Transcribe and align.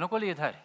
det 0.00 0.08
noe 0.08 0.20
lyd 0.22 0.38
her? 0.40 0.56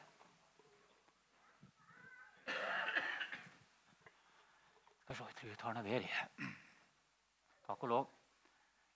Jeg 5.06 5.18
tror 5.18 5.50
vi 5.50 5.56
tar 5.60 5.74
ned 5.76 5.90
der. 5.90 6.28
Takk 7.68 7.84
og 7.84 7.90
lov. 7.90 8.06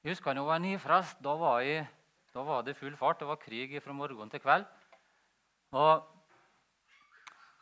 Jeg 0.03 0.11
husker 0.13 0.33
da 0.33 0.39
jeg 0.39 0.47
var 0.47 0.61
nyfrest. 0.63 1.19
Da, 1.23 1.35
var 1.35 1.59
jeg- 1.59 1.87
da 2.33 2.43
var 2.43 2.61
det 2.61 2.77
full 2.77 2.95
fart. 2.95 3.19
Det 3.19 3.27
var 3.27 3.35
krig 3.35 3.81
fra 3.83 3.93
morgen 3.93 4.29
til 4.29 4.39
kveld. 4.39 4.65
Og 5.71 6.07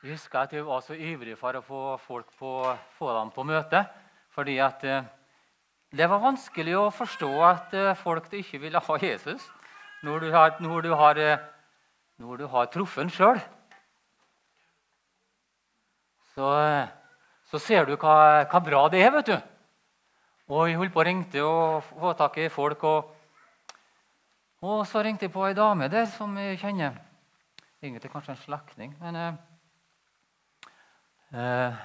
jeg 0.03 0.11
husker 0.11 0.39
at 0.39 0.53
jeg 0.53 0.65
var 0.65 0.79
så 0.81 0.93
ivrig 0.93 1.37
for 1.37 1.53
å 1.53 1.61
få 1.61 1.97
folk 1.97 2.31
på, 2.37 2.77
få 2.97 3.19
dem 3.19 3.31
på 3.31 3.43
møte. 3.43 3.85
Fordi 4.29 4.57
at 4.59 4.83
eh, 4.83 5.03
det 5.91 6.09
var 6.09 6.19
vanskelig 6.19 6.77
å 6.77 6.91
forstå 6.91 7.31
at 7.43 7.73
eh, 7.73 7.95
folk 7.95 8.31
ikke 8.33 8.59
ville 8.61 8.79
ha 8.79 8.97
Jesus 9.01 9.49
når 10.03 10.19
du 10.19 10.31
har, 10.31 10.59
når 10.61 10.81
du 10.81 10.95
har, 10.95 11.17
eh, 11.17 11.37
når 12.17 12.37
du 12.41 12.47
har 12.49 12.69
truffet 12.73 13.05
den 13.05 13.13
sjøl. 13.13 13.39
Så, 16.33 16.47
så 17.49 17.61
ser 17.61 17.85
du 17.85 17.95
hva, 17.97 18.45
hva 18.49 18.61
bra 18.61 18.87
det 18.93 19.03
er, 19.05 19.13
vet 19.13 19.29
du. 19.29 19.37
Og 20.53 20.69
jeg 20.69 20.77
holdt 20.79 20.93
på 20.93 21.01
å 21.01 21.05
ringte 21.05 21.43
og 21.43 21.83
få 21.89 22.13
tak 22.17 22.37
i 22.39 22.47
folk. 22.53 22.83
Og, 22.87 23.09
og 24.65 24.81
så 24.89 25.03
ringte 25.05 25.27
jeg 25.27 25.33
på 25.33 25.43
ei 25.47 25.57
dame 25.57 25.89
der 25.91 26.07
som 26.09 26.33
jeg 26.39 26.59
kjenner. 26.61 26.97
Egentlig 27.83 28.09
kanskje 28.13 28.33
en 28.33 28.41
slektning, 28.41 28.95
men 29.01 29.15
eh, 29.21 29.33
eh, 31.37 31.75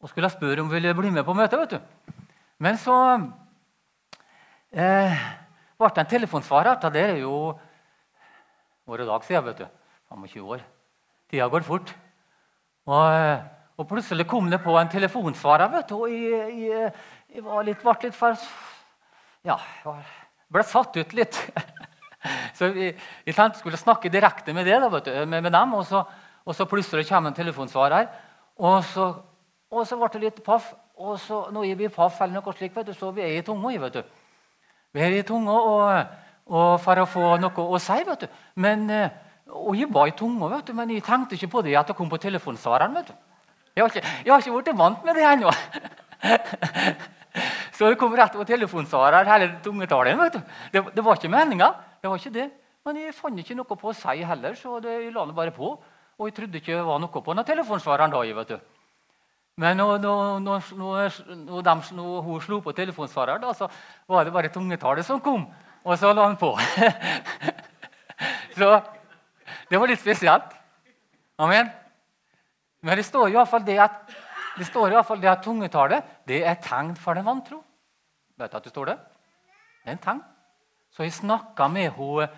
Og 0.00 0.10
skulle 0.10 0.28
jeg 0.28 0.36
spørre 0.36 0.60
om 0.60 0.68
hun 0.68 0.74
ville 0.74 0.94
bli 0.94 1.10
med 1.10 1.24
på 1.24 1.34
møtet, 1.34 1.58
vet 1.58 1.76
du. 1.76 2.12
Men 2.60 2.76
så 2.78 2.96
eh, 4.72 5.24
ble 5.78 5.88
det 5.94 6.04
en 6.04 6.12
telefonsvarer. 6.12 6.90
Det 6.92 7.02
er 7.02 7.16
jo 7.22 7.56
år 8.88 9.04
og 9.04 9.10
dag 9.12 9.24
siden, 9.26 9.44
vet 9.48 9.62
du. 9.62 9.66
25 10.08 10.52
år. 10.54 10.62
Tida 11.28 11.48
går 11.52 11.66
fort. 11.66 11.92
Og, 12.88 13.04
eh, 13.12 13.42
og 13.78 13.88
plutselig 13.88 14.26
kom 14.26 14.48
det 14.50 14.62
på 14.64 14.76
en 14.80 14.88
telefonsvarer, 14.88 15.68
vet 15.72 15.90
du. 15.90 15.98
Og 15.98 16.12
jeg, 16.12 16.54
jeg, 16.64 16.92
jeg 17.34 17.44
var 17.44 17.66
litt, 17.66 17.82
ble 17.82 17.94
litt 18.02 18.16
for 18.16 18.48
Ja, 19.46 19.58
ble 20.48 20.64
satt 20.64 20.96
ut 20.96 21.12
litt. 21.16 21.36
Så 22.58 22.72
jeg, 22.74 22.96
jeg 23.24 23.34
tenkte 23.34 23.58
jeg 23.58 23.62
skulle 23.62 23.78
snakke 23.78 24.10
direkte 24.10 24.52
med, 24.56 24.66
det, 24.66 24.80
da, 24.82 24.88
vet 24.90 25.06
du, 25.06 25.12
med, 25.26 25.42
med 25.44 25.52
dem. 25.54 25.74
Og 25.78 25.84
så, 25.86 26.02
og 26.44 26.56
så 26.56 26.66
plutselig 26.66 27.06
kommer 27.08 27.30
en 27.30 27.36
telefonsvarer. 27.36 28.08
Og 28.58 28.80
så, 28.84 29.12
og 29.70 29.86
så 29.86 29.98
ble 30.00 30.08
det 30.14 30.22
litt 30.24 30.40
paff. 30.44 30.72
Og 30.98 31.14
så, 31.22 31.44
når 31.54 31.68
jeg 31.68 31.78
blir 31.78 31.92
paff, 31.94 32.18
eller 32.24 32.40
noe 32.40 32.56
slikt, 32.56 32.74
vet 32.74 32.88
du, 32.88 32.94
så 32.96 33.12
vi 33.14 33.22
er 33.22 33.36
i 33.38 33.44
tunga. 33.46 33.70
vet 33.84 34.00
du. 34.00 34.16
Vi 34.96 35.04
er 35.04 35.20
i 35.20 35.22
tunga 35.22 35.52
og 35.52 35.84
for 36.48 37.02
å 37.02 37.06
få 37.08 37.36
noe 37.40 37.64
å 37.64 37.80
si. 37.80 38.04
vet 38.04 38.24
du. 38.24 38.28
Men, 38.56 38.88
eh, 38.90 39.10
og 39.52 39.76
jeg 39.76 39.92
var 39.92 40.08
i 40.08 40.16
tunga, 40.16 40.48
vet 40.48 40.66
du, 40.66 40.74
men 40.74 40.90
jeg 40.90 41.04
tenkte 41.04 41.36
ikke 41.36 41.52
på 41.52 41.62
det 41.64 41.76
at 41.76 41.88
jeg 41.88 41.96
kom 41.96 42.08
på 42.08 42.20
telefonsvareren. 42.20 42.94
vet 42.94 43.06
du. 43.06 43.12
Jeg 43.76 43.84
har 43.84 43.90
ikke, 43.92 44.08
jeg 44.24 44.32
har 44.32 44.40
ikke 44.40 44.56
blitt 44.56 44.78
vant 44.78 45.04
med 45.04 45.14
det 45.14 45.24
ennå. 45.24 45.50
Så 47.76 47.88
det 47.88 47.98
kom 47.98 48.16
rett 48.16 48.34
på 48.34 48.44
telefonsvarer, 48.44 49.28
hele 49.28 49.60
tungetalen. 49.62 50.18
vet 50.18 50.32
du. 50.32 50.40
Det, 50.72 50.84
det 50.96 51.04
var 51.04 51.16
ikke 51.16 51.30
meninga. 51.30 51.74
Det 52.02 52.10
var 52.10 52.18
ikke 52.18 52.34
det. 52.34 52.50
Men 52.84 52.96
jeg 52.96 53.14
fant 53.14 53.38
ikke 53.38 53.54
noe 53.54 53.68
på 53.68 53.90
å 53.90 53.94
si 53.94 54.24
heller, 54.24 54.54
så 54.56 54.80
det, 54.80 55.04
jeg 55.04 55.14
la 55.14 55.26
det 55.28 55.36
bare 55.36 55.54
på. 55.54 55.78
Og 56.18 56.26
jeg 56.26 56.34
trodde 56.34 56.58
ikke 56.58 56.74
det 56.74 56.86
var 56.86 56.98
noe 56.98 57.22
på 57.22 57.34
den 57.36 57.44
telefonsvareren 57.46 58.10
da. 58.10 58.20
vet 58.40 58.48
du. 58.48 58.58
Men 59.58 59.76
når, 59.76 59.98
når 60.40 62.22
hun 62.22 62.40
slo 62.42 62.60
på 62.62 62.72
telefonsvareren, 62.72 63.42
da, 63.42 63.52
så 63.54 63.68
var 64.06 64.24
det 64.24 64.34
bare 64.34 64.50
tungetallet 64.54 65.06
som 65.06 65.20
kom. 65.20 65.46
Og 65.88 65.96
så 65.96 66.12
la 66.12 66.26
han 66.26 66.36
på. 66.36 66.50
så 68.58 68.70
det 69.70 69.78
var 69.80 69.88
litt 69.88 70.00
spesielt. 70.02 70.50
Amen. 71.40 71.70
Men 72.84 72.98
det 73.00 73.06
står 73.08 73.30
i 73.30 73.38
hvert 73.38 73.48
fall 73.48 73.64
det 73.64 73.78
det 74.58 74.66
fall 75.08 75.22
det 75.22 75.30
at 75.30 75.44
tungetallet 75.44 76.10
det 76.28 76.42
er 76.44 76.58
tegn 76.60 76.92
for 76.98 77.16
den 77.16 77.24
vantro. 77.24 77.62
Vet 78.38 78.52
du 78.52 78.58
at 78.58 78.66
det 78.66 78.72
står 78.74 78.92
det? 78.92 78.98
Det 79.80 79.88
er 79.88 79.96
en 79.96 80.04
tegn. 80.04 80.20
Så 80.92 81.06
jeg 81.06 81.16
snakka 81.16 81.68
med 81.72 81.96
henne 81.96 82.28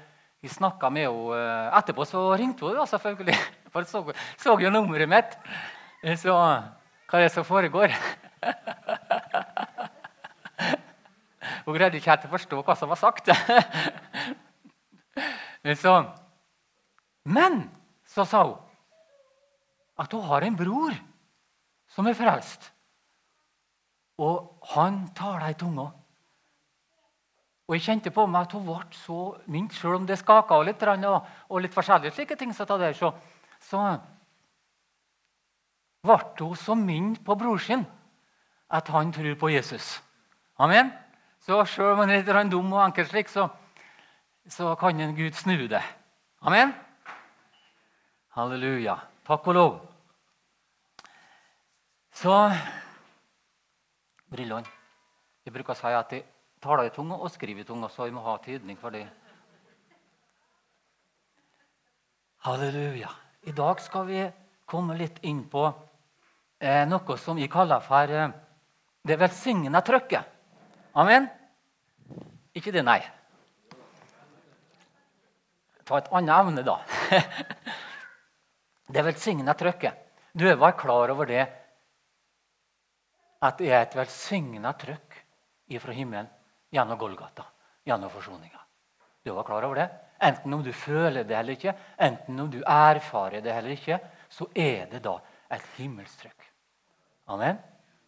med 0.94 1.08
henne 1.08 1.40
etterpå, 1.78 2.06
så 2.08 2.30
ringte 2.38 2.64
hun 2.68 2.86
selvfølgelig. 2.86 3.38
For 3.74 3.86
så, 3.86 4.00
så 4.40 4.56
jo 4.58 4.70
nummeret 4.72 5.10
mitt. 5.10 5.36
Så 6.18 6.32
hva 6.34 7.18
er 7.18 7.26
det 7.26 7.34
som 7.34 7.46
foregår? 7.46 7.94
Hun 11.66 11.76
greide 11.76 11.98
ikke 12.00 12.12
helt 12.12 12.26
å 12.28 12.32
forstå 12.32 12.62
hva 12.64 12.76
som 12.78 12.90
var 12.90 13.00
sagt. 13.00 13.30
så, 15.82 15.94
men 17.24 17.62
så 18.08 18.26
sa 18.28 18.44
hun 18.48 18.58
at 20.00 20.12
hun 20.16 20.24
har 20.24 20.46
en 20.46 20.56
bror 20.56 20.94
som 21.92 22.06
er 22.08 22.16
frelst. 22.16 22.70
Og 24.20 24.60
han 24.74 25.02
taler 25.16 25.52
i 25.52 25.58
tunga. 25.60 25.90
Og 27.68 27.76
jeg 27.76 27.84
kjente 27.84 28.10
på 28.10 28.24
meg 28.26 28.48
at 28.48 28.54
hun 28.56 28.64
ble 28.66 28.80
så 28.98 29.18
mint, 29.46 29.74
selv 29.76 30.00
om 30.00 30.06
det 30.08 30.18
skaka 30.18 30.56
litt, 30.66 30.80
og, 30.82 31.60
litt 31.62 31.76
forskjellige 31.76 32.16
slike 32.16 32.36
ting. 32.40 32.50
Så, 32.56 32.66
der, 32.66 32.96
så, 32.98 33.12
så 33.62 33.84
ble 36.02 36.18
hun 36.40 36.56
så 36.58 36.74
mint 36.74 37.22
på 37.24 37.36
bror 37.38 37.60
sin 37.62 37.86
at 38.70 38.90
han 38.90 39.12
tror 39.12 39.36
på 39.38 39.52
Jesus. 39.54 40.00
Amen. 40.58 40.90
Så 41.40 41.64
selv 41.64 41.94
om 41.94 42.02
man 42.02 42.10
er 42.12 42.20
litt 42.20 42.50
dum 42.52 42.72
og 42.72 42.82
enkel 42.84 43.06
slik, 43.08 43.28
så, 43.28 43.48
så 44.48 44.74
kan 44.76 45.00
en 45.00 45.16
Gud 45.16 45.34
snu 45.34 45.68
det. 45.68 45.82
Amen. 46.44 46.74
Halleluja. 48.36 48.98
Takk 49.26 49.48
og 49.48 49.56
lov. 49.56 49.78
Så 52.12 52.34
Brillene. 54.30 54.68
Jeg 55.44 55.54
bruker 55.54 55.72
å 55.72 55.78
si 55.78 55.90
at 55.96 56.12
jeg 56.12 56.26
taler 56.62 56.86
i 56.86 56.92
tunga 56.94 57.16
og 57.16 57.32
skriver 57.32 57.64
i 57.64 57.66
tunga, 57.66 57.88
så 57.88 58.06
jeg 58.06 58.14
må 58.14 58.22
ha 58.22 58.36
tydning 58.44 58.76
for 58.78 58.94
det. 58.94 59.06
Halleluja. 62.44 63.08
I 63.48 63.54
dag 63.56 63.80
skal 63.80 64.06
vi 64.06 64.20
komme 64.68 64.94
litt 64.96 65.18
inn 65.26 65.42
på 65.50 65.64
eh, 66.60 66.84
noe 66.86 67.16
som 67.18 67.40
jeg 67.40 67.50
kaller 67.50 67.82
for 67.82 68.12
eh, 68.12 68.36
det 69.08 69.16
velsignede 69.18 69.82
trykket. 69.88 70.36
Amen? 70.92 71.28
Ikke 72.56 72.72
det, 72.74 72.82
nei. 72.86 73.00
Ta 75.86 75.98
et 75.98 76.10
annet 76.14 76.34
evne, 76.36 76.64
da. 76.66 76.76
det 78.94 79.04
velsigna 79.06 79.54
trykket. 79.58 80.06
Du 80.32 80.46
er 80.46 80.58
vel 80.58 80.74
klar 80.78 81.10
over 81.10 81.26
det 81.30 81.42
at 83.40 83.56
det 83.58 83.70
er 83.72 83.86
et 83.86 83.96
velsigna 83.96 84.74
trykk 84.78 85.16
ifra 85.72 85.94
himmelen 85.96 86.28
gjennom 86.70 86.98
Golgata, 86.98 87.46
gjennom 87.86 88.12
forsoninga. 88.12 88.60
Du 89.24 89.32
var 89.32 89.46
klar 89.48 89.64
over 89.66 89.80
det? 89.80 89.88
Enten 90.20 90.54
om 90.54 90.62
du 90.62 90.72
føler 90.72 91.24
det 91.24 91.36
eller 91.36 91.56
ikke, 91.56 91.74
enten 91.96 92.40
om 92.40 92.50
du 92.52 92.60
erfarer 92.60 93.40
det 93.40 93.52
eller 93.54 93.72
ikke, 93.72 93.98
så 94.28 94.46
er 94.54 94.86
det 94.90 95.00
da 95.04 95.16
et 95.50 95.64
himmelstrykk. 95.78 96.46
Amen. 97.32 97.56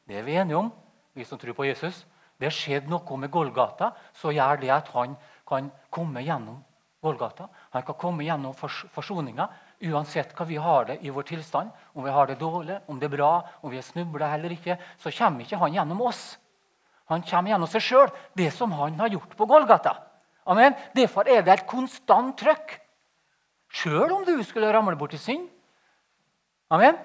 Det 0.07 0.19
er 0.19 0.27
vi 0.27 0.37
enige 0.37 0.59
om, 0.59 0.69
vi 1.15 1.25
som 1.25 1.39
tror 1.39 1.57
på 1.57 1.65
Jesus. 1.65 2.05
Det 2.43 2.49
har 2.49 2.55
skjedd 2.57 2.89
noe 2.91 3.17
med 3.23 3.31
Golgata 3.31 3.93
så 4.19 4.33
gjør 4.35 4.59
det 4.59 4.71
at 4.75 4.89
han 4.97 5.13
kan 5.47 5.69
komme 5.95 6.25
gjennom 6.27 6.57
Golgata. 6.99 7.47
Han 7.71 7.85
kan 7.87 7.99
komme 8.01 8.27
gjennom 8.27 8.57
fors 8.59 8.81
forsoninga 8.91 9.47
uansett 9.93 10.35
hva 10.35 10.47
vi 10.49 10.59
har 10.59 10.89
det 10.89 10.97
i 11.07 11.13
vår 11.15 11.29
tilstand. 11.29 11.71
Om 11.95 12.03
vi 12.03 12.11
har 12.11 12.27
det 12.27 12.41
dårlig, 12.41 12.81
om 12.91 12.99
det 12.99 13.07
er 13.07 13.15
bra, 13.15 13.31
om 13.63 13.71
vi 13.71 13.79
er 13.79 13.87
snubla 13.87 14.33
eller 14.35 14.57
ikke, 14.57 14.75
så 14.99 15.15
kommer 15.15 15.47
ikke 15.47 15.63
han 15.63 15.79
gjennom 15.79 16.03
oss. 16.03 16.25
Han 17.15 17.23
kommer 17.31 17.55
gjennom 17.55 17.71
seg 17.71 17.87
sjøl, 17.87 18.11
det 18.35 18.51
som 18.59 18.75
han 18.75 18.99
har 18.99 19.15
gjort 19.15 19.39
på 19.39 19.47
Golgata. 19.47 19.95
Amen. 20.43 20.75
Derfor 20.99 21.31
er 21.31 21.47
det 21.47 21.55
et 21.55 21.67
konstant 21.71 22.35
trøkk. 22.43 22.75
Sjøl 23.71 24.11
om 24.19 24.27
du 24.27 24.35
skulle 24.43 24.75
ramle 24.75 24.99
bort 24.99 25.15
i 25.15 25.23
synd. 25.31 25.47
Amen. 26.75 26.99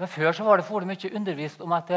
Men 0.00 0.08
før 0.08 0.32
så 0.32 0.48
var 0.48 0.56
det 0.56 0.66
for 0.72 0.88
mye 0.88 1.16
undervist 1.20 1.60
om 1.60 1.76
at 1.76 1.92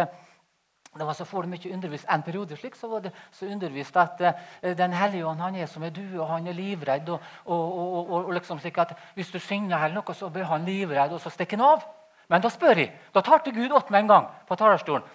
det, 0.97 1.05
var 1.07 1.13
så 1.13 1.25
for 1.25 1.47
mye 1.47 1.73
undervist 1.73 2.05
En 2.09 2.23
periode 2.23 2.57
slik 2.57 2.75
så 2.75 2.87
var 2.87 3.05
det 3.05 3.11
så 3.31 3.45
undervist 3.45 3.97
at 3.97 4.21
uh, 4.21 4.71
Den 4.77 4.93
hellige 4.93 5.25
ånd 5.25 5.41
han 5.41 5.55
er 5.55 5.65
som 5.65 5.83
en 5.83 5.93
due, 5.93 6.21
og 6.21 6.27
han 6.27 6.47
er 6.47 6.57
livredd. 6.57 7.09
Og, 7.09 7.21
og, 7.45 7.77
og, 7.77 8.25
og, 8.25 8.33
liksom 8.33 8.59
slik 8.59 8.77
at 8.77 8.95
Hvis 9.15 9.31
du 9.31 9.39
synger 9.39 9.77
eller 9.77 10.01
noe, 10.01 10.15
så 10.15 10.29
blir 10.29 10.43
han 10.49 10.65
livredd, 10.65 11.13
og 11.13 11.21
så 11.21 11.29
stikker 11.29 11.57
han 11.57 11.65
av. 11.65 11.85
Men 12.27 12.41
da 12.43 12.49
spør 12.51 12.81
jeg, 12.81 12.91
da 13.15 13.21
tar 13.21 13.43
til 13.43 13.55
Gud 13.55 13.71
åt 13.71 13.89
meg 13.89 14.03
en 14.03 14.07
gang 14.11 14.25
på 14.47 14.55
talerstolen. 14.59 15.05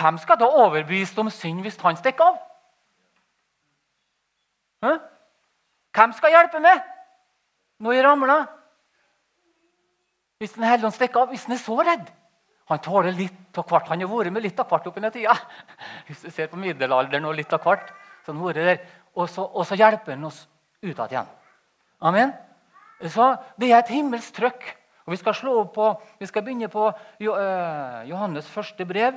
Hvem 0.00 0.18
skal 0.18 0.38
da 0.40 0.46
overbevise 0.48 1.18
om 1.20 1.28
synd 1.30 1.60
hvis 1.60 1.76
han 1.82 1.98
stikker 1.98 2.24
av? 2.24 2.38
Hæ? 4.84 4.94
Hvem 5.92 6.12
skal 6.16 6.32
hjelpe 6.32 6.62
meg 6.62 6.80
når 7.80 7.92
jeg 7.92 8.04
ramler? 8.04 8.46
Hvis 10.40 10.52
den 10.56 10.64
hellige 10.64 10.90
stikker 10.96 11.20
av, 11.20 11.28
hvis 11.34 11.44
han 11.44 11.54
er 11.54 11.60
så 11.60 11.76
redd. 11.84 12.06
Han 12.70 12.78
tåler 12.78 13.16
litt 13.16 13.58
av 13.58 13.66
hvert. 13.66 13.88
Han 13.90 14.02
har 14.04 14.10
vært 14.10 14.32
med 14.34 14.44
litt 14.44 14.60
av 14.62 14.70
hvert 14.70 14.86
opp 14.86 14.98
i 14.98 15.10
tida. 15.10 15.34
Hvis 16.06 16.22
du 16.22 16.30
ser 16.30 16.50
på 16.50 16.60
middelalderen 16.60 17.26
og 17.26 17.34
litt 17.34 17.52
av 17.52 17.64
hvert. 17.66 17.90
Så 18.24 18.32
han 18.32 18.54
der. 18.54 18.84
Og 19.18 19.26
så, 19.28 19.42
og 19.42 19.66
så 19.66 19.78
hjelper 19.78 20.14
han 20.14 20.28
oss 20.28 20.44
ut 20.82 21.00
igjen. 21.10 21.26
Amen. 22.00 22.32
Så 23.10 23.32
det 23.58 23.72
er 23.72 23.80
et 23.80 23.90
himmelsk 23.90 24.36
trøkk. 24.36 24.68
Og 25.06 25.14
Vi 25.16 25.18
skal 25.18 25.34
slå 25.34 25.56
opp 25.64 25.72
på, 25.74 25.86
vi 26.20 26.26
skal 26.28 26.44
begynne 26.46 26.68
på 26.70 26.84
eh, 26.86 27.96
Johannes 28.06 28.46
første 28.46 28.84
brev, 28.86 29.16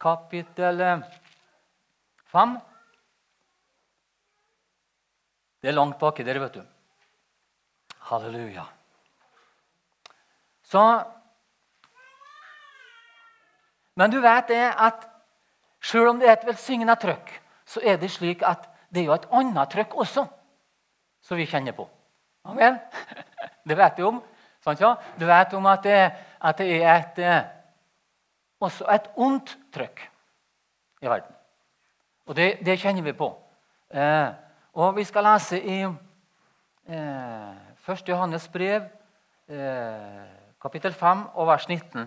kapittel 0.00 0.80
5. 2.32 2.54
Eh, 2.54 2.56
det 5.60 5.68
er 5.68 5.76
langt 5.76 5.98
baki 6.00 6.24
der, 6.24 6.40
vet 6.40 6.56
du. 6.56 6.62
Halleluja. 8.08 8.64
Så 10.64 10.80
Men 13.96 14.12
du 14.12 14.20
vet 14.20 14.48
det 14.48 14.62
at 14.76 15.06
selv 15.82 16.12
om 16.12 16.20
det 16.20 16.28
er 16.28 16.36
et 16.36 16.46
velsigna 16.46 16.94
trøkk, 17.00 17.30
så 17.66 17.80
er 17.82 17.98
det 18.00 18.10
slik 18.12 18.42
at 18.46 18.68
det 18.92 19.02
er 19.02 19.10
jo 19.10 19.16
et 19.16 19.28
annet 19.34 19.70
trøkk 19.72 19.96
også, 19.98 20.26
som 21.22 21.38
vi 21.38 21.48
kjenner 21.48 21.74
på. 21.76 21.88
Amen? 22.46 22.78
Det 23.66 23.74
vet 23.74 23.96
du 23.98 24.04
om. 24.06 24.20
Sant, 24.62 24.80
ja? 24.80 24.92
Du 25.18 25.24
vet 25.26 25.54
om 25.58 25.66
at 25.66 25.82
det, 25.82 26.12
at 26.38 26.58
det 26.58 26.68
er 26.76 26.92
et, 26.94 27.18
eh, 27.18 27.48
også 28.62 28.86
et 28.94 29.08
ondt 29.16 29.56
trøkk 29.74 30.04
i 31.02 31.08
verden. 31.10 31.34
Og 32.26 32.36
det, 32.36 32.60
det 32.66 32.78
kjenner 32.78 33.02
vi 33.02 33.12
på. 33.12 33.32
Eh, 33.90 34.28
og 34.78 34.96
vi 34.96 35.04
skal 35.04 35.26
lese 35.26 35.58
i 35.58 35.80
eh, 35.82 37.56
1. 37.88 38.08
Johannes 38.08 38.48
brev, 38.48 38.86
eh, 39.48 40.24
kapittel 40.62 40.94
5, 40.94 41.26
og 41.34 41.46
vers 41.46 41.68
19. 41.68 42.06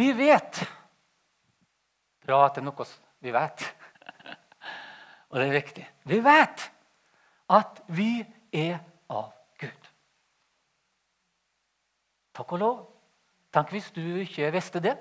Vi 0.00 0.12
vet 0.16 0.62
Bra 2.24 2.44
at 2.46 2.56
det 2.56 2.62
er 2.62 2.68
noe 2.68 2.84
vi 3.20 3.32
vet. 3.34 3.64
Og 5.30 5.38
det 5.38 5.46
er 5.46 5.56
viktig. 5.58 5.84
Vi 6.08 6.18
vet 6.24 6.62
at 7.50 7.80
vi 7.92 8.12
er 8.52 8.78
av 9.10 9.32
Gud. 9.60 9.88
Takk 12.36 12.54
og 12.56 12.62
lov. 12.62 12.78
Tenk 13.52 13.72
hvis 13.74 13.90
du 13.92 14.02
ikke 14.22 14.52
visste 14.54 14.82
det. 14.82 14.94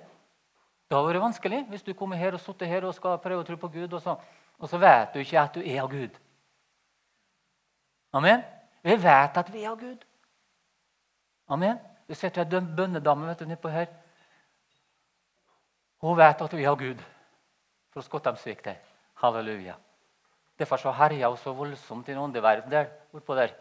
Det 0.89 0.97
hadde 0.97 1.11
vært 1.11 1.23
vanskelig 1.27 1.61
hvis 1.69 1.85
du 1.85 1.93
kommer 1.93 2.19
her 2.19 2.35
og 2.35 2.41
sitter 2.41 2.69
her 2.71 2.87
og 2.89 2.95
skal 2.97 3.21
prøve 3.21 3.43
å 3.43 3.47
tro 3.47 3.59
på 3.61 3.71
Gud, 3.75 3.93
og 3.93 4.01
så, 4.01 4.17
og 4.57 4.71
så 4.71 4.81
vet 4.81 5.13
du 5.13 5.21
ikke 5.21 5.43
at 5.43 5.55
du 5.55 5.61
er 5.61 5.83
av 5.83 5.91
Gud. 5.93 6.17
Amen? 8.17 8.41
Vi 8.81 8.95
vet 8.97 9.37
at 9.37 9.53
vi 9.53 9.63
er 9.63 9.71
av 9.71 9.79
Gud. 9.79 10.03
Amen? 11.53 11.77
Du 12.09 12.17
sitter 12.17 12.41
ei 12.41 12.61
bønnedame 12.75 13.29
vet 13.29 13.43
du, 13.43 13.49
nedpå 13.49 13.69
her. 13.69 13.87
Hun 16.01 16.17
vet 16.17 16.41
at 16.41 16.53
vi 16.55 16.63
har 16.63 16.75
Gud. 16.79 16.99
For 17.91 17.99
oss 17.99 18.09
godt 18.09 18.29
de 18.29 18.37
svik 18.39 18.63
der. 18.65 18.79
Halleluja. 19.19 19.75
Derfor 20.59 20.77
så 20.77 20.91
herja 20.91 21.27
hun 21.27 21.37
så 21.37 21.53
voldsomt 21.53 22.07
i 22.07 22.11
den 22.11 22.21
åndeverden 22.21 22.71
der 22.71 22.85
bortpå 23.11 23.35
der. 23.35 23.53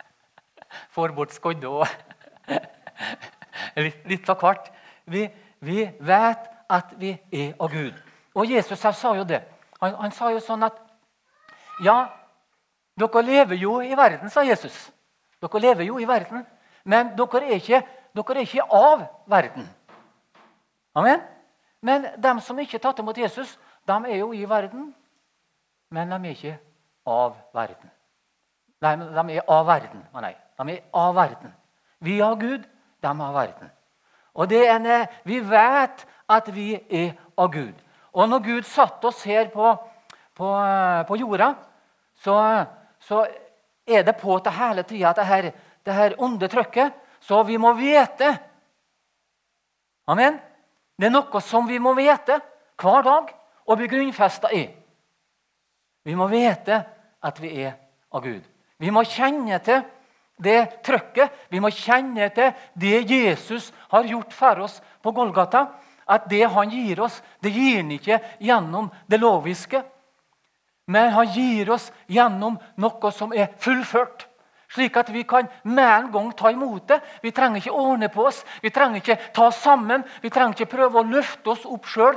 Får 0.94 1.12
bort 1.12 1.32
skodde 1.32 1.68
og 1.68 1.86
litt, 3.76 4.04
litt 4.08 4.28
av 4.28 4.40
hvert. 4.40 4.72
Vi, 5.04 5.26
vi, 5.60 5.84
vet 6.00 6.48
at 6.68 6.94
vi 6.98 7.16
er 7.32 7.52
av 7.60 7.72
Gud. 7.72 7.96
Og 8.34 8.48
Jesus 8.50 8.80
sa 8.80 9.14
jo 9.16 9.24
det. 9.24 9.42
Han, 9.80 9.94
han 9.94 10.12
sa 10.12 10.30
jo 10.32 10.40
sånn 10.40 10.64
at 10.68 10.78
Ja, 11.82 12.12
dere 13.00 13.22
lever 13.24 13.56
jo 13.56 13.80
i 13.82 13.96
verden, 13.96 14.30
sa 14.30 14.44
Jesus. 14.44 14.90
Dere 15.40 15.60
lever 15.60 15.88
jo 15.88 15.98
i 15.98 16.06
verden, 16.06 16.44
men 16.84 17.14
dere 17.16 17.40
er 17.48 17.56
ikke, 17.56 17.80
dere 18.14 18.36
er 18.36 18.44
ikke 18.44 18.66
av 18.68 19.06
verden. 19.26 19.66
Amen? 20.94 21.22
Men 21.82 22.06
de 22.16 22.32
som 22.40 22.58
ikke 22.62 22.78
er 22.78 22.84
tatt 22.84 23.00
imot 23.02 23.18
Jesus, 23.18 23.56
de 23.86 23.96
er 24.06 24.20
jo 24.20 24.30
i 24.32 24.44
verden, 24.48 24.92
men 25.92 26.12
de 26.12 26.18
er 26.20 26.36
ikke 26.36 26.58
av 27.10 27.34
verden. 27.54 27.90
Nei, 28.82 28.96
de 28.96 29.36
er 29.36 29.50
av 29.50 29.66
verden. 29.66 30.02
Nei, 30.14 30.34
de 30.58 30.76
er 30.76 30.82
av 30.98 31.14
verden. 31.14 31.54
Vi 32.02 32.18
har 32.20 32.34
Gud, 32.38 32.64
de 33.02 33.14
har 33.20 33.34
verden. 33.34 33.70
Og 34.34 34.52
er 34.52 34.70
en, 34.76 35.08
Vi 35.24 35.40
vet 35.40 36.06
at 36.28 36.54
vi 36.54 36.74
er 36.90 37.12
av 37.36 37.50
Gud. 37.52 37.74
Og 38.12 38.28
når 38.28 38.38
Gud 38.38 38.62
satte 38.62 39.08
oss 39.08 39.22
her 39.24 39.48
på, 39.52 39.74
på, 40.34 40.48
på 41.08 41.16
jorda, 41.16 41.54
så, 42.22 42.64
så, 43.00 43.26
er 43.86 44.04
det 44.06 44.14
på 44.16 44.38
til 44.38 44.54
hele 44.54 44.82
tida 44.86 45.12
det 45.12 45.26
her, 45.26 45.50
det 45.84 45.94
her 45.94 46.14
onde 46.18 46.48
trykket. 46.48 46.92
Så 47.20 47.42
vi 47.42 47.56
må 47.56 47.72
vite 47.74 48.38
Amen. 50.06 50.38
Det 51.02 51.08
er 51.08 51.16
noe 51.16 51.40
som 51.42 51.64
vi 51.66 51.80
må 51.82 51.96
vite 51.98 52.36
hver 52.78 53.02
dag 53.02 53.30
og 53.66 53.78
bli 53.80 53.88
grunnfesta 53.90 54.52
i. 54.54 54.60
Vi 56.06 56.14
må 56.14 56.28
vite 56.30 56.76
at 57.18 57.40
vi 57.42 57.50
er 57.64 57.72
av 58.14 58.22
Gud. 58.22 58.44
Vi 58.78 58.92
må 58.94 59.02
kjenne 59.10 59.58
til 59.66 59.82
det 60.38 60.84
trøkket. 60.86 61.34
Vi 61.50 61.58
må 61.58 61.72
kjenne 61.74 62.28
til 62.30 62.54
det 62.78 63.00
Jesus 63.10 63.72
har 63.90 64.06
gjort 64.06 64.30
for 64.30 64.62
oss 64.68 64.78
på 65.02 65.10
Golgata. 65.10 65.64
At 66.06 66.30
det 66.30 66.44
han 66.54 66.70
gir 66.70 67.02
oss, 67.02 67.18
det 67.42 67.50
gir 67.50 67.80
han 67.80 67.90
ikke 67.98 68.20
gjennom 68.38 68.86
det 69.10 69.18
loviske. 69.18 69.82
Men 70.86 71.10
han 71.18 71.34
gir 71.34 71.74
oss 71.74 71.90
gjennom 72.06 72.62
noe 72.78 73.10
som 73.10 73.34
er 73.34 73.50
fullført. 73.58 74.28
Slik 74.72 74.96
at 74.96 75.10
vi 75.12 75.22
kan 75.28 75.48
med 75.64 75.84
en 75.84 76.12
gang 76.12 76.30
ta 76.36 76.50
imot 76.50 76.86
det. 76.88 77.00
Vi 77.22 77.30
trenger 77.30 77.60
ikke 77.60 77.74
ordne 77.76 78.08
på 78.08 78.24
oss, 78.26 78.40
vi 78.62 78.70
trenger 78.72 79.02
ikke 79.02 79.18
ta 79.34 79.50
oss 79.50 79.60
sammen. 79.60 80.04
Vi 80.22 80.30
trenger 80.32 80.56
ikke 80.56 80.76
prøve 80.76 81.02
å 81.02 81.08
løfte 81.08 81.52
oss 81.52 81.66
opp 81.68 81.88
sjøl. 81.90 82.16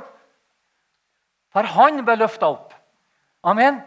For 1.51 1.67
han 1.75 1.99
ble 2.05 2.15
løfta 2.19 2.47
opp. 2.51 2.73
Amen. 3.43 3.81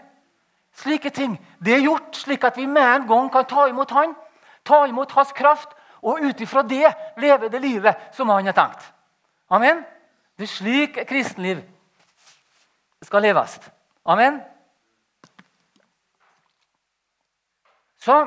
Slike 0.79 1.11
ting 1.11 1.39
det 1.65 1.75
er 1.75 1.87
gjort 1.87 2.17
slik 2.17 2.45
at 2.47 2.57
vi 2.61 2.67
med 2.69 2.85
en 2.85 3.07
gang 3.09 3.31
kan 3.33 3.47
ta 3.49 3.67
imot 3.69 3.91
han, 3.97 4.13
ta 4.65 4.85
imot 4.87 5.13
hans 5.17 5.33
kraft, 5.33 5.73
og 6.03 6.21
ut 6.23 6.41
ifra 6.41 6.63
det 6.63 6.93
leve 7.19 7.49
det 7.51 7.61
livet 7.61 8.13
som 8.15 8.29
han 8.31 8.47
har 8.47 8.55
tenkt. 8.55 8.85
Amen. 9.51 9.81
Det 10.39 10.47
er 10.47 10.53
slik 10.53 11.01
kristenliv 11.09 11.65
skal 13.03 13.25
leves. 13.25 13.57
Amen. 14.07 14.39
Så 17.99 18.21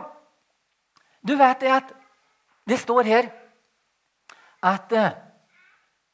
du 1.21 1.35
vet 1.37 1.59
det 1.59 1.71
at 1.71 1.93
det 2.67 2.79
står 2.79 3.03
her 3.03 3.29
at 4.61 4.93
uh, 4.93 5.11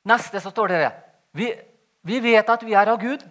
Neste 0.08 0.40
så 0.40 0.52
står 0.54 0.72
det 0.72 0.92
vi, 1.36 1.50
vi 2.08 2.20
vet 2.24 2.50
at 2.50 2.62
vi 2.64 2.72
er 2.80 2.88
av 2.88 3.00
Gud, 3.02 3.24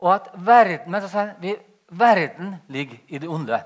og 0.00 0.12
at 0.14 0.30
verden, 0.40 0.90
men 0.90 1.04
så 1.04 1.26
vi, 1.40 1.52
verden 1.92 2.54
ligger 2.72 2.98
i 3.06 3.18
det 3.20 3.28
onde. 3.28 3.58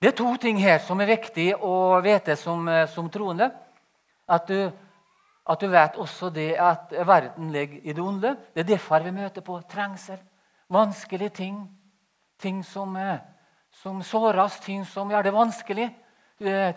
Det 0.00 0.12
er 0.12 0.16
to 0.16 0.30
ting 0.40 0.60
her 0.62 0.78
som 0.84 1.00
er 1.00 1.10
viktig 1.10 1.48
å 1.56 1.98
vite 2.04 2.36
som, 2.38 2.68
eh, 2.68 2.86
som 2.88 3.10
troende. 3.10 3.50
At 4.28 4.46
du, 4.46 4.70
at 5.46 5.60
du, 5.60 5.68
vet 5.70 5.98
også 5.98 6.30
det 6.30 6.52
at 6.58 6.92
verden 7.06 7.50
ligger 7.52 7.80
i 7.82 7.92
det 7.92 8.02
onde. 8.02 8.36
Det 8.54 8.64
er 8.64 8.70
derfor 8.74 9.02
vi 9.02 9.14
møter 9.14 9.42
på 9.42 9.60
trengsel, 9.70 10.18
vanskelige 10.68 11.30
ting. 11.30 11.58
Ting 12.38 12.62
som 12.64 12.96
uh, 12.96 13.18
som 13.82 14.02
såres, 14.02 14.60
ting 14.64 14.84
som 14.88 15.10
gjør 15.10 15.26
det 15.26 15.34
vanskelig. 15.34 15.90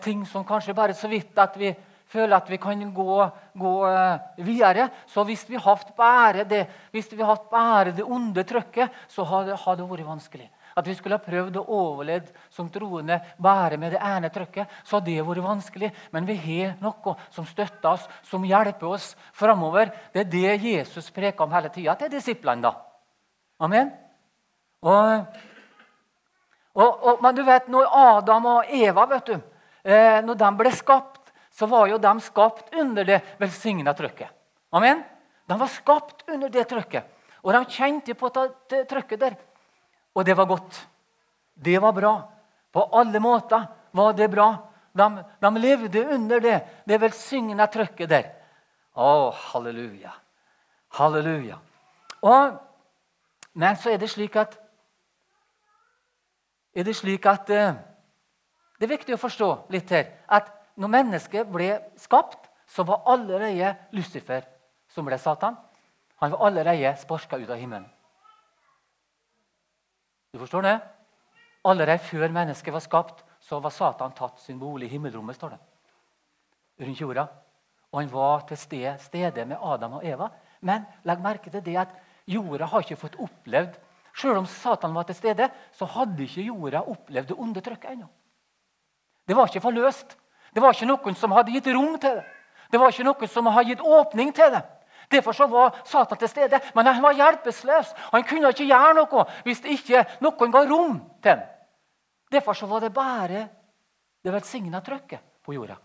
Ting 0.04 0.24
som 0.28 0.44
kanskje 0.48 0.76
bare 0.76 0.96
så 0.96 1.08
vidt 1.08 1.38
at 1.38 1.56
vi 1.60 1.72
føler 2.10 2.36
at 2.36 2.48
vi 2.50 2.58
kan 2.60 2.80
gå, 2.94 3.16
gå 3.54 3.74
eh, 3.88 4.44
videre. 4.44 4.88
Så 5.06 5.24
hvis 5.28 5.44
vi 5.48 5.58
har 5.60 5.82
bare 5.96 6.46
det, 6.48 6.64
hvis 6.90 7.10
vi 7.12 7.26
hatt 7.26 7.50
bare 7.50 7.94
det 7.94 8.06
onde 8.06 8.44
trykket, 8.46 8.90
så 9.08 9.24
har 9.28 9.46
det, 9.46 9.58
har 9.62 9.78
det 9.78 9.86
vært 9.88 10.08
vanskelig. 10.08 10.48
At 10.78 10.86
vi 10.86 10.94
skulle 10.94 11.18
ha 11.18 11.22
prøvd 11.22 11.58
å 11.58 11.66
overleve 11.76 12.30
som 12.54 12.70
troende 12.70 13.18
bare 13.42 13.78
med 13.78 13.94
det 13.94 14.02
ene 14.06 14.30
trykket, 14.32 14.70
så 14.86 14.98
har 14.98 15.06
det 15.06 15.18
vært 15.26 15.44
vanskelig. 15.44 15.90
Men 16.14 16.28
vi 16.28 16.38
har 16.40 16.76
noe 16.82 17.16
som 17.34 17.46
støtter 17.46 17.92
oss, 17.92 18.06
som 18.26 18.46
hjelper 18.46 18.90
oss 18.90 19.12
framover. 19.36 19.92
Det 20.14 20.24
er 20.24 20.30
det 20.34 20.70
Jesus 20.70 21.10
preker 21.14 21.46
om 21.46 21.54
hele 21.54 21.72
tida 21.74 21.96
til 21.98 22.12
disiplene. 22.12 22.62
da. 22.62 22.74
Amen. 23.60 23.90
Og 24.80 25.26
og, 26.80 27.00
og, 27.04 27.22
men 27.22 27.36
du 27.36 27.42
vet, 27.44 27.68
når 27.68 27.88
Adam 28.00 28.46
og 28.54 28.72
Eva 28.72 29.04
vet 29.10 29.32
du, 29.32 29.36
eh, 29.84 30.20
når 30.24 30.38
de 30.40 30.50
ble 30.56 30.72
skapt, 30.74 31.32
så 31.52 31.68
var 31.68 31.90
jo 31.90 31.98
de 32.00 32.12
skapt 32.24 32.74
under 32.80 33.04
det 33.04 33.20
velsigna 33.40 33.92
trykket. 33.96 34.30
Amen? 34.72 35.02
De 35.50 35.58
var 35.58 35.68
skapt 35.68 36.24
under 36.30 36.48
det 36.48 36.64
trykket. 36.70 37.08
Og 37.42 37.52
de 37.52 37.60
kjente 37.74 38.14
på 38.14 38.30
det 38.70 38.84
trykket 38.88 39.20
der. 39.20 39.36
Og 40.14 40.24
det 40.24 40.36
var 40.38 40.48
godt. 40.48 40.78
Det 41.54 41.78
var 41.82 41.92
bra. 41.92 42.14
På 42.72 42.86
alle 42.96 43.20
måter 43.20 43.66
var 43.90 44.12
det 44.16 44.30
bra. 44.30 44.48
De, 44.92 45.06
de 45.40 45.50
levde 45.58 46.04
under 46.14 46.40
det, 46.40 46.56
det 46.86 47.00
velsigna 47.02 47.66
trykket 47.70 48.10
der. 48.10 48.30
Å, 48.94 49.30
halleluja. 49.50 50.12
Halleluja. 50.98 51.58
Og, 52.26 52.56
men 53.58 53.78
så 53.78 53.94
er 53.94 54.00
det 54.00 54.10
slik 54.12 54.36
at 54.38 54.56
er 56.74 56.86
det 56.86 56.96
slik 56.96 57.26
at 57.26 57.50
eh, 57.50 57.74
Det 58.78 58.86
er 58.86 58.96
viktig 58.96 59.14
å 59.14 59.20
forstå 59.20 59.48
litt 59.70 59.90
her 59.92 60.06
at 60.28 60.48
når 60.80 60.88
mennesket 60.88 61.48
ble 61.52 61.74
skapt, 62.00 62.46
så 62.66 62.86
var 62.88 63.02
allerede 63.10 63.74
Lucifer, 63.92 64.46
som 64.88 65.04
ble 65.04 65.18
Satan, 65.18 65.56
Han 66.20 66.30
var 66.30 66.46
allerede 66.46 66.96
sparka 67.00 67.36
ut 67.36 67.48
av 67.48 67.56
himmelen. 67.56 67.86
Du 70.32 70.38
forstår 70.38 70.62
det? 70.62 70.80
Allerede 71.64 72.04
før 72.04 72.28
mennesket 72.28 72.72
var 72.72 72.80
skapt, 72.84 73.24
så 73.40 73.58
var 73.60 73.70
Satan 73.70 74.12
tatt 74.12 74.40
sin 74.40 74.58
bolig 74.58 74.86
i 74.86 74.90
himmelrommet. 74.90 75.36
står 75.36 75.50
det. 75.50 75.58
Rundt 76.84 77.00
jorda. 77.00 77.26
Og 77.92 78.00
han 78.00 78.12
var 78.12 78.40
til 78.48 78.56
stede, 78.56 78.98
stede 78.98 79.44
med 79.44 79.56
Adam 79.60 79.92
og 79.92 80.04
Eva. 80.04 80.28
Men 80.60 80.84
legg 81.04 81.20
merke 81.20 81.50
til 81.50 81.64
det 81.64 81.76
at 81.76 81.96
jorda 82.26 82.66
har 82.66 82.80
ikke 82.80 83.00
fått 83.00 83.16
opplevd 83.18 83.80
Selv 84.16 84.40
om 84.40 84.46
Satan 84.46 84.94
var 84.94 85.06
til 85.08 85.14
stede, 85.14 85.50
så 85.72 85.86
hadde 85.86 86.24
ikke 86.24 86.48
jorda 86.48 86.82
opplevd 86.82 87.30
det 87.30 87.38
onde 87.38 87.62
trykket 87.64 87.94
ennå. 87.94 88.08
Det 89.28 89.36
var 89.36 89.46
ikke 89.46 89.62
forløst. 89.62 90.16
Det 90.54 90.62
var 90.62 90.74
ikke 90.74 90.88
noen 90.90 91.14
som 91.14 91.32
hadde 91.36 91.54
gitt 91.54 91.70
rom 91.70 91.94
til 92.00 92.18
det. 92.18 92.26
Det 92.70 92.80
var 92.80 92.90
ikke 92.90 93.06
noen 93.06 93.30
som 93.30 93.46
hadde 93.46 93.70
gitt 93.70 93.82
åpning 93.82 94.32
til 94.34 94.50
det. 94.54 94.62
Derfor 95.10 95.34
så 95.34 95.46
var 95.50 95.76
Satan 95.84 96.18
til 96.18 96.28
stede, 96.30 96.60
men 96.74 96.86
han 96.86 97.02
var 97.02 97.16
hjelpeløs. 97.18 97.94
Han 98.12 98.24
kunne 98.26 98.50
ikke 98.54 98.66
gjøre 98.68 98.94
noe 98.94 99.24
hvis 99.46 99.62
ikke 99.66 100.04
noen 100.22 100.52
ga 100.54 100.64
rom 100.70 101.00
til 101.22 101.34
ham. 101.34 101.46
Derfor 102.30 102.54
så 102.54 102.66
var 102.70 102.80
det 102.80 102.92
bare 102.94 103.48
det 104.22 104.32
velsigna 104.32 104.80
trykket 104.80 105.42
på 105.42 105.54
jorda. 105.54 105.76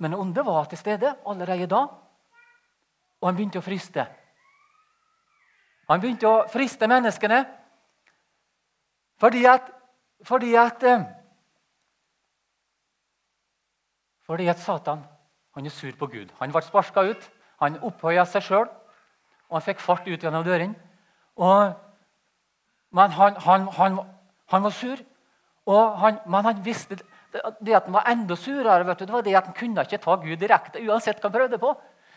Men 0.00 0.10
det 0.10 0.18
onde 0.18 0.44
var 0.46 0.64
til 0.64 0.78
stede 0.78 1.12
allerede 1.26 1.68
da, 1.70 1.82
og 3.20 3.28
han 3.28 3.36
begynte 3.36 3.60
å 3.60 3.64
friste. 3.64 4.06
Han 5.88 6.00
begynte 6.00 6.28
å 6.28 6.44
friste 6.48 6.88
menneskene 6.88 7.44
fordi 9.20 9.44
at, 9.46 9.68
fordi 10.26 10.54
at 10.58 10.82
eh, 10.82 11.04
Fordi 14.24 14.46
at 14.48 14.58
Satan 14.58 15.02
han 15.54 15.66
er 15.66 15.70
sur 15.70 15.92
på 15.96 16.06
Gud. 16.06 16.30
Han 16.40 16.50
ble 16.50 16.62
sparka 16.64 17.04
ut. 17.06 17.26
Han 17.60 17.76
opphøya 17.86 18.24
seg 18.26 18.42
sjøl, 18.42 18.66
og 18.66 19.56
han 19.56 19.62
fikk 19.62 19.82
fart 19.84 20.08
ut 20.08 20.22
gjennom 20.22 20.44
dørene. 20.44 20.74
men 22.90 23.10
han, 23.10 23.36
han, 23.36 23.68
han, 23.68 23.98
han, 24.50 24.62
var 24.62 24.70
sur, 24.70 24.98
men 26.26 26.44
han 26.44 26.64
visste 26.64 26.96
det 26.96 27.74
at 27.74 27.84
han 27.84 27.92
var 27.94 28.10
enda 28.10 28.36
surere, 28.36 28.86
vet 28.86 28.98
du, 28.98 29.06
det 29.06 29.12
var 29.12 29.22
det 29.22 29.36
at 29.36 29.46
han 29.46 29.54
kunne 29.54 29.82
ikke 29.82 29.98
ta 29.98 30.16
Gud 30.16 30.38
direkte, 30.38 30.82
uansett 30.82 31.20
hva 31.20 31.30
han 31.30 31.38
prøvde 31.38 31.58
på. 31.58 31.74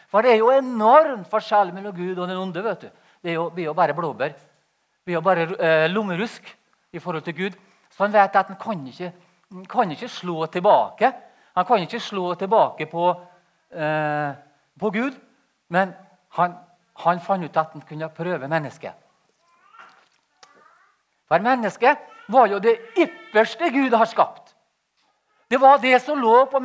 For 0.09 0.21
det 0.21 0.31
er 0.31 0.41
jo 0.41 0.51
enorm 0.53 1.25
forskjell 1.27 1.73
mellom 1.73 1.95
Gud 1.95 2.17
og 2.17 2.27
den 2.27 2.37
onde. 2.37 2.63
vet 2.63 2.81
du. 2.81 2.89
Det 3.27 3.35
blir 3.53 3.65
jo 3.65 3.73
bare 3.75 3.93
blåbær. 3.93 4.29
Det 4.29 5.03
blir 5.05 5.17
jo 5.17 5.21
bare 5.21 5.47
eh, 5.59 5.89
lommerusk 5.91 6.47
i 6.91 6.99
forhold 6.99 7.23
til 7.23 7.35
Gud. 7.35 7.57
Så 7.91 8.05
han 8.05 8.13
vet 8.13 8.35
at 8.35 8.47
han 8.47 8.55
kan 8.55 8.85
ikke, 8.87 9.11
kan 9.69 9.91
ikke 9.91 10.07
slå 10.07 10.45
tilbake. 10.45 11.11
Han 11.55 11.65
kan 11.65 11.83
ikke 11.83 11.99
slå 11.99 12.35
tilbake 12.39 12.85
på, 12.85 13.09
eh, 13.71 14.31
på 14.79 14.89
Gud, 14.89 15.19
men 15.69 15.93
han, 16.29 16.55
han, 17.03 17.19
fant 17.19 17.43
ut 17.43 17.57
at 17.57 17.73
han 17.73 17.81
kunne 17.81 18.09
prøve 18.09 18.47
mennesket. 18.47 18.95
For 21.27 21.43
mennesket 21.43 21.97
var 22.29 22.47
jo 22.47 22.59
det 22.63 22.77
ypperste 22.95 23.71
Gud 23.75 23.91
har 23.91 24.05
skapt. 24.05 24.55
Det 25.51 25.59
var 25.61 25.77
det 25.77 26.01
som 26.01 26.19
lå 26.19 26.45
på, 26.45 26.59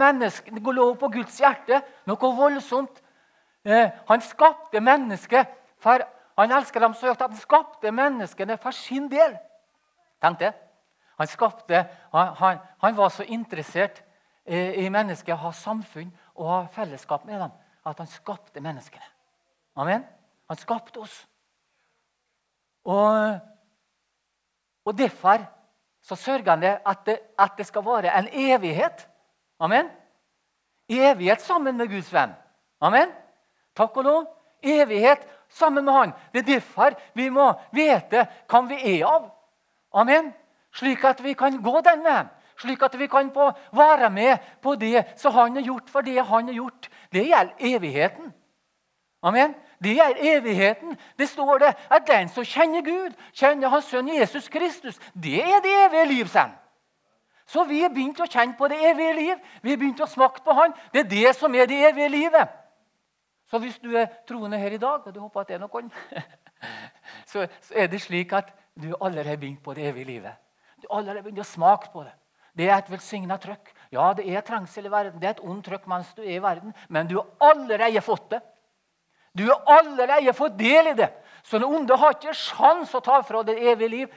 lå 0.72 0.94
på 0.94 1.08
Guds 1.08 1.40
hjerte. 1.40 1.82
Noe 2.06 2.36
voldsomt. 2.36 3.02
Eh, 3.64 3.90
han 4.08 4.20
skapte 4.20 4.80
mennesket 4.80 5.46
for 5.82 6.06
Han 6.36 6.52
elsker 6.52 6.80
dem 6.80 6.94
så 6.94 7.10
høyt 7.10 7.20
at 7.20 7.30
han 7.30 7.40
skapte 7.40 7.92
menneskene 7.92 8.56
for 8.60 8.74
sin 8.76 9.08
del. 9.12 9.36
Tenk 10.22 10.40
det. 10.40 10.52
Han, 11.18 11.28
skapte, 11.28 11.84
han, 12.12 12.34
han, 12.38 12.60
han 12.82 12.96
var 12.96 13.12
så 13.12 13.26
interessert 13.28 14.02
i, 14.46 14.84
i 14.84 14.88
mennesket, 14.90 15.34
å 15.34 15.42
ha 15.44 15.52
samfunn 15.54 16.10
og 16.34 16.48
ha 16.48 16.60
fellesskap 16.74 17.26
med 17.28 17.38
dem, 17.42 17.52
at 17.86 18.00
han 18.00 18.10
skapte 18.10 18.62
menneskene. 18.64 19.06
Amen. 19.78 20.04
Han 20.50 20.60
skapte 20.60 21.02
oss. 21.02 21.14
Og, 22.84 23.38
og 24.84 24.98
derfor 24.98 25.44
så 26.02 26.18
sørger 26.18 26.50
han 26.50 26.62
det 26.62 26.72
at, 26.86 27.04
det 27.06 27.18
at 27.38 27.58
det 27.58 27.66
skal 27.68 27.84
være 27.86 28.14
en 28.18 28.28
evighet. 28.32 29.06
Amen. 29.62 29.90
Evighet 30.90 31.40
sammen 31.40 31.76
med 31.78 31.92
Guds 31.92 32.10
venn. 32.12 32.34
Amen. 32.82 33.12
Takk 33.78 33.96
og 33.96 34.04
lov. 34.04 34.24
Evighet 34.62 35.22
sammen 35.52 35.84
med 35.84 35.92
Han. 35.92 36.12
Det 36.32 36.42
er 36.42 36.58
derfor 36.58 36.94
vi 37.14 37.28
må 37.28 37.52
vite 37.72 38.26
hvem 38.50 38.68
vi 38.68 38.98
er 38.98 39.06
av. 39.06 39.30
Amen. 39.92 40.32
Slik 40.72 41.04
at 41.04 41.24
vi 41.24 41.34
kan 41.36 41.62
gå 41.62 41.80
den 41.84 42.04
veien. 42.04 42.30
Slik 42.60 42.82
at 42.82 42.98
vi 42.98 43.06
kan 43.06 43.30
være 43.72 44.10
med 44.10 44.38
på 44.62 44.74
det 44.74 45.04
som 45.16 45.32
han 45.32 45.56
har 45.56 45.62
gjort. 45.62 45.90
For 45.90 46.00
det 46.00 46.24
han 46.24 46.48
har 46.48 46.54
gjort, 46.54 46.88
det 47.12 47.26
gjelder 47.26 47.54
evigheten. 47.58 48.32
Amen. 49.22 49.54
Det 49.82 49.98
er 49.98 50.14
evigheten. 50.18 50.96
Det 51.18 51.28
står 51.28 51.58
det 51.58 51.74
at 51.90 52.06
den 52.06 52.28
som 52.28 52.44
kjenner 52.44 52.82
Gud, 52.82 53.12
kjenner 53.34 53.68
Hans 53.68 53.84
sønn 53.90 54.08
Jesus 54.08 54.48
Kristus. 54.48 54.98
Det 55.14 55.42
er 55.42 55.60
det 55.62 55.74
evige 55.86 56.06
liv, 56.06 56.26
sen. 56.26 56.52
Så 57.46 57.64
vi 57.64 57.82
har 57.82 57.90
begynt 57.90 58.20
å 58.20 58.30
kjenne 58.30 58.54
på 58.58 58.68
det 58.70 58.78
evige 58.90 59.14
liv. 59.18 59.34
Vi 59.62 59.70
har 59.70 59.78
begynt 59.78 60.00
å 60.00 60.06
smake 60.06 60.44
på 60.44 60.54
Han. 60.56 60.74
Det 60.92 61.00
er 61.00 61.10
det 61.10 61.36
som 61.36 61.54
er 61.54 61.66
det 61.66 61.80
evige 61.90 62.08
livet. 62.08 62.61
Så 63.52 63.58
hvis 63.60 63.76
du 63.82 63.90
er 63.92 64.06
troende 64.24 64.56
her 64.56 64.72
i 64.72 64.80
dag, 64.80 65.02
og 65.04 65.12
du 65.12 65.18
håper 65.20 65.42
at 65.42 65.50
det 65.50 65.58
er 65.58 65.60
noen, 65.60 65.90
så, 67.30 67.44
er 67.76 67.90
det 67.92 67.98
slik 68.00 68.30
at 68.32 68.48
du 68.72 68.94
allerede 68.94 69.28
har 69.28 69.36
begynt 69.36 69.60
på 69.60 69.74
det 69.76 69.90
evige 69.90 70.08
livet. 70.08 70.38
Du 70.80 70.86
allerede 70.88 71.26
begynt 71.26 71.42
å 71.44 71.44
smake 71.44 71.90
på 71.92 72.06
det. 72.06 72.14
Det 72.56 72.70
er 72.70 72.78
et 72.78 72.88
velsigna 72.88 73.36
trøkk. 73.40 73.68
Ja, 73.92 74.06
det 74.16 74.24
er 74.24 74.44
trengsel 74.46 74.88
i 74.88 74.92
verden. 74.92 75.20
Det 75.20 75.28
er 75.28 75.34
et 75.36 75.44
ondt 75.44 75.66
trøkk 75.68 75.84
mens 75.92 76.14
du 76.16 76.22
er 76.24 76.38
i 76.38 76.40
verden, 76.40 76.72
men 76.88 77.10
du 77.10 77.18
har 77.18 77.50
allerede 77.50 78.00
fått 78.04 78.30
det. 78.32 78.40
Du 79.36 79.44
har 79.50 79.60
allerede 79.76 80.32
fått 80.36 80.56
del 80.56 80.88
i 80.94 80.96
det. 80.96 81.10
Så 81.44 81.60
den 81.60 81.68
onde 81.68 81.96
har 82.00 82.16
ikke 82.16 82.32
sjans 82.36 82.94
å 82.96 83.04
ta 83.04 83.20
fra 83.20 83.44
det 83.44 83.58
evige 83.60 83.92
liv 83.98 84.16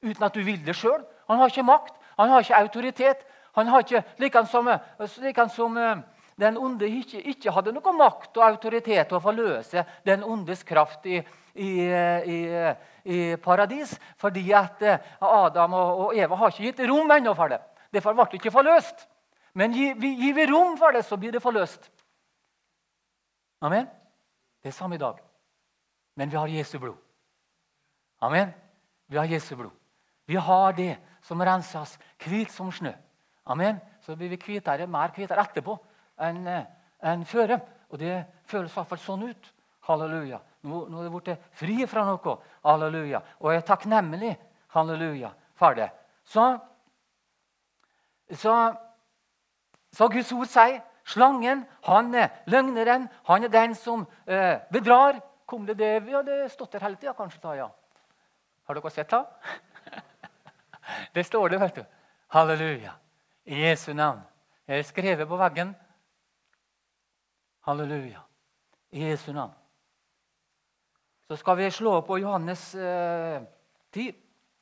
uten 0.00 0.24
at 0.24 0.32
du 0.32 0.40
vil 0.48 0.64
det 0.64 0.78
sjøl. 0.80 1.04
Han 1.28 1.44
har 1.44 1.52
ikke 1.52 1.68
makt, 1.68 1.92
han 2.16 2.32
har 2.32 2.40
ikke 2.40 2.64
autoritet. 2.64 3.28
Han 3.52 3.68
har 3.68 3.84
ikke, 3.84 4.00
Like 4.16 4.46
som, 4.48 4.68
like 5.20 5.48
som 5.52 5.76
eh, 5.76 5.96
den 6.42 6.58
onde 6.58 6.88
ikke, 6.90 7.20
ikke, 7.32 7.52
hadde 7.54 7.74
noe 7.74 7.94
makt 7.96 8.36
og 8.36 8.46
autoritet 8.46 9.08
til 9.08 9.18
å 9.18 9.22
forløse 9.22 9.84
den 10.06 10.24
ondes 10.26 10.64
kraft 10.66 11.06
i, 11.06 11.20
i, 11.54 11.70
i, 11.86 12.38
i 13.04 13.20
paradis. 13.42 13.94
Fordi 14.20 14.44
at 14.56 14.82
eh, 14.82 15.10
Adam 15.22 15.76
og 15.78 16.16
Eva 16.18 16.38
har 16.40 16.52
ikke 16.52 16.70
gitt 16.70 16.84
rom 16.90 17.10
ennå 17.14 17.34
for 17.38 17.54
det. 17.54 17.60
Derfor 17.92 18.16
ble 18.16 18.28
det 18.30 18.40
ikke 18.40 18.54
forløst. 18.54 19.06
Men 19.54 19.74
gir 19.76 20.34
vi 20.34 20.46
rom 20.48 20.78
for 20.80 20.96
det, 20.96 21.04
så 21.04 21.18
blir 21.20 21.32
det 21.34 21.42
forløst. 21.44 21.90
Amen. 23.62 23.86
Det 24.62 24.72
er 24.72 24.76
samme 24.78 24.96
i 24.96 25.02
dag. 25.02 25.20
Men 26.16 26.30
vi 26.30 26.36
har 26.36 26.48
Jesu 26.48 26.78
blod. 26.78 26.96
Amen. 28.22 28.52
Vi 29.08 29.16
har 29.16 29.28
Jesu 29.28 29.54
blod. 29.56 29.72
Vi 30.26 30.36
har 30.40 30.72
det 30.72 30.96
som 31.22 31.40
renses 31.40 31.98
hvit 32.24 32.50
som 32.50 32.72
snø. 32.72 32.92
Amen. 33.44 33.80
Så 34.00 34.16
blir 34.16 34.30
vi 34.32 34.38
hvitere, 34.40 34.86
mer 34.86 35.12
hvitere 35.14 35.42
etterpå 35.42 35.76
enn 36.20 36.46
eh, 36.46 36.64
en 37.02 37.24
før. 37.26 37.58
Og 37.92 37.98
det 38.00 38.24
føles 38.48 38.72
i 38.72 38.74
hvert 38.74 38.88
fall 38.88 39.02
sånn 39.02 39.26
ut. 39.28 39.50
Halleluja. 39.88 40.38
Nå, 40.62 40.84
nå 40.88 41.00
er 41.00 41.08
det 41.08 41.12
blitt 41.12 41.50
fri 41.58 41.86
fra 41.90 42.04
noe. 42.06 42.36
Halleluja. 42.64 43.22
Og 43.42 43.52
jeg 43.52 43.62
er 43.62 43.66
takknemlig 43.66 44.36
halleluja, 44.72 45.32
for 45.58 45.76
det. 45.76 45.90
Så, 46.24 46.46
så, 48.30 48.54
så 49.92 50.08
Guds 50.08 50.32
ord 50.32 50.50
sier 50.50 50.80
Slangen 51.02 51.64
han 51.88 52.12
er 52.14 52.28
løgneren, 52.46 53.08
han 53.26 53.44
er 53.44 53.50
den 53.50 53.74
som 53.74 54.04
eh, 54.26 54.60
bedrar. 54.72 55.18
Kom 55.46 55.66
det 55.66 55.74
det? 55.80 55.96
Ja, 56.08 56.22
det 56.22 56.36
har 56.44 56.48
stått 56.52 56.76
der 56.76 56.84
hele 56.86 56.96
tida, 56.96 57.12
kanskje. 57.12 57.40
da, 57.42 57.54
ja. 57.58 57.66
Har 58.68 58.78
dere 58.78 58.90
sett 58.94 59.10
det? 59.10 59.24
det 61.18 61.24
står 61.26 61.48
det, 61.50 61.60
vet 61.60 61.80
du. 61.80 61.82
Halleluja. 62.32 62.94
I 63.44 63.64
Jesu 63.66 63.92
navn. 63.92 64.22
Jeg 64.70 64.78
er 64.78 64.86
skrevet 64.86 65.28
på 65.28 65.36
veggen. 65.36 65.74
Halleluja. 67.62 68.22
I 68.90 69.04
Jesu 69.08 69.32
navn. 69.32 69.52
Så 71.26 71.36
skal 71.36 71.56
vi 71.56 71.70
slå 71.70 72.00
på 72.02 72.18
Johannes 72.18 72.74
eh, 72.74 73.42
10. 73.90 74.14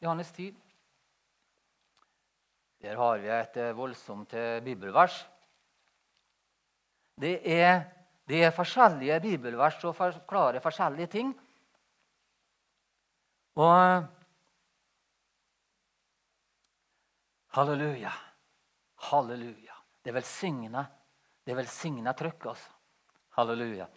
Johannes 0.04 0.32
10. 0.32 0.50
Der 2.80 2.96
har 3.00 3.18
vi 3.18 3.30
et 3.32 3.56
eh, 3.56 3.72
voldsomt 3.76 4.34
eh, 4.36 4.60
bibelvers. 4.64 5.16
Det 7.20 7.40
er, 7.40 7.86
det 8.28 8.42
er 8.44 8.52
forskjellige 8.56 9.16
bibelvers 9.24 9.78
som 9.80 9.96
forklarer 9.96 10.60
forskjellige 10.60 11.12
ting. 11.14 11.32
Og 13.56 14.04
Halleluja. 17.56 18.12
Halleluja. 19.08 19.80
Det 20.04 20.12
er 20.12 20.18
velsigna. 20.20 20.84
Det 21.40 21.56
er 21.56 21.58
velsigna 21.62 22.12
trykk, 22.12 22.46
altså. 22.52 22.76
Halleluja. 23.40 23.88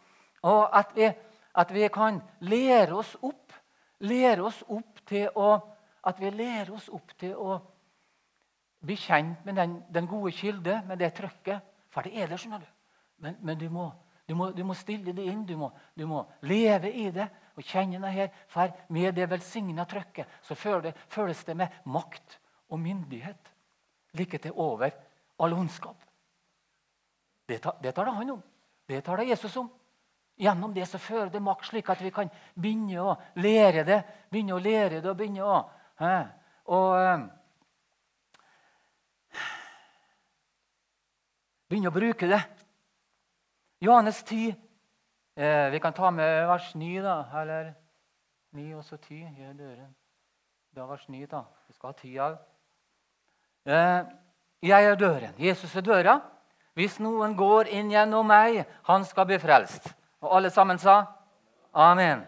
Og 0.50 0.64
at 0.78 0.96
vi, 0.96 1.10
at 1.56 1.74
vi, 1.74 1.88
kan 1.94 2.22
lære 2.42 2.96
oss 2.96 3.16
opp. 3.22 3.54
Lære 4.04 4.44
oss 4.44 4.64
opp 4.68 5.06
til 5.08 5.30
å 5.36 5.54
At 6.04 6.18
vi 6.20 6.28
lærer 6.36 6.74
oss 6.76 6.90
opp 6.92 7.14
til 7.16 7.32
å 7.40 7.54
bli 8.84 8.96
kjent 9.00 9.46
med 9.48 9.56
den, 9.56 9.78
den 9.88 10.08
gode 10.08 10.34
kilde, 10.36 10.82
med 10.84 11.00
det 11.00 11.14
trykket. 11.16 11.64
For 11.88 12.04
det 12.04 12.18
er 12.20 12.28
det, 12.28 12.40
skjønner 12.42 12.60
du. 12.60 12.66
Men, 13.24 13.38
men 13.40 13.58
du, 13.58 13.70
må, 13.72 13.86
Du 14.28 14.36
må, 14.36 14.50
du 14.52 14.64
må 14.64 14.76
stille 14.76 15.14
det 15.16 15.24
inn, 15.28 15.46
du 15.46 15.58
må, 15.60 15.70
du 15.96 16.06
må, 16.08 16.26
leve 16.48 16.92
i 16.92 17.10
det 17.12 17.26
og 17.56 17.64
kjenne 17.64 18.00
det 18.04 18.12
her. 18.12 18.30
For 18.52 18.72
med 18.96 19.16
det 19.16 19.30
velsigna 19.32 19.86
trykket 19.88 20.40
så 20.44 20.56
føles 20.56 21.44
det 21.44 21.56
med 21.60 21.82
makt 21.86 22.38
og 22.70 22.80
myndighet 22.80 23.52
like 24.14 24.38
til 24.38 24.56
over 24.56 24.92
all 25.40 25.54
ondskap. 25.54 25.98
Det 27.48 27.60
tar, 27.62 27.78
det 27.84 27.92
tar 27.96 28.06
det 28.06 28.16
hånd 28.16 28.32
om. 28.38 28.42
Det 28.88 29.02
tar 29.02 29.18
det 29.18 29.30
Jesus 29.32 29.56
om. 29.58 29.70
Gjennom 30.36 30.74
det 30.74 30.88
så 30.90 30.98
fører 30.98 31.30
det 31.30 31.42
makt, 31.44 31.68
slik 31.70 31.90
at 31.94 32.02
vi 32.02 32.10
kan 32.12 32.32
begynne 32.56 33.04
å 33.04 33.16
lære 33.38 33.84
det. 33.86 34.02
Begynne 34.34 34.58
å 34.58 34.64
lære 34.64 35.02
det 35.02 35.10
og 35.12 35.18
begynne 35.18 35.46
å 35.46 35.60
eh, 36.02 36.26
Og 36.74 36.98
eh, 36.98 37.26
Begynne 41.70 41.90
å 41.90 41.96
bruke 41.96 42.28
det. 42.30 42.42
Johannes 43.82 44.20
10. 44.30 44.54
Eh, 45.36 45.70
vi 45.74 45.80
kan 45.82 45.94
ta 45.94 46.12
med 46.14 46.44
vers 46.46 46.68
9, 46.78 47.02
da. 47.02 47.16
Eller 47.42 47.72
9 48.54 48.76
og 48.78 48.84
så 48.86 49.00
10. 49.00 49.32
Gjør 49.40 49.56
døren. 49.58 49.96
Det 50.70 50.84
er 50.84 50.92
vers 50.92 51.08
9, 51.10 51.24
da. 51.32 51.42
Vi 51.68 51.74
skal 51.74 51.90
ha 51.90 51.98
10 51.98 52.20
òg. 52.28 52.38
Eh, 53.66 54.14
jeg 54.70 54.92
er 54.92 55.00
døren. 55.02 55.34
Jesus 55.42 55.74
er 55.76 55.86
døra. 55.88 56.20
Hvis 56.74 56.98
noen 57.00 57.36
går 57.38 57.70
inn 57.70 57.92
gjennom 57.94 58.28
meg, 58.28 58.64
han 58.90 59.06
skal 59.06 59.28
bli 59.30 59.38
frelst. 59.42 59.92
Og 60.24 60.32
alle 60.38 60.50
sammen 60.50 60.80
sa 60.82 61.04
amen. 61.74 62.24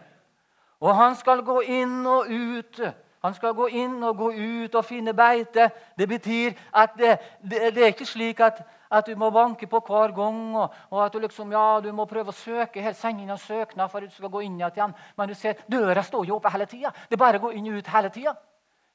Og 0.80 0.94
han 0.94 1.16
skal 1.18 1.42
gå 1.42 1.62
inn 1.62 2.06
og 2.06 2.30
ut. 2.30 2.80
Han 3.24 3.34
skal 3.34 3.56
gå 3.58 3.66
inn 3.74 3.96
og 4.04 4.18
gå 4.20 4.30
ut 4.32 4.74
og 4.78 4.84
finne 4.86 5.14
beite. 5.16 5.70
Det 5.98 6.06
betyr 6.08 6.52
at 6.70 6.94
det, 6.98 7.16
det, 7.42 7.72
det 7.74 7.82
er 7.82 7.94
ikke 7.94 8.06
slik 8.06 8.40
at, 8.44 8.60
at, 8.90 9.06
du 9.06 9.16
må 9.18 9.32
banke 9.34 9.66
på 9.66 9.80
hver 9.82 10.14
gang. 10.14 10.42
Og, 10.54 10.74
og, 10.90 11.00
at 11.04 11.12
du 11.12 11.18
liksom, 11.18 11.50
ja, 11.52 11.80
du 11.82 11.90
må 11.96 12.06
prøve 12.06 12.30
å 12.30 12.36
søke 12.36 12.84
helt 12.84 13.00
sengen 13.00 13.32
og 13.34 13.40
søknad 13.42 13.90
for 13.90 14.04
at 14.04 14.12
du 14.12 14.14
skal 14.14 14.30
gå 14.30 14.44
inn 14.46 14.60
igjen. 14.60 14.94
Men 15.16 15.32
du 15.32 15.34
ser, 15.34 15.58
døra 15.66 16.04
står 16.06 16.28
jo 16.28 16.36
oppe 16.38 16.52
hele 16.54 16.68
tida. 16.70 16.92
Det 17.08 17.18
er 17.18 17.24
bare 17.24 17.40
å 17.42 17.48
gå 17.48 17.56
inn 17.56 17.72
og 17.72 17.80
ut 17.80 17.90
hele 17.96 18.12
tida. 18.14 18.36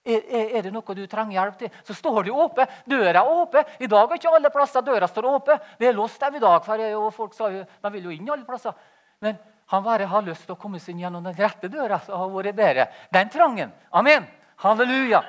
Er, 0.01 0.23
er, 0.57 0.63
det 0.65 0.71
noe 0.73 0.95
du 0.97 1.03
trenger 1.05 1.35
hjelp 1.35 1.57
til, 1.59 1.69
så 1.85 1.93
står 1.93 2.23
det 2.23 2.31
jo 2.31 2.39
åpe. 2.41 2.65
Døra 2.89 3.21
er 3.21 3.27
åpen. 3.29 3.75
I 3.85 3.89
dag 3.89 4.09
er 4.09 4.17
ikke 4.17 4.31
alle 4.33 4.49
plasser 4.53 4.81
døra 4.81 5.07
står 5.09 5.27
åpen. 5.29 5.61
Det 5.77 5.89
er 5.89 5.93
låst 5.93 6.23
der 6.23 6.39
i 6.39 6.41
dag, 6.41 6.57
for 6.65 6.81
jo, 6.81 7.03
folk 7.13 7.37
sa 7.37 7.51
jo, 7.53 7.61
de 7.61 7.91
vil 7.93 8.07
jo 8.09 8.15
inn 8.15 8.31
alle 8.33 8.47
plasser. 8.47 8.73
Men 9.21 9.37
han 9.69 9.85
bare 9.85 10.09
har 10.09 10.25
lyst 10.25 10.47
til 10.47 10.55
å 10.55 10.59
komme 10.59 10.81
seg 10.81 10.95
inn 10.95 11.05
gjennom 11.05 11.23
den 11.29 11.37
rette 11.37 11.69
døra. 11.69 12.01
så 12.01 12.17
har 12.17 12.33
vært 12.33 12.57
bedre. 12.57 12.87
Den 13.13 13.29
trangen. 13.29 13.71
Amen. 13.91 14.25
Halleluja. 14.65 15.21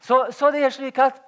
Så, 0.00 0.28
så 0.32 0.50
det 0.54 0.62
er 0.64 0.74
slik 0.74 1.02
at 1.02 1.18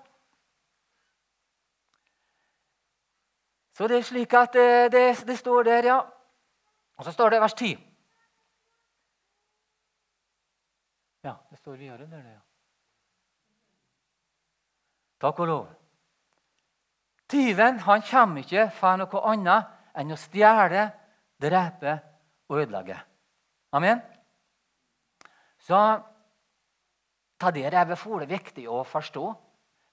Så 3.75 3.89
det 3.91 3.97
er 3.99 4.07
slik 4.07 4.35
at 4.39 4.53
det, 4.55 4.93
det, 4.95 5.07
det 5.27 5.35
står 5.39 5.65
der, 5.67 5.85
ja. 5.91 5.99
Og 6.95 7.05
så 7.05 7.11
står 7.11 7.35
det 7.35 7.41
vers 7.43 7.55
10. 7.59 7.75
Ja, 11.27 11.35
det 11.51 11.59
står 11.59 11.81
videre 11.83 12.07
der, 12.07 12.23
ja. 12.37 12.44
Takk 15.25 15.39
og 15.41 15.49
lov. 15.49 15.69
Tyven 17.33 17.79
han 17.81 18.03
kommer 18.05 18.45
ikke 18.45 18.67
for 18.77 19.01
noe 19.01 19.23
annet 19.31 19.71
enn 19.97 20.13
å 20.13 20.19
stjele, 20.21 20.83
drepe 21.41 21.95
og 22.51 22.61
ødelegge. 22.61 22.99
Amen? 23.73 24.03
Så 25.65 25.79
ta 27.41 27.51
det 27.51 27.65
er 27.71 27.89
det 27.89 28.29
viktig 28.29 28.69
å 28.69 28.85
forstå. 28.85 29.25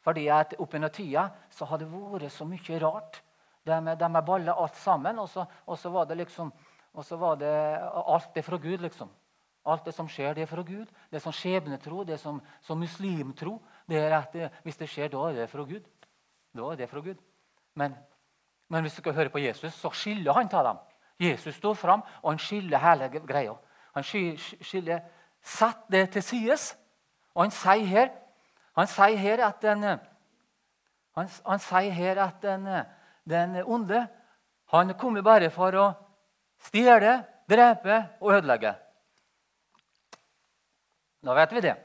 Fordi 0.01 0.27
at 0.33 0.57
Opp 0.59 0.73
gjennom 0.73 0.91
tida 0.91 1.29
så 1.53 1.65
har 1.69 1.77
det 1.77 1.87
vært 1.87 2.33
så 2.33 2.45
mye 2.49 2.79
rart. 2.81 3.21
De, 3.63 3.71
er 3.71 4.21
balla 4.25 4.57
alt 4.57 4.75
sammen, 4.75 5.19
og 5.21 5.29
så, 5.29 5.45
og 5.65 5.77
så, 5.77 5.89
var 5.93 6.05
det 6.09 6.17
liksom 6.17 6.51
og 6.91 7.05
så 7.05 7.15
var 7.15 7.37
det 7.39 7.53
alt 8.03 8.35
er 8.35 8.43
fra 8.43 8.57
Gud, 8.57 8.81
liksom. 8.81 9.09
Alt 9.63 9.85
det 9.85 9.93
som 9.93 10.09
skjer, 10.09 10.33
det 10.33 10.43
er 10.43 10.49
fra 10.49 10.63
Gud. 10.65 10.89
Det 11.11 11.21
som 11.21 11.31
skjebnetro, 11.31 12.03
det 12.03 12.17
som, 12.19 12.41
som 12.65 12.79
muslimtro, 12.81 13.59
det 13.91 13.99
er 13.99 14.13
at 14.15 14.35
hvis 14.63 14.77
det 14.79 14.87
skjer, 14.89 15.09
da 15.11 15.25
er 15.27 15.41
det 15.41 15.49
fra 15.51 15.65
Gud. 15.67 15.83
Da 16.55 16.69
er 16.71 16.79
det 16.79 16.89
fra 16.89 16.99
Gud. 17.03 17.19
Men, 17.75 17.95
men 18.71 18.81
hvis 18.81 18.95
du 18.95 19.01
skal 19.01 19.13
høre 19.13 19.29
på 19.29 19.41
Jesus, 19.43 19.73
så 19.73 19.91
skiller 19.91 20.33
han 20.33 20.47
av 20.55 20.67
dem. 20.69 20.79
Jesus 21.27 21.55
står 21.55 21.73
fram, 21.73 22.03
og 22.21 22.31
han 22.31 22.39
skiller 22.39 22.79
hele 22.79 23.09
greia. 23.19 23.57
Han 23.93 24.03
skiller 24.03 25.01
Sett 25.41 25.87
det 25.91 26.11
til 26.13 26.23
sides. 26.23 26.77
Og 27.33 27.43
han 27.43 27.51
sier 27.51 27.85
her, 27.87 28.09
han 28.77 28.87
sier 28.87 29.17
her 29.17 29.41
at 29.47 29.61
den, 29.63 29.83
han, 31.17 31.29
han 31.47 31.63
sier 31.63 31.95
her 31.95 32.19
at 32.23 32.41
den, 32.43 32.67
den 33.25 33.55
onde 33.65 34.05
han 34.71 34.93
kommer 34.99 35.23
bare 35.25 35.49
for 35.51 35.75
å 35.75 35.85
stjele, 36.67 37.21
drepe 37.49 37.97
og 38.21 38.35
ødelegge. 38.37 38.75
Da 41.25 41.35
vet 41.37 41.55
vi 41.55 41.63
det. 41.65 41.75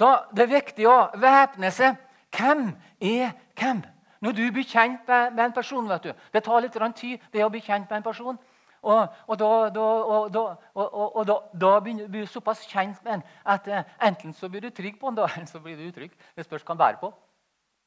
Så 0.00 0.08
det 0.32 0.46
er 0.46 0.54
viktig 0.54 0.86
å 0.88 0.98
væpne 1.20 1.68
seg. 1.76 1.98
Hvem 2.32 2.70
er 3.04 3.34
hvem? 3.58 3.82
Når 4.24 4.36
du 4.36 4.46
blir 4.52 4.68
kjent 4.68 5.08
med 5.08 5.42
en 5.44 5.52
person 5.52 5.88
vet 5.88 6.08
du, 6.08 6.12
Det 6.32 6.44
tar 6.44 6.60
litt 6.60 6.76
tid 6.96 7.20
det 7.32 7.44
å 7.44 7.50
bli 7.50 7.60
kjent 7.60 7.90
med 7.90 7.98
en 7.98 8.06
person. 8.06 8.38
Og, 8.82 9.08
og, 9.26 9.38
da, 9.38 9.68
da, 9.68 9.80
og, 9.84 10.36
og, 10.74 11.26
da, 11.28 11.36
da, 11.52 11.72
blir 11.84 12.06
du 12.08 12.26
såpass 12.26 12.64
kjent 12.64 13.02
med 13.04 13.18
en 13.18 13.24
at 13.44 13.68
eh, 13.68 13.84
enten 14.00 14.32
så 14.32 14.48
blir 14.48 14.60
du 14.60 14.70
trygg 14.70 14.96
på 15.00 15.08
en, 15.08 15.18
eller 15.20 15.46
så 15.46 15.60
blir 15.60 15.76
du 15.76 15.84
utrygg. 15.84 16.14
Det 16.36 16.46
spørs 16.46 16.64
hva 16.64 16.72
han 16.72 16.80
bærer 16.80 17.00
på. 17.02 17.12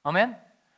Amen. 0.06 0.36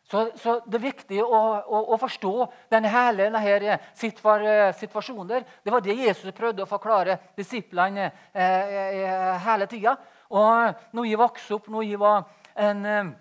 Så, 0.07 0.29
så, 0.39 0.59
det 0.69 0.77
er 0.79 0.85
viktig 0.85 1.19
å, 1.23 1.39
å, 1.65 1.81
å 1.95 1.97
forstå 1.99 2.33
denne 2.71 2.91
hele 2.93 3.27
denne 3.27 3.79
situasjonen. 3.97 5.43
Det 5.65 5.73
var 5.73 5.83
det 5.83 5.97
Jesus 5.97 6.35
prøvde 6.37 6.63
å 6.63 6.69
forklare 6.69 7.17
disiplene 7.35 8.11
eh, 8.31 8.75
eh, 8.85 9.47
hele 9.49 9.67
tida. 9.67 9.97
Og 10.29 10.73
når 10.93 11.09
jeg 11.09 11.19
vokste 11.21 11.57
opp, 11.57 11.67
når 11.69 11.85
jeg 11.85 11.99
var 11.99 12.23
en, 12.57 12.85
eh, 12.85 13.11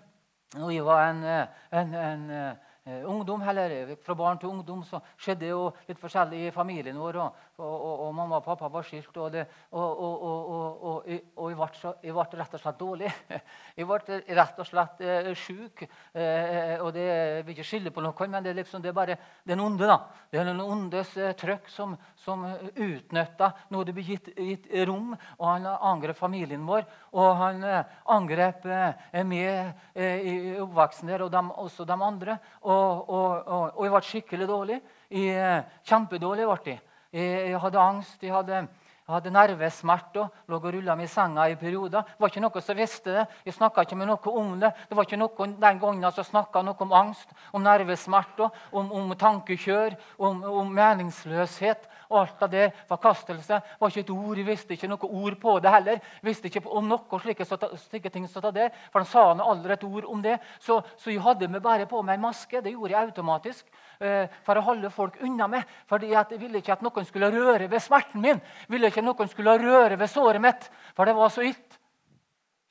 jeg 0.73 0.85
var 0.85 1.09
en, 1.09 1.23
eh, 1.23 1.47
en, 1.71 1.93
en 1.93 2.31
eh, 2.31 3.05
ungdom, 3.05 3.41
eller 3.41 3.95
fra 4.05 4.13
barn 4.13 4.37
til 4.37 4.49
ungdom, 4.49 4.83
så 4.83 4.99
skjedde 5.17 5.49
jo 5.49 5.71
litt 5.87 5.99
forskjellig 5.99 6.47
i 6.47 6.53
familien 6.53 6.99
vår. 7.01 7.17
Og, 7.23 7.31
og, 7.57 7.75
og, 7.75 7.99
og 8.07 8.15
mamma 8.15 8.39
og 8.41 8.43
pappa 8.43 8.67
var 8.67 8.83
skilt, 8.83 9.15
og, 9.15 9.31
det, 9.31 9.45
og, 9.71 11.05
jeg, 11.07 11.21
ble 11.31 12.13
ble 12.15 12.39
rett 12.39 12.55
og 12.57 12.61
slett 12.61 12.79
dårlig. 12.79 13.11
Jeg 13.77 13.87
ble 13.87 14.17
rett 14.35 14.59
og 14.59 14.67
slett 14.67 15.01
eh, 15.03 15.29
sjuk. 15.39 15.83
Eh, 16.15 16.75
og 16.83 16.91
det 16.95 17.07
vil 17.45 17.53
ikke 17.53 17.67
skylde 17.67 17.93
på 17.95 18.03
noen, 18.03 18.31
men 18.31 18.43
det 18.43 18.51
er, 18.51 18.57
liksom, 18.59 18.81
det 18.83 18.91
er 18.91 18.97
bare 18.97 19.17
den 19.47 19.63
onde. 19.63 19.87
da. 19.87 19.97
Det 20.31 20.39
er 20.41 20.49
den 20.49 20.59
ondes 20.63 21.13
eh, 21.17 21.35
trøkk 21.39 21.69
som, 21.71 21.95
som 22.19 22.43
utnytta 22.45 23.51
når 23.71 23.87
det 23.87 23.95
blir 23.95 24.09
gitt, 24.09 24.31
gitt, 24.35 24.67
rom. 24.87 25.13
Og 25.39 25.45
han 25.47 25.67
angrep 25.75 26.19
familien 26.19 26.65
vår, 26.67 26.83
og 27.15 27.29
han 27.39 27.63
eh, 27.63 27.93
angrep 28.15 28.67
eh, 28.67 29.21
med 29.23 29.95
eh, 29.95 30.27
i 30.27 30.35
oppveksten 30.59 31.13
der, 31.13 31.23
og 31.27 31.31
de, 31.31 31.45
også 31.63 31.87
de 31.87 31.99
andre. 32.09 32.37
Og 32.67 33.79
jeg 33.79 33.95
ble 33.95 34.03
skikkelig 34.09 34.49
dårlig. 34.51 34.81
Jeg, 35.11 35.63
kjempedårlig 35.87 36.49
ble 36.51 36.73
jeg. 36.73 36.83
Jeg 37.15 37.59
hadde 37.63 37.79
angst. 37.79 38.23
jeg 38.23 38.33
hadde 38.33 38.67
jeg 39.05 39.13
hadde 39.13 39.29
nervesmerter, 39.29 40.31
lå 40.49 40.57
og 40.57 40.63
rulla 40.73 40.95
meg 40.97 41.05
i 41.05 41.11
senga 41.11 41.43
i 41.45 41.57
perioder. 41.61 42.01
Det 42.09 42.23
var 42.23 42.31
ikke 42.31 42.41
noen 42.41 42.63
som 42.65 42.77
visste 42.79 43.11
det. 43.13 43.25
Jeg 43.45 43.53
snakka 43.53 43.83
ikke 43.85 43.97
med 43.99 44.09
noen 44.09 44.39
om 44.41 44.55
det. 44.63 44.71
Det 44.89 44.97
var 44.97 45.05
ikke 45.05 45.19
noen 45.21 45.51
den 45.61 45.81
gangen 45.83 46.15
som 46.15 46.25
snakka 46.25 46.63
noe 46.65 46.81
om 46.81 46.95
angst, 46.97 47.35
om 47.53 47.61
nervesmerter, 47.61 48.49
om, 48.73 48.89
om 48.97 49.13
tankekjør, 49.13 49.93
om, 50.17 50.41
om, 50.49 50.73
meningsløshet. 50.73 51.85
Alt 52.09 52.43
av 52.43 52.51
det, 52.51 52.67
forkastelse. 52.89 53.59
Det 53.61 53.81
var 53.81 53.93
ikke 53.93 54.03
et 54.03 54.13
ord. 54.13 54.37
Jeg 54.37 54.47
visste 54.47 54.75
ikke 54.75 54.89
noe 54.91 55.09
ord 55.09 55.37
på 55.41 55.55
det 55.63 55.73
heller. 55.73 56.01
Visste 56.25 56.51
ikke 56.51 56.63
om 56.65 56.87
noe 56.89 57.19
slike, 57.23 57.47
slike 57.87 58.11
ting 58.13 58.27
som 58.29 58.45
det 58.53 58.69
For 58.91 59.01
han 59.01 59.09
sa 59.09 59.25
aldri 59.33 59.73
et 59.73 59.87
ord 59.87 60.05
om 60.11 60.21
det. 60.21 60.37
Så, 60.59 60.81
så 61.01 61.11
jeg 61.11 61.23
hadde 61.25 61.49
meg 61.49 61.63
bare 61.65 61.87
på 61.89 62.01
meg 62.05 62.19
en 62.19 62.27
maske. 62.27 62.61
Det 62.61 62.73
gjorde 62.73 62.93
jeg 62.93 63.09
automatisk. 63.09 63.65
Eh, 63.99 64.27
for 64.43 64.59
å 64.59 64.65
holde 64.65 64.91
folk 64.93 65.17
unna 65.23 65.47
meg. 65.51 65.69
Fordi 65.89 66.11
jeg 66.13 66.39
ville 66.41 66.59
ikke 66.59 66.75
at 66.75 66.83
noen 66.85 67.07
skulle 67.07 67.31
røre 67.33 67.69
ved 67.71 67.83
smerten 67.83 68.21
min. 68.21 68.41
Jeg 68.65 68.73
ville 68.75 68.91
ikke 68.91 69.03
at 69.03 69.09
noen 69.09 69.31
skulle 69.31 69.57
røre 69.61 69.99
ved 69.99 70.11
såret 70.11 70.43
mitt, 70.43 70.69
for 70.97 71.07
det 71.07 71.15
var 71.17 71.31
så 71.33 71.45
ilt. 71.45 71.79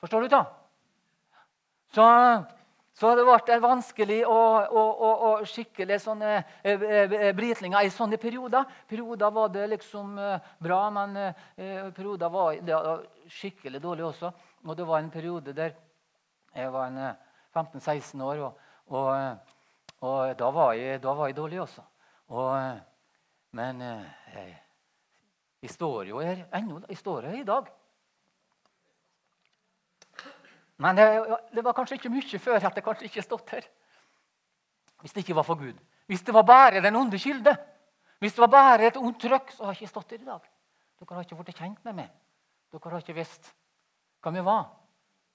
Forstår 0.03 0.25
du 0.25 0.33
da? 0.35 0.43
Så, 1.95 2.05
så 2.95 3.11
det 3.15 3.25
ble 3.27 3.57
vanskelig 3.59 4.21
og, 4.23 4.69
å, 4.71 4.83
å, 5.07 5.09
å 5.27 5.31
skikkelig 5.43 5.97
sånne 5.99 6.35
eh, 6.63 6.85
eh, 7.29 7.41
i 7.83 7.89
sånne 7.91 8.17
perioder. 8.17 8.63
Perioder 8.87 9.33
var 9.35 9.49
det 9.51 9.65
liksom 9.73 10.15
bra, 10.63 10.79
men 10.95 11.17
perioder 11.93 12.31
var 12.31 12.61
det 12.63 12.79
skikkelig 13.27 13.81
dårlig 13.83 14.05
også. 14.05 14.31
Og 14.65 14.77
det 14.77 14.87
var 14.87 15.03
en 15.03 15.11
periode 15.11 15.53
der 15.53 15.75
jeg 16.55 16.71
var 16.71 16.95
15-16 17.51 18.23
år. 18.23 18.45
og, 18.47 18.63
og 18.95 19.11
og 20.05 20.35
da 20.37 20.51
var 20.51 20.73
jeg, 20.77 20.99
da 21.03 21.13
var 21.15 21.29
jeg 21.29 21.37
dårlig 21.37 21.61
også. 21.63 21.83
Og, 22.35 22.79
men 23.55 23.81
jeg, 23.81 24.03
eh, 24.35 24.53
jeg, 25.63 25.71
står 25.71 26.11
jo 26.11 26.21
her 26.21 26.45
ennå. 26.53 26.81
Jeg 26.89 26.99
står 26.99 27.29
her 27.29 27.39
i 27.39 27.47
dag. 27.47 27.69
Men 30.77 30.97
det, 30.97 31.05
det, 31.55 31.63
var 31.63 31.75
kanskje 31.75 31.97
ikke 31.99 32.11
mye 32.11 32.39
før 32.41 32.59
at 32.59 32.75
jeg 32.75 32.83
kanskje 32.83 33.07
ikke 33.07 33.23
stått 33.23 33.53
her. 33.55 33.67
Hvis 35.01 35.15
det 35.15 35.23
ikke 35.23 35.37
var 35.37 35.47
for 35.47 35.59
Gud. 35.59 35.77
Hvis 36.09 36.23
det 36.25 36.33
var 36.35 36.43
bare 36.47 36.81
den 36.83 36.95
onde 36.95 37.19
kilde. 37.19 37.55
Hvis 38.19 38.35
det 38.35 38.43
var 38.43 38.51
bare 38.51 38.87
et 38.89 38.97
ondt 38.97 39.19
trøkk, 39.21 39.51
så 39.53 39.65
har 39.65 39.75
jeg 39.75 39.85
ikke 39.85 39.93
stått 39.93 40.15
her 40.15 40.23
i 40.23 40.27
dag. 40.27 40.49
Dere 40.99 41.17
har 41.17 41.27
ikke 41.27 41.37
blitt 41.39 41.59
kjent 41.59 41.81
med 41.87 41.97
meg. 42.01 42.11
Dere 42.73 42.91
har 42.91 43.03
ikke 43.03 43.17
visst 43.17 43.51
hvem 44.23 44.39
jeg 44.39 44.47
var. 44.47 44.65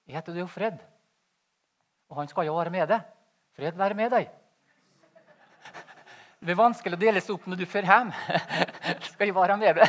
Jeg 0.09 0.18
heter 0.18 0.40
jo 0.40 0.48
Fred. 0.50 0.81
Og 2.11 2.18
han 2.18 2.29
skal 2.29 2.48
jo 2.48 2.57
være 2.57 2.72
med 2.74 2.88
deg. 2.90 3.05
Fred 3.57 3.76
være 3.79 3.96
med 3.98 4.11
deg. 4.12 4.31
Det 6.40 6.48
blir 6.48 6.57
vanskelig 6.57 6.96
å 6.96 7.00
deles 7.00 7.26
opp 7.31 7.44
når 7.46 7.61
du 7.61 7.66
drar 7.68 7.85
hjem. 7.85 8.12
skal 9.12 9.29
jeg 9.29 9.37
være 9.37 9.57
med 9.61 9.76
deg. 9.76 9.88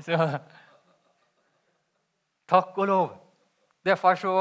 Så, 0.06 0.16
takk 2.48 2.78
og 2.78 2.86
lov. 2.86 3.14
Derfor 3.84 4.14
så 4.14 4.34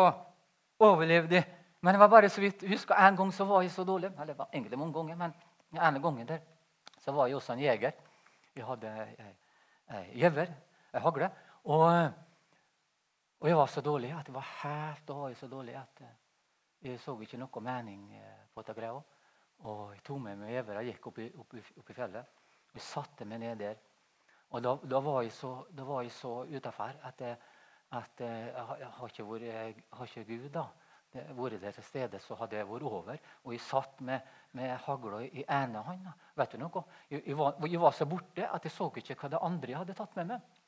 overlevde 0.79 1.35
jeg. 1.35 1.45
Men 1.81 1.93
det 1.93 1.99
var 1.99 2.09
bare 2.09 2.29
så 2.29 2.41
vidt. 2.41 2.63
Husk, 2.69 2.91
En 2.91 3.15
gang 3.15 3.33
så 3.33 3.45
var 3.45 3.61
jeg 3.61 3.71
så 3.71 3.83
dårlig. 3.83 4.11
Eller 4.21 4.45
egentlig 4.53 4.79
mange 4.79 4.93
ganger, 4.93 5.15
men 5.15 5.33
en 5.81 6.01
gang 6.01 6.27
der 6.27 6.39
så 6.99 7.11
var 7.11 7.27
jeg 7.27 7.35
også 7.35 7.53
en 7.53 7.59
jeger. 7.59 7.91
Jeg 8.55 8.65
hadde 8.65 9.07
ei 9.89 10.21
gevær, 10.21 10.49
ei 10.93 10.99
hagle. 10.99 11.29
Og 11.63 12.11
og 13.45 13.49
jeg 13.49 13.57
var 13.57 13.67
så 13.69 13.81
dårlig 13.81 14.09
at 14.15 14.25
det 14.25 14.33
var 14.33 14.45
helt 14.63 15.09
og 15.09 15.35
så 15.37 15.47
dårlig 15.47 15.75
at 15.77 15.99
eh, 16.01 16.13
jeg 16.81 16.99
så 16.99 17.13
ikke 17.21 17.37
noe 17.37 17.61
mening 17.61 18.15
eh, 18.17 18.45
på 18.53 18.63
dette 18.63 18.73
greia. 18.73 19.01
Og 19.69 19.91
jeg 19.93 20.01
tok 20.07 20.21
med 20.23 20.39
meg 20.39 20.53
gjevera 20.55 20.81
og 20.81 20.87
gikk 20.89 21.09
opp 21.11 21.19
i, 21.19 21.27
opp, 21.37 21.53
i, 21.53 21.61
opp 21.77 21.91
i, 21.91 21.93
fjellet. 21.93 22.31
Jeg 22.73 22.81
satte 22.81 23.27
meg 23.29 23.43
ned 23.43 23.59
der. 23.59 23.77
Og 24.49 24.63
da, 24.63 24.73
da 24.81 25.01
var 25.03 25.21
jeg 25.21 25.33
så, 25.35 25.51
da 25.69 25.85
var 25.85 26.01
jeg 26.01 26.15
så 26.15 26.31
utafor 26.49 26.97
at, 27.05 27.21
at 27.95 28.25
jeg 28.25 28.89
har 28.97 29.11
ikke 29.11 29.27
vært 29.29 29.85
har 29.95 30.11
ikke 30.11 30.27
Gud 30.29 30.49
da 30.53 30.65
vært 31.35 31.61
der 31.61 31.71
til 31.71 31.83
stede, 31.83 32.19
så 32.19 32.35
hadde 32.35 32.57
jeg 32.57 32.67
vært 32.67 32.83
over. 32.83 33.17
Og 33.43 33.53
jeg 33.53 33.63
satt 33.63 34.01
med, 34.01 34.19
med 34.51 34.73
hagla 34.85 35.21
i 35.25 35.45
ene 35.47 35.83
hånda. 35.85 36.13
Vet 36.35 36.55
du 36.55 36.59
noe? 36.59 36.83
Jeg, 37.09 37.21
jeg, 37.27 37.37
var, 37.39 37.55
jeg, 37.67 37.81
var, 37.81 37.95
så 37.95 38.07
borte 38.09 38.47
at 38.49 38.67
jeg 38.67 38.73
så 38.73 38.89
ikke 38.91 39.17
hva 39.21 39.31
det 39.31 39.41
andre 39.41 39.71
jeg 39.71 39.79
hadde 39.79 39.97
tatt 39.97 40.15
med 40.19 40.33
meg. 40.33 40.61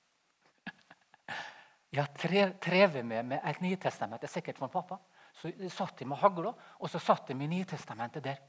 Jeg 1.92 2.04
har 2.04 2.54
trevet 2.60 3.06
med, 3.06 3.26
meg 3.26 3.44
et 3.48 3.62
Nytestament, 3.64 4.30
sikkert 4.30 4.60
fra 4.60 4.68
pappa. 4.72 5.00
Så 5.38 5.52
jeg 5.52 5.72
satt 5.72 6.02
med 6.06 6.20
hagla, 6.20 6.52
og 6.80 6.92
så 6.92 7.00
satt 7.00 7.30
jeg 7.32 7.38
med 7.40 7.52
Nytestamentet 7.54 8.24
der. 8.24 8.42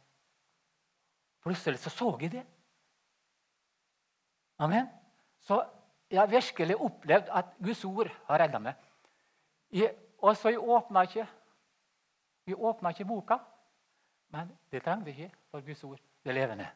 Plutselig 1.44 1.78
så 1.78 1.90
så 1.90 2.12
jeg 2.20 2.32
det. 2.32 2.44
Amen. 4.58 4.88
Så 5.38 5.60
jeg 6.10 6.20
har 6.20 6.26
virkelig 6.26 6.76
opplevd 6.76 7.28
at 7.28 7.54
Guds 7.64 7.84
ord 7.84 8.10
har 8.28 8.40
redda 8.40 8.58
meg. 8.58 8.74
Jeg, 9.70 9.92
og 10.18 10.36
så 10.36 10.48
jeg 10.48 10.62
åpna 10.62 11.04
ikke 11.04 11.26
Vi 12.48 12.54
åpna 12.54 12.88
ikke 12.88 13.04
boka, 13.04 13.36
men 14.32 14.48
det 14.72 14.80
trengte 14.82 15.04
vi 15.04 15.10
ikke, 15.10 15.34
for 15.50 15.60
Guds 15.60 15.84
ord 15.84 15.98
det 16.24 16.30
er 16.30 16.32
levende. 16.32 16.68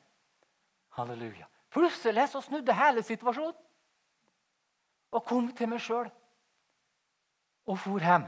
Halleluja. 0.92 1.46
Plutselig 1.70 2.28
så 2.28 2.40
snudde 2.44 2.74
hele 2.76 3.02
situasjonen 3.02 3.56
og 5.12 5.24
kom 5.24 5.48
til 5.56 5.68
meg 5.72 5.80
sjøl 5.80 6.10
og 7.66 7.78
for 7.78 8.04
hjem. 8.04 8.26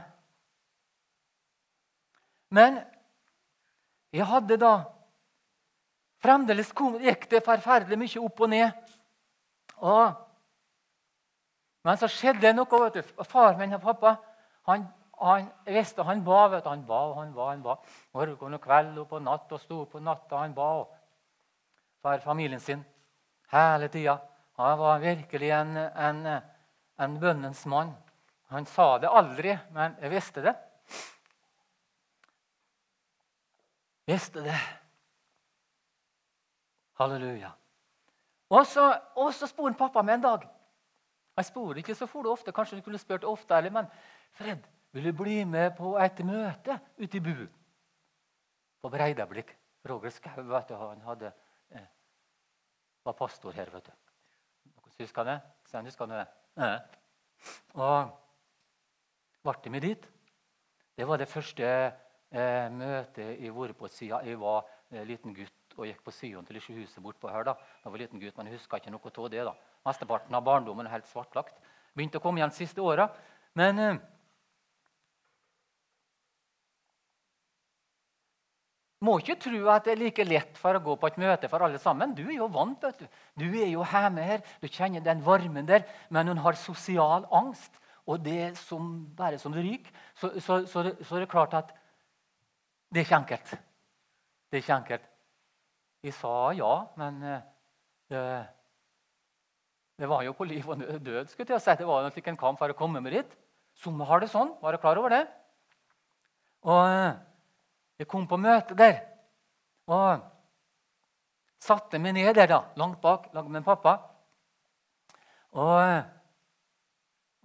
Men 2.49 2.81
jeg 4.13 4.25
hadde 4.25 4.57
da 4.57 4.73
Fremdeles 6.25 6.71
gikk 6.73 7.27
det 7.29 7.43
forferdelig 7.45 7.97
mye 8.01 8.21
opp 8.25 8.39
og 8.41 8.49
ned. 8.49 8.71
Og, 9.77 10.15
men 11.85 11.97
så 12.01 12.09
skjedde 12.09 12.53
noe. 12.55 12.81
vet 12.83 12.97
du. 12.97 13.23
Far 13.23 13.57
min 13.59 13.77
og 13.77 13.81
pappa 13.81 14.15
han, 14.65 14.87
han 15.21 15.49
visste, 15.69 16.03
han 16.03 16.23
ba. 16.25 16.47
vet 16.49 16.63
du. 16.63 16.69
Han 16.69 16.85
ba 16.85 17.01
og 17.11 17.19
han 17.21 17.33
ba. 17.33 17.49
han 17.51 17.61
ba. 17.63 17.77
Morgen 18.13 18.57
og 18.57 18.61
kveld 18.61 18.97
og 18.97 19.09
på 19.09 19.19
natt 19.21 19.51
og 19.51 19.61
sto 19.61 19.83
på 19.85 20.01
natta. 20.01 20.41
Han 20.41 20.55
ba 20.57 20.69
for 22.01 22.25
familien 22.25 22.59
sin 22.59 22.83
hele 23.53 23.87
tida. 23.93 24.17
Han 24.57 24.79
var 24.79 24.99
virkelig 24.99 25.49
en, 25.51 25.77
en, 25.77 26.25
en 26.97 27.19
bønnens 27.19 27.65
mann. 27.65 27.93
Han 28.53 28.65
sa 28.65 28.97
det 28.97 29.09
aldri, 29.09 29.57
men 29.73 29.97
jeg 30.01 30.11
visste 30.13 30.41
det. 30.45 30.55
Visste 34.05 34.43
det. 34.45 34.57
Halleluja. 36.99 37.51
Og 38.49 38.65
så, 38.69 38.85
og 39.17 39.33
så 39.33 39.49
spurte 39.49 39.77
pappa 39.77 40.03
meg 40.05 40.19
en 40.19 40.27
dag. 40.27 40.45
Jeg 41.35 41.45
spør 41.49 41.79
ikke 41.81 41.95
så 41.95 42.07
for 42.07 42.27
ofte, 42.31 42.53
kanskje 42.55 42.77
du 42.79 42.83
kunne 42.85 42.99
spurt 43.01 43.25
oftere, 43.27 43.69
men 43.69 43.87
Fred, 44.37 44.63
vil 44.95 45.09
du 45.09 45.23
bli 45.23 45.43
med 45.43 45.73
på 45.75 45.97
et 45.99 46.21
møte 46.25 46.79
ute 46.97 47.17
i 47.17 47.23
buen? 47.23 47.49
På 48.81 48.89
Breidablikk. 48.89 49.51
Roger 49.85 50.13
Skau 50.15 50.41
vet 50.47 50.69
du, 50.69 50.75
han 50.79 51.01
hadde, 51.01 51.33
eh, 51.71 51.87
var 53.05 53.13
pastor 53.13 53.51
her. 53.51 53.69
vet 53.69 53.85
du. 53.85 53.91
Dere 54.63 54.95
husker 54.99 55.23
det? 55.23 55.41
Sen 55.65 55.85
husker 55.85 56.05
det. 56.05 56.27
Ja. 56.57 56.79
Og 57.73 58.15
ble 59.43 59.71
med 59.71 59.81
dit. 59.81 60.07
Det 60.97 61.07
var 61.07 61.17
det 61.17 61.27
første 61.27 61.65
eh, 62.31 62.69
møtet 62.71 63.35
jeg 63.41 63.51
har 63.51 63.59
vært 63.59 63.77
på 63.77 63.87
siden 63.91 64.25
jeg 64.25 64.39
var 64.39 64.63
eh, 64.91 65.03
liten 65.03 65.35
gutt 65.35 65.75
og 65.77 65.85
gikk 65.85 66.01
på 66.05 66.11
Sion 66.11 66.45
til 66.45 66.61
huset 66.63 67.03
bortpå 67.03 67.27
her. 67.27 67.43
da. 67.43 67.53
Jeg 67.83 67.91
var 67.91 67.99
liten 67.99 68.19
gutt, 68.19 68.37
men 68.37 68.47
jeg 68.47 68.55
husker 68.55 68.77
ikke 68.77 68.91
noe 68.91 69.11
av 69.17 69.29
det. 69.29 69.43
da. 69.43 69.53
Mesteparten 69.85 70.35
av 70.35 70.43
barndommen 70.45 70.87
er 70.87 70.97
helt 70.97 71.09
svartlagt. 71.09 71.55
Begynte 71.95 72.19
å 72.19 72.23
komme 72.23 72.41
igjen 72.41 72.53
de 72.53 72.57
siste 72.57 72.83
åra. 72.83 73.07
Men 73.55 73.79
eh, 73.79 74.01
må 79.05 79.19
ikke 79.21 79.37
tro 79.45 79.61
at 79.71 79.85
det 79.85 79.93
er 79.93 80.01
like 80.01 80.25
lett 80.27 80.59
for 80.59 80.75
å 80.75 80.83
gå 80.83 80.97
på 80.99 81.11
et 81.11 81.21
møte 81.21 81.49
for 81.51 81.65
alle 81.67 81.79
sammen. 81.81 82.15
Du 82.17 82.23
er 82.25 82.37
jo 82.39 82.49
vant. 82.51 82.83
vet 82.83 83.05
Du 83.05 83.45
Du 83.45 83.47
er 83.61 83.69
jo 83.69 83.85
hjemme 83.85 84.25
her, 84.25 84.43
du 84.61 84.67
kjenner 84.67 85.03
den 85.05 85.23
varmen 85.23 85.67
der, 85.67 85.85
men 86.09 86.27
hun 86.27 86.41
har 86.43 86.57
sosial 86.59 87.27
angst 87.31 87.81
og 88.05 88.21
det 88.21 88.55
som 88.57 89.05
bare 89.17 89.39
som 89.41 89.53
det 89.53 89.63
ryker, 89.65 89.91
så, 90.15 90.29
så, 90.39 90.59
så, 90.69 90.83
så, 91.01 91.15
er 91.15 91.23
det 91.23 91.29
klart 91.29 91.53
at 91.57 91.71
det 92.93 93.01
er 93.01 93.07
ikke 93.07 93.17
enkelt. 93.17 93.55
Det 94.49 94.59
er 94.59 94.63
ikke 94.63 94.75
enkelt. 94.75 95.07
Jeg 96.05 96.13
sa 96.13 96.51
ja, 96.53 96.73
men 96.99 97.23
eh, 97.25 97.47
det, 98.13 98.21
det 99.97 100.09
var 100.11 100.23
jo 100.25 100.33
på 100.35 100.47
liv 100.47 100.67
og 100.69 100.79
død. 100.79 101.29
skulle 101.29 101.53
jeg 101.53 101.61
si. 101.61 101.75
Det 101.79 101.87
var 101.87 102.03
jo 102.03 102.23
en 102.25 102.37
kamp 102.37 102.59
for 102.59 102.69
å 102.69 102.77
komme 102.77 103.01
med 103.01 103.13
dit. 103.13 103.37
Som 103.75 103.99
har 103.99 104.19
det 104.19 104.31
sånn. 104.31 104.53
Var 104.61 104.77
klar 104.77 104.97
over 104.99 105.09
det? 105.09 105.23
Og 106.65 106.81
eh, 106.87 107.13
jeg 107.99 108.07
kom 108.07 108.27
på 108.27 108.37
møte 108.37 108.75
der 108.75 109.03
og 109.85 110.23
satte 111.61 111.99
meg 112.01 112.15
ned 112.15 112.33
der, 112.35 112.47
da, 112.49 112.59
langt 112.75 112.99
bak, 113.01 113.29
langt 113.33 113.51
med 113.53 113.63
pappa. 113.63 113.99
Og 115.55 115.77
eh, 115.79 116.03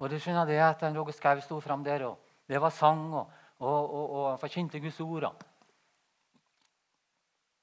og 0.00 0.08
du 0.08 0.16
skjønner 0.16 0.48
det 0.48 0.60
at 0.64 0.82
Roger 0.94 1.12
Skau 1.12 1.40
sto 1.44 1.58
fram 1.60 1.82
der, 1.84 2.06
og 2.08 2.16
det 2.48 2.60
var 2.60 2.72
sang, 2.72 3.02
og, 3.12 3.32
og, 3.60 3.80
og, 3.84 4.04
og 4.16 4.28
han 4.30 4.38
forkynte 4.40 4.80
Guds 4.80 5.00
ord. 5.04 5.28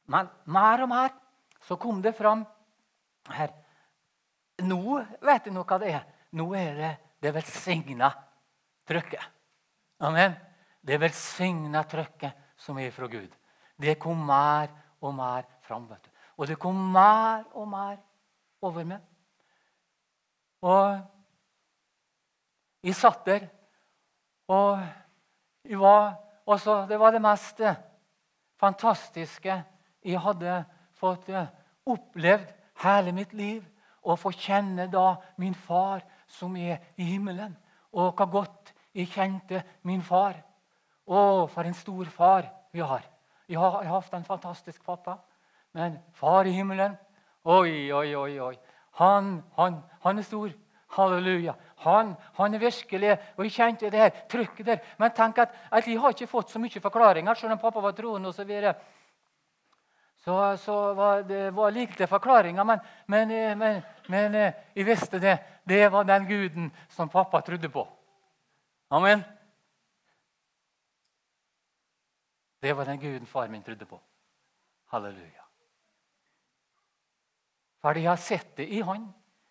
Men 0.06 0.30
mer 0.46 0.84
og 0.86 0.92
mer 0.92 1.16
så 1.66 1.76
kom 1.82 2.04
det 2.06 2.14
fram 2.16 2.46
her 3.34 3.50
Nå 4.64 5.02
vet 5.22 5.46
du 5.46 5.58
hva 5.58 5.78
det 5.82 5.92
er. 5.94 6.06
Nå 6.38 6.48
er 6.58 6.74
det 6.76 6.94
det 7.22 7.34
velsigna 7.34 8.12
trykket. 8.88 9.24
Amen. 10.00 10.34
Det 10.82 10.98
velsigna 11.02 11.84
trykket 11.84 12.54
som 12.58 12.78
er 12.80 12.92
fra 12.92 13.08
Gud. 13.08 13.30
Det 13.78 13.98
kom 14.02 14.20
mer 14.26 14.70
og 15.02 15.14
mer 15.16 15.46
fram. 15.62 15.88
vet 15.90 16.04
du. 16.04 16.10
Og 16.38 16.48
det 16.48 16.60
kom 16.60 16.78
mer 16.94 17.46
og 17.54 17.68
mer 17.68 17.98
over 18.62 18.84
meg. 18.86 19.02
Og 20.62 20.98
jeg 22.84 22.96
satt 22.96 23.26
der, 23.26 23.48
og 24.48 24.80
jeg 25.66 25.80
var, 25.80 26.16
også, 26.46 26.86
det 26.90 27.00
var 27.00 27.12
det 27.12 27.22
mest 27.22 27.62
fantastiske 28.58 29.64
jeg 30.08 30.22
hadde 30.24 30.62
fått 30.98 31.30
eh, 31.30 31.50
opplevd 31.86 32.54
hele 32.84 33.12
mitt 33.12 33.34
liv. 33.34 33.66
Å 34.08 34.16
få 34.16 34.32
kjenne 34.32 34.88
da 34.92 35.18
min 35.42 35.56
far 35.68 36.06
som 36.32 36.56
er 36.56 36.80
i 36.96 37.08
himmelen. 37.12 37.56
Og 37.92 38.16
hva 38.16 38.28
godt 38.32 38.74
jeg 38.96 39.12
kjente 39.12 39.62
min 39.88 40.02
far. 40.02 40.38
Å, 41.08 41.48
for 41.52 41.68
en 41.68 41.76
stor 41.76 42.08
far 42.12 42.48
vi 42.74 42.84
har. 42.84 43.04
Jeg 43.48 43.60
har, 43.60 43.82
jeg 43.84 43.92
har 43.92 44.02
hatt 44.02 44.16
en 44.18 44.28
fantastisk 44.28 44.84
pappa. 44.84 45.18
Men 45.76 46.00
far 46.16 46.48
i 46.48 46.56
himmelen 46.56 46.96
Oi, 47.48 47.92
oi, 47.96 48.16
oi. 48.16 48.40
oi. 48.44 48.56
Han, 49.00 49.38
han, 49.56 49.78
han 50.04 50.20
er 50.20 50.26
stor. 50.26 50.52
Halleluja. 50.98 51.54
Han, 51.84 52.14
han 52.34 52.54
er 52.56 52.60
virkelig 52.60 53.18
Og 53.38 53.44
jeg 53.46 53.54
kjente 53.56 53.90
det 53.92 54.00
her 54.00 54.22
trykket 54.32 54.66
der. 54.66 54.84
Men 55.00 55.14
tenk 55.16 55.40
at, 55.44 55.56
at 55.72 55.88
jeg 55.88 56.00
har 56.00 56.16
ikke 56.16 56.30
fått 56.32 56.52
så 56.52 56.60
mye 56.60 56.82
forklaringer, 56.84 57.36
selv 57.36 57.56
om 57.56 57.62
pappa 57.62 57.84
var 57.84 57.96
troende 57.96 58.32
osv. 58.32 58.52
Så, 60.28 60.58
så, 60.58 60.94
var 60.94 61.22
det 61.24 61.56
var 61.56 61.72
like 61.72 62.08
forklaringa, 62.08 62.64
men, 62.64 62.80
men, 63.08 63.30
men, 63.58 63.82
men, 64.10 64.34
jeg 64.76 64.86
visste 64.86 65.22
det. 65.24 65.38
Det 65.64 65.92
var 65.92 66.04
den 66.04 66.26
guden 66.28 66.72
som 66.90 67.10
pappa 67.10 67.40
trodde 67.42 67.70
på. 67.70 67.88
Amen. 68.92 69.24
Det 72.62 72.76
var 72.76 72.86
den 72.86 73.00
guden 73.00 73.26
far 73.26 73.48
min 73.48 73.64
trodde 73.64 73.86
på. 73.86 74.02
Halleluja. 74.92 75.46
Fordi 77.82 78.04
jeg 78.04 78.12
har 78.12 78.20
sett 78.20 78.58
det 78.58 78.68
i 78.68 78.82
han. 78.82 79.08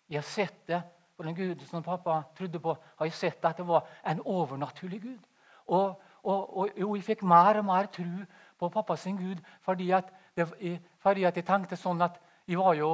Jeg 0.09 0.17
har 0.17 0.29
sett 0.29 0.67
det 0.67 0.81
på 1.17 1.23
den 1.23 1.35
guden 1.35 1.65
som 1.65 1.83
pappa 1.83 2.21
trodde 2.37 2.59
på, 2.59 2.77
har 2.97 3.05
jeg 3.05 3.13
sett 3.13 3.45
at 3.45 3.57
det 3.57 3.67
var 3.67 3.89
en 4.05 4.21
overnaturlig 4.25 5.01
Gud. 5.01 5.25
Og, 5.65 6.01
og, 6.23 6.57
og, 6.57 6.69
jo, 6.77 6.95
jeg 6.95 7.03
fikk 7.03 7.23
mer 7.23 7.57
og 7.57 7.65
mer 7.65 7.89
tro 7.89 8.27
på 8.59 8.69
pappas 8.69 9.03
Gud 9.17 9.41
fordi 9.61 9.91
at, 9.91 10.13
det, 10.37 10.79
fordi 11.03 11.25
at 11.27 11.37
jeg 11.37 11.45
tenkte 11.47 11.79
sånn 11.79 12.01
at 12.05 12.19
jeg 12.47 12.59
var 12.59 12.77
jo 12.77 12.91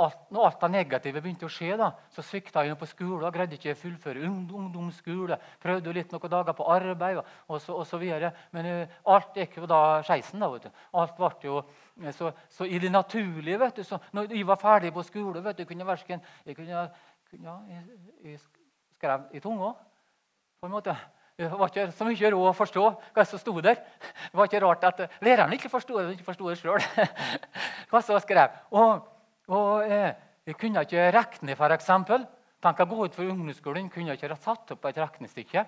alt, 0.00 0.30
når 0.30 0.46
alt 0.46 0.60
det 0.62 0.70
negative 0.72 1.20
begynte 1.20 1.46
å 1.46 1.52
skje, 1.52 1.74
da, 1.76 1.90
så 2.12 2.24
svikta 2.24 2.64
jeg 2.64 2.78
på 2.80 2.88
skolen. 2.88 3.26
og 3.26 3.34
Greide 3.34 3.58
ikke 3.58 3.74
å 3.74 3.78
fullføre 3.78 4.24
ungdomsskole. 4.28 5.38
Prøvde 5.62 5.94
litt 5.96 6.12
noen 6.14 6.32
dager 6.32 6.56
på 6.56 6.68
arbeid 6.72 7.20
og, 7.20 7.56
så, 7.60 7.76
og 7.76 8.00
videre. 8.00 8.32
Men 8.56 8.68
uh, 8.70 8.98
alt 9.14 9.36
gikk 9.36 9.58
jo 9.60 9.68
da 9.70 10.00
skeisen. 10.06 10.42
Alt 10.42 11.16
ble 11.18 11.32
jo 11.44 11.60
eh, 11.60 12.12
så, 12.16 12.32
så, 12.52 12.66
i 12.66 12.80
det 12.82 12.92
naturlige 12.92 13.60
vet 13.60 13.80
du, 13.80 13.84
så 13.86 14.00
Når 14.12 14.32
jeg 14.32 14.48
var 14.48 14.60
ferdig 14.60 14.92
på 14.92 15.04
skolen, 15.06 15.44
vet 15.44 15.60
du, 15.60 15.66
kunne 15.68 15.84
jeg 15.84 15.92
versken 15.92 16.28
Jeg 16.46 16.56
kunne, 16.56 16.86
kunne 17.30 17.58
jeg, 17.68 17.98
jeg 18.24 18.40
skrev 18.96 19.28
i 19.32 19.40
tunga, 19.40 19.74
på 20.60 20.68
en 20.68 20.72
måte. 20.72 20.96
Det 21.36 21.48
var 21.48 21.70
ikke 21.70 21.86
så 21.96 22.06
mye 22.06 22.30
råd 22.34 22.48
å 22.50 22.56
forstå 22.56 22.82
hva 23.14 23.24
som 23.26 23.40
sto 23.40 23.54
der. 23.64 23.80
Det 24.28 24.36
var 24.36 24.50
ikke 24.50 24.60
rart 24.62 24.84
at 24.84 25.06
læreren 25.24 25.54
ikke 25.56 25.70
forsto 25.72 25.96
det, 25.98 26.12
ikke 26.16 26.28
forsto 26.28 26.50
det 26.50 26.58
sjøl. 26.60 26.82
hva 27.90 28.02
som 28.04 28.20
skrev. 28.20 28.60
Og 28.76 29.08
og 29.50 29.90
eh, 29.90 30.14
kunne 30.58 30.84
ikke 30.84 31.10
regne, 31.14 31.56
f.eks. 31.56 31.90
Tenk 32.62 32.80
å 32.80 32.86
gå 32.86 33.06
ut 33.06 33.16
for 33.16 33.26
ungdomsskolen, 33.26 33.90
kunne 33.90 34.14
ikke 34.14 34.36
satt 34.38 34.74
opp 34.74 34.84
et 34.86 35.00
regnestykke. 35.00 35.66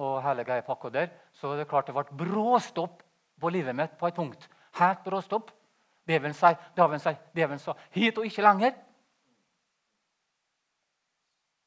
og 0.00 0.22
hele 0.22 0.44
greia 0.44 0.62
pakka 0.62 0.88
der, 0.90 1.10
Så 1.32 1.56
det 1.56 1.68
klart 1.68 1.86
det 1.86 1.94
ble 1.94 2.04
bråstopp 2.16 3.02
på 3.40 3.48
livet 3.48 3.76
mitt 3.76 3.98
på 3.98 4.06
et 4.06 4.14
punkt. 4.14 4.48
Helt 4.78 5.04
bråstopp. 5.04 5.50
Djevelen 6.06 6.34
sier, 6.34 6.56
djevelen 6.76 7.00
sier, 7.00 7.16
djevelen 7.34 7.58
sa 7.58 7.74
hit 7.90 8.18
og 8.18 8.24
ikke 8.24 8.42
lenger. 8.42 8.74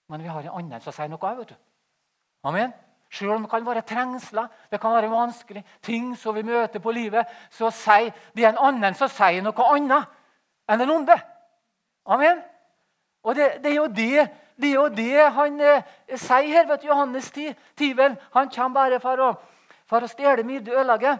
Men 0.09 0.21
vi 0.21 0.27
har 0.27 0.41
en 0.41 0.57
annen 0.59 0.81
som 0.81 0.93
sier 0.93 1.07
noe 1.07 1.19
òg. 1.19 1.53
Amen. 2.43 2.73
Selv 3.13 3.35
om 3.35 3.43
det 3.45 3.49
kan 3.51 3.65
være 3.65 3.81
trengsler, 3.85 4.47
det 4.71 4.79
kan 4.81 4.95
være 4.95 5.11
vanskelig, 5.11 5.61
ting 5.81 6.15
som 6.17 6.35
vi 6.35 6.41
møter 6.41 6.81
på 6.81 6.91
livet, 6.91 7.29
så 7.53 7.69
sier 7.69 8.09
det 8.33 8.47
en 8.47 8.57
annen 8.57 8.95
som 8.97 9.11
sier 9.11 9.43
noe 9.45 9.67
annet 9.75 10.07
enn 10.69 10.81
den 10.81 10.89
onde. 10.89 11.17
Amen. 12.09 12.41
Og 13.23 13.35
det, 13.35 13.51
det, 13.63 13.71
er 13.71 13.75
jo 13.75 13.85
det, 13.87 14.23
det, 14.57 14.69
er 14.71 14.73
jo 14.73 14.87
det 14.89 15.27
han 15.35 15.61
eh, 15.61 15.91
sier 16.15 16.49
her. 16.55 16.65
vet 16.67 16.81
du, 16.81 16.87
Johannes 16.87 17.29
10, 17.31 17.53
10 17.77 17.93
Han 18.33 18.49
kommer 18.49 18.73
bare 18.79 18.99
for 18.99 19.21
å, 19.21 19.29
for 19.85 20.03
å 20.03 20.09
stjele 20.09 20.43
mye 20.43 20.65
ødelegge. 20.65 21.13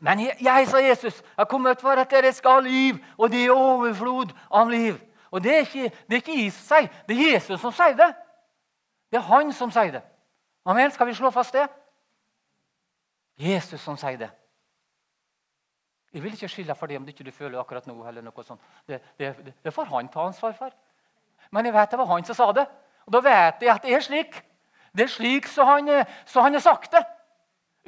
Men 0.00 0.22
jeg, 0.22 0.68
sa 0.68 0.78
Jesus, 0.78 1.18
jeg 1.36 1.48
kommet 1.50 1.82
for 1.82 1.98
at 1.98 2.10
dere 2.10 2.32
skal 2.32 2.60
ha 2.60 2.60
liv, 2.64 2.96
og 3.18 3.30
det 3.30 3.42
er 3.44 3.50
overflod 3.52 4.30
av 4.50 4.70
liv. 4.70 4.94
Og 5.30 5.42
Det 5.42 5.54
er 5.54 5.66
ikke, 5.66 5.90
det 6.06 6.16
er 6.16 6.22
ikke 6.22 7.18
Jesus 7.32 7.60
som 7.60 7.74
sier 7.74 7.98
det. 7.98 8.12
Det 9.10 9.18
er 9.18 9.28
han 9.28 9.52
som 9.52 9.70
sier 9.74 9.98
det. 9.98 10.06
Amen. 10.64 10.90
Skal 10.90 11.06
vi 11.06 11.14
slå 11.14 11.30
fast 11.30 11.54
det? 11.56 11.66
Jesus 13.40 13.80
som 13.80 13.96
sier 13.96 14.18
det. 14.20 14.30
Jeg 16.12 16.22
vil 16.22 16.34
ikke 16.34 16.50
skylde 16.50 16.74
for 16.74 16.90
det 16.90 16.98
om 16.98 17.06
du 17.06 17.12
ikke 17.12 17.32
føler 17.32 17.60
akkurat 17.60 17.86
nå. 17.86 17.94
eller 18.06 18.22
noe 18.22 18.44
sånt. 18.44 18.60
Det, 18.86 19.00
det, 19.18 19.54
det 19.62 19.72
får 19.72 19.88
han 19.92 20.08
ta 20.08 20.26
ansvar 20.26 20.52
for. 20.58 20.74
Men 21.50 21.66
jeg 21.66 21.74
vet 21.74 21.90
det 21.90 21.98
var 21.98 22.10
han 22.10 22.24
som 22.26 22.34
sa 22.34 22.50
det. 22.52 22.66
Og 23.06 23.14
da 23.14 23.20
vet 23.24 23.62
jeg 23.62 23.72
at 23.74 23.82
det 23.86 23.94
er 23.94 24.04
slik. 24.04 24.42
Det 24.92 25.06
er 25.06 25.12
slik 25.12 25.46
så 25.46 25.64
han, 25.64 25.88
så 26.26 26.42
han 26.42 26.54
har 26.54 26.64
sagt 26.64 26.92
det. 26.92 27.04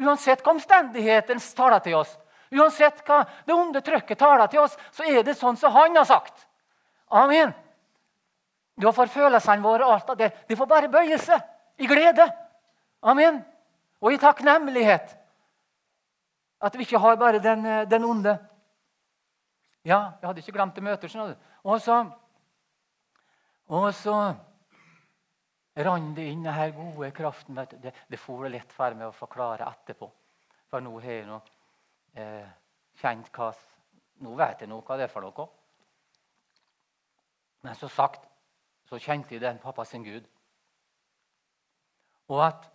Uansett 0.02 0.42
hva 0.42 0.54
omstendighetene 0.54 1.42
taler 1.56 1.82
til 1.84 1.98
oss, 1.98 2.14
uansett 2.52 3.02
hva 3.06 3.22
det 3.46 3.54
onde 3.54 3.82
trykket 3.84 4.18
taler 4.18 4.48
til 4.48 4.62
oss, 4.62 4.76
så 4.94 5.04
er 5.04 5.20
det 5.26 5.34
sånn 5.36 5.58
som 5.60 5.74
han 5.74 5.98
har 5.98 6.06
sagt. 6.08 6.46
Amen. 7.12 7.52
Da 8.80 8.92
får 8.94 9.12
følelsene 9.12 9.62
våre 9.62 9.84
alt 9.84 10.08
av 10.10 10.16
det. 10.16 10.30
De 10.48 10.56
får 10.56 10.70
bare 10.70 10.88
bøye 10.88 11.18
seg 11.20 11.82
i 11.82 11.90
glede. 11.90 12.24
Amen. 13.02 13.42
Og 14.00 14.14
i 14.14 14.18
takknemlighet. 14.18 15.16
At 16.62 16.78
vi 16.78 16.86
ikke 16.86 16.98
har 17.02 17.16
bare 17.16 17.42
den, 17.42 17.66
eh, 17.66 17.90
den 17.90 18.04
onde. 18.04 18.38
Ja, 19.84 20.12
jeg 20.20 20.28
hadde 20.28 20.38
ikke 20.38 20.52
glemt 20.52 20.74
det 20.74 20.82
møtet. 20.82 21.38
Og 21.64 21.80
så, 21.80 22.10
og 23.66 23.94
så 23.94 24.34
rant 25.76 26.16
det 26.16 26.28
inn 26.30 26.44
denne 26.44 26.68
gode 26.76 27.10
kraften. 27.10 27.56
Det, 27.56 27.94
det 28.10 28.20
for 28.20 28.44
det 28.44 28.52
lett 28.52 28.72
for 28.72 28.94
meg 28.94 29.10
å 29.10 29.16
forklare 29.16 29.66
etterpå. 29.66 30.10
For 30.70 30.80
nå 30.80 30.94
har 31.00 31.10
jeg 31.10 31.26
nå, 31.26 31.40
eh, 32.14 32.48
kjent 33.02 33.32
hva 33.34 33.52
Nå 34.22 34.36
vet 34.38 34.60
jeg 34.60 34.68
nå 34.70 34.76
hva 34.86 34.94
det 34.96 35.08
er 35.08 35.10
for 35.10 35.24
noe. 35.24 35.44
Men 37.64 37.74
så 37.74 37.88
sagt 37.90 38.28
så 38.86 39.00
kjente 39.00 39.34
jeg 39.34 39.40
den 39.42 39.58
pappa 39.58 39.82
sin 39.88 40.04
Gud. 40.04 40.28
Og 42.28 42.42
at 42.44 42.68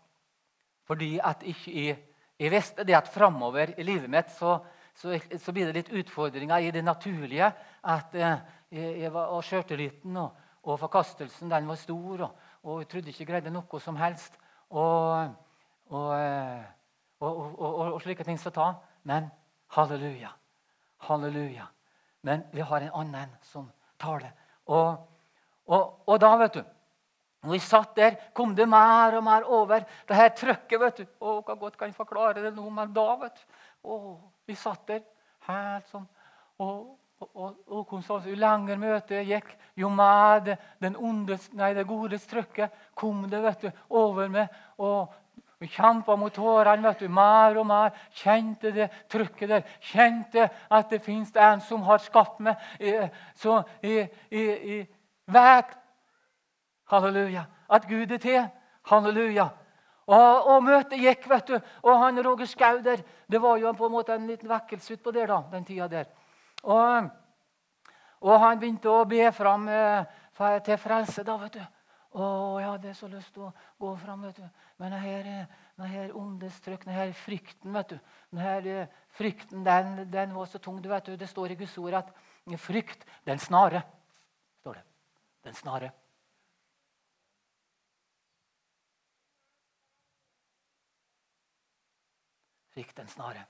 fordi 0.88 1.18
at 1.24 1.44
jeg 1.44 1.98
jeg 2.38 2.54
visste 2.54 2.86
det 2.86 2.94
at 2.94 3.10
framover 3.10 3.74
i 3.78 3.84
livet 3.86 4.10
mitt 4.10 4.30
så, 4.30 4.60
så, 4.94 5.16
så, 5.42 5.54
blir 5.54 5.70
det 5.70 5.80
litt 5.80 5.94
utfordringer 6.04 6.62
i 6.62 6.72
det 6.72 6.84
naturlige. 6.86 7.50
At 7.82 8.14
eh, 8.16 8.36
jeg 8.70 9.14
var, 9.14 9.32
og 9.34 9.44
Sjøltilliten 9.46 10.18
og, 10.22 10.44
og, 10.64 10.76
forkastelsen 10.80 11.50
den 11.50 11.70
var 11.70 11.80
stor, 11.82 12.28
og, 12.28 12.46
og, 12.64 12.82
jeg 12.82 12.90
trodde 12.92 13.10
ikke 13.10 13.24
jeg 13.24 13.30
greide 13.32 13.54
noe 13.54 13.82
som 13.82 13.98
helst. 13.98 14.38
Og, 14.70 15.34
og, 15.90 16.14
og 17.26 18.02
slike 18.04 18.26
ting 18.28 18.38
som 18.38 18.54
ta. 18.54 18.70
Men 19.08 19.32
halleluja. 19.74 20.30
Halleluja. 21.10 21.66
Men 22.22 22.46
vi 22.54 22.62
har 22.62 22.86
en 22.86 22.98
annen 23.02 23.34
som 23.42 23.72
taler. 23.98 24.34
Og, 24.68 25.08
og 25.66 26.20
da, 26.22 26.36
vet 26.44 26.60
du 26.60 26.77
når 27.48 27.56
vi 27.56 27.64
satt 27.64 27.96
der, 27.96 28.16
kom 28.36 28.52
det 28.56 28.68
mer 28.68 29.16
og 29.16 29.24
mer 29.24 29.46
over 29.48 29.86
det 30.08 30.16
her 30.16 30.34
trøkket. 30.36 30.80
vet 30.82 30.98
du. 31.00 31.06
Å, 31.24 31.40
hva 31.48 31.56
godt 31.56 31.78
kan 31.80 31.88
jeg 31.88 31.96
forklare 31.96 32.44
det 32.44 32.52
nå, 32.56 32.66
men 32.76 32.92
da, 32.94 33.06
vet 33.22 33.40
du. 33.40 33.62
Å, 33.88 34.00
vi 34.48 34.56
satt 34.60 34.84
der 34.92 35.06
helt 35.48 35.88
sånn. 35.88 36.08
Og, 36.60 36.98
og, 37.24 37.54
og, 37.70 37.94
og 37.94 38.04
sånn, 38.04 38.28
Jo 38.28 38.36
lenger 38.42 38.82
møtet 38.82 39.30
gikk, 39.30 39.54
jo 39.80 39.90
mer 39.94 40.44
det, 40.44 40.58
ondes, 40.92 41.48
nei, 41.56 41.72
det 41.78 41.88
godes 41.88 42.28
trøkket 42.28 42.76
kom 42.98 43.24
det 43.32 43.40
vet 43.46 43.64
du, 43.64 43.72
over 43.96 44.28
meg. 44.34 44.60
Og 44.84 45.16
vi 45.64 45.72
kjempa 45.72 46.20
mot 46.20 46.36
tårene 46.36 46.84
vet 46.90 47.06
du, 47.06 47.08
mer 47.10 47.58
og 47.58 47.72
mer. 47.72 47.96
Kjente 48.20 48.76
det 48.76 48.92
trykket 49.08 49.56
der. 49.56 49.66
Kjente 49.94 50.52
at 50.68 50.92
det 50.92 51.00
fins 51.06 51.32
en 51.34 51.64
som 51.64 51.88
har 51.88 52.04
skapt 52.04 52.44
meg. 52.44 52.60
Så 53.40 53.62
jeg, 53.82 54.12
jeg, 54.36 54.60
jeg 54.68 54.88
vet 55.32 55.78
Halleluja. 56.90 57.46
At 57.70 57.88
Gud 57.88 58.12
er 58.12 58.18
til. 58.18 58.50
Halleluja. 58.88 59.48
Og, 60.08 60.48
og 60.48 60.64
møtet 60.64 61.02
gikk, 61.04 61.26
vet 61.30 61.50
du. 61.50 61.56
Og 61.84 62.00
han 62.00 62.20
Roger 62.24 62.48
Skau 62.48 62.80
der 62.84 63.04
Det 63.32 63.42
var 63.42 63.58
jo 63.58 63.74
på 63.74 63.86
en 63.86 63.92
måte 63.92 64.16
en 64.16 64.28
liten 64.28 64.50
vekkelse 64.50 64.94
utpå 64.96 65.12
der 65.12 65.28
da, 65.28 65.42
den 65.52 65.66
tida 65.66 65.88
der. 65.88 66.06
Og, 66.64 67.10
og, 68.22 68.40
han 68.40 68.60
begynte 68.60 68.90
å 68.90 69.04
be 69.06 69.32
fram 69.32 69.68
eh, 69.68 70.06
til 70.64 70.78
frelse, 70.78 71.24
da, 71.28 71.36
vet 71.38 71.60
du. 71.60 71.66
Å, 72.18 72.24
jeg 72.62 72.70
hadde 72.70 72.94
så 72.96 73.12
lyst 73.12 73.34
til 73.36 73.50
å 73.50 73.52
gå 73.84 73.92
fram, 74.00 74.24
vet 74.24 74.40
du. 74.40 74.48
Men 74.80 74.96
denne, 74.96 75.46
denne 75.76 76.80
denne 76.86 77.12
frykten, 77.14 77.76
vet 77.76 77.92
du. 77.92 78.00
Denne 78.32 78.58
eh, 78.64 78.98
frykten, 79.20 79.66
den, 79.68 80.12
den, 80.12 80.34
var 80.34 80.48
så 80.48 80.64
tung. 80.64 80.80
Du 80.82 80.90
vet, 80.90 81.12
det 81.20 81.30
står 81.30 81.52
i 81.52 81.60
Guds 81.60 81.78
ord 81.84 82.00
at 82.00 82.16
frykt, 82.58 83.04
den 83.28 83.40
snare. 83.40 83.84
står 84.62 84.80
det. 84.80 84.84
Den 85.44 85.54
snare. 85.54 85.92
Fikk 92.78 92.96
den 92.98 93.10
snare. 93.12 93.48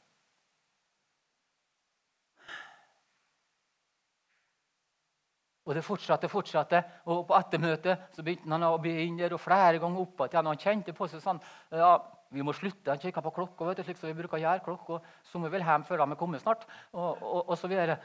Og 5.68 5.76
det 5.76 5.84
fortsatte, 5.84 6.30
fortsatte. 6.32 6.80
Og 7.12 7.26
på 7.28 7.36
ettermøtet 7.36 8.14
så 8.16 8.24
begynte 8.24 8.54
han 8.54 8.64
å 8.70 8.78
begynne 8.80 9.28
og 9.36 9.42
flere 9.44 9.82
ganger 9.84 10.04
opp 10.06 10.24
igjen. 10.24 10.48
Han 10.48 10.62
kjente 10.62 10.96
på 10.96 11.10
seg 11.12 11.24
sånn 11.24 11.42
ja, 11.76 11.98
Vi 12.32 12.44
må 12.44 12.56
slutte. 12.56 12.92
Han 12.92 13.00
kikka 13.00 13.24
på 13.24 13.34
klokka, 13.36 13.68
vet 13.68 13.80
du, 13.80 13.84
slik 13.88 14.00
som 14.00 14.10
vi 14.10 14.16
bruker 14.16 14.40
å 14.40 14.42
gjøre. 14.46 14.64
Klokka 14.64 15.02
som 15.28 15.44
vi 15.44 15.52
vil 15.52 15.64
hjem 15.68 15.84
før 15.88 16.04
de 16.04 16.08
er 16.12 16.20
kommet 16.20 16.44
snart. 16.44 16.64
Og, 16.94 17.20
og, 17.20 17.42
og 17.44 17.60
så 17.60 17.68
videre. 17.72 18.00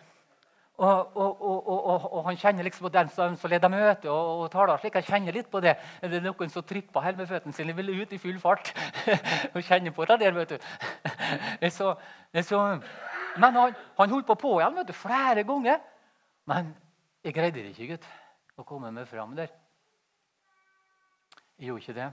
Og, 0.82 1.16
og, 1.16 1.42
og, 1.42 2.06
og, 2.12 2.24
han 2.26 2.36
kjenner 2.40 2.66
liksom 2.66 2.88
på 2.88 2.90
den 2.90 3.10
som, 3.14 3.36
leder 3.50 3.70
møtet 3.70 4.08
og, 4.10 4.48
taler 4.50 4.80
slik. 4.82 4.96
Han 4.98 5.04
kjenner 5.06 5.36
litt 5.36 5.50
på 5.52 5.60
det. 5.62 5.76
Det 6.02 6.18
er 6.18 6.24
noen 6.24 6.50
som 6.50 6.64
tripper 6.66 7.04
her 7.04 7.14
med 7.14 7.28
føttene 7.30 7.54
sine, 7.54 7.76
vil 7.78 7.92
ut 8.00 8.14
i 8.16 8.18
full 8.18 8.40
fart. 8.42 8.72
og 9.54 9.60
kjenner 9.62 9.94
på 9.94 10.08
det 10.10 10.18
der, 10.24 10.34
vet 10.34 10.56
du. 10.56 10.66
så, 11.78 11.92
så, 12.42 12.64
men 13.38 13.60
han, 13.60 13.78
han 14.00 14.16
holdt 14.16 14.26
på 14.32 14.38
på 14.42 14.56
igjen 14.58 14.80
vet 14.80 14.90
du, 14.90 14.94
flere 14.96 15.46
ganger. 15.46 15.78
Men 16.50 16.74
jeg 17.22 17.38
greide 17.38 17.62
det 17.62 17.76
ikke, 17.76 17.92
gutt, 17.94 18.10
å 18.58 18.66
komme 18.66 18.90
meg 18.90 19.06
fram 19.06 19.38
der. 19.38 19.54
Jeg 21.60 21.70
gjorde 21.70 21.86
ikke 21.86 21.98
det. 22.00 22.12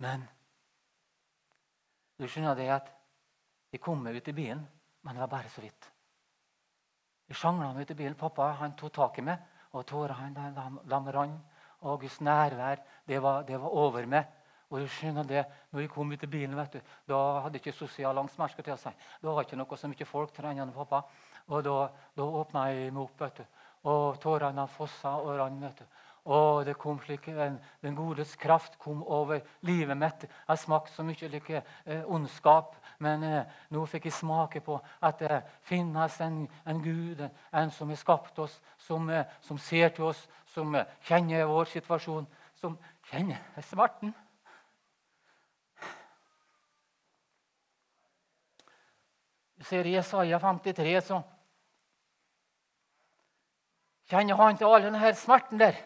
Men 0.00 0.24
du 2.16 2.24
skjønner 2.24 2.56
det 2.56 2.72
at 2.80 2.88
jeg 3.76 3.84
kom 3.84 4.00
meg 4.00 4.16
ut 4.16 4.32
i 4.32 4.36
byen, 4.40 4.64
men 5.04 5.18
det 5.18 5.20
var 5.26 5.36
bare 5.36 5.52
så 5.52 5.60
vidt. 5.60 5.90
Jeg 7.34 7.40
sjangla 7.40 7.72
meg 7.74 7.82
ut 7.82 7.90
i 7.90 7.94
bilen. 7.98 8.14
Pappa 8.14 8.52
han 8.60 8.76
tok 8.78 8.92
tak 8.94 9.16
i 9.18 9.22
meg, 9.26 9.40
og 9.74 9.82
tårene 9.90 11.10
rant. 11.16 11.40
Og 11.82 11.96
Guds 12.00 12.20
nærvær, 12.22 12.78
det 13.08 13.18
var, 13.22 13.42
det 13.42 13.58
var 13.58 13.74
over 13.74 14.06
meg. 14.06 14.28
Og 14.70 14.84
du 14.84 14.86
skjønner 14.86 15.26
det, 15.26 15.42
når 15.72 15.82
vi 15.82 15.88
kom 15.90 16.12
ut 16.14 16.22
i 16.22 16.28
bilen, 16.30 16.54
vet 16.56 16.76
du, 16.76 16.92
da 17.10 17.18
hadde 17.42 17.58
ikke 17.58 17.74
sosial 17.74 18.18
angst 18.22 18.38
mer. 18.38 18.54
jeg 18.56 18.78
si. 18.78 18.92
Da 19.22 19.34
var 19.34 19.42
ikke 19.42 19.58
noe 19.58 19.76
så 19.76 19.90
mye 19.90 20.06
folk 20.06 20.30
til 20.30 20.44
trengende 20.44 20.72
pappa. 20.72 21.02
Og 21.50 21.64
da, 21.66 21.74
da 22.14 22.22
åpna 22.22 22.68
jeg 22.70 22.92
meg 22.92 23.02
opp. 23.02 23.20
vet 23.20 23.42
du. 23.42 23.44
Og 23.90 24.20
tårene 24.22 24.68
fossa 24.68 25.16
og 25.18 25.34
rant. 25.38 25.82
Og 26.24 26.64
det 26.64 26.78
kom 26.80 26.96
slik, 27.04 27.26
den, 27.26 27.58
den, 27.82 27.96
godes 27.96 28.36
kraft 28.40 28.78
kom 28.80 29.02
over 29.02 29.42
livet 29.60 29.96
mitt. 29.96 30.22
Jeg 30.24 30.48
har 30.48 30.56
smakt 30.56 30.92
så 30.94 31.04
mye 31.04 31.28
like, 31.28 31.62
eh, 31.84 32.00
ondskap, 32.08 32.78
men 33.04 33.22
eh, 33.28 33.52
nå 33.68 33.84
fikk 33.86 34.08
jeg 34.08 34.16
smake 34.16 34.62
på 34.64 34.78
at 35.04 35.20
det 35.20 35.42
finnes 35.68 36.16
en, 36.24 36.46
en 36.64 36.82
Gud, 36.82 37.20
en 37.52 37.70
som 37.70 37.92
har 37.92 38.00
skapt 38.00 38.40
oss, 38.40 38.56
som, 38.78 39.10
eh, 39.10 39.28
som 39.44 39.60
ser 39.60 39.92
til 39.92 40.08
oss, 40.08 40.24
som 40.54 40.74
eh, 40.74 40.88
kjenner 41.04 41.44
vår 41.44 41.68
situasjon, 41.76 42.26
som 42.56 42.78
kjenner 43.10 43.44
smerten. 43.68 44.14
Du 49.60 49.64
ser 49.68 49.84
i 49.84 49.98
Jesaja 49.98 50.40
53, 50.40 51.00
så 51.04 51.20
kjenner 54.08 54.40
han 54.40 54.56
til 54.56 54.72
all 54.72 54.88
denne 54.88 55.12
smerten 55.16 55.60
der. 55.60 55.84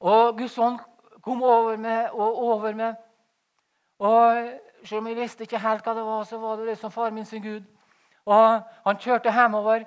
Og 0.00 0.38
Guds 0.38 0.58
ånd 0.58 0.78
kom 1.22 1.42
over 1.42 1.76
meg 1.76 2.12
og 2.12 2.42
over 2.42 2.74
meg. 2.74 2.94
Og 3.98 4.52
Selv 4.86 5.00
om 5.00 5.06
jeg 5.08 5.16
visste 5.16 5.42
ikke 5.42 5.58
helt 5.58 5.82
hva 5.82 5.94
det 5.96 6.02
var, 6.06 6.24
så 6.24 6.38
var 6.38 6.56
det 6.56 6.66
liksom 6.66 6.90
far 6.94 7.10
min 7.10 7.24
sin 7.24 7.42
Gud. 7.42 7.64
Og 8.26 8.62
Han 8.84 8.98
kjørte 8.98 9.32
hjemover 9.32 9.84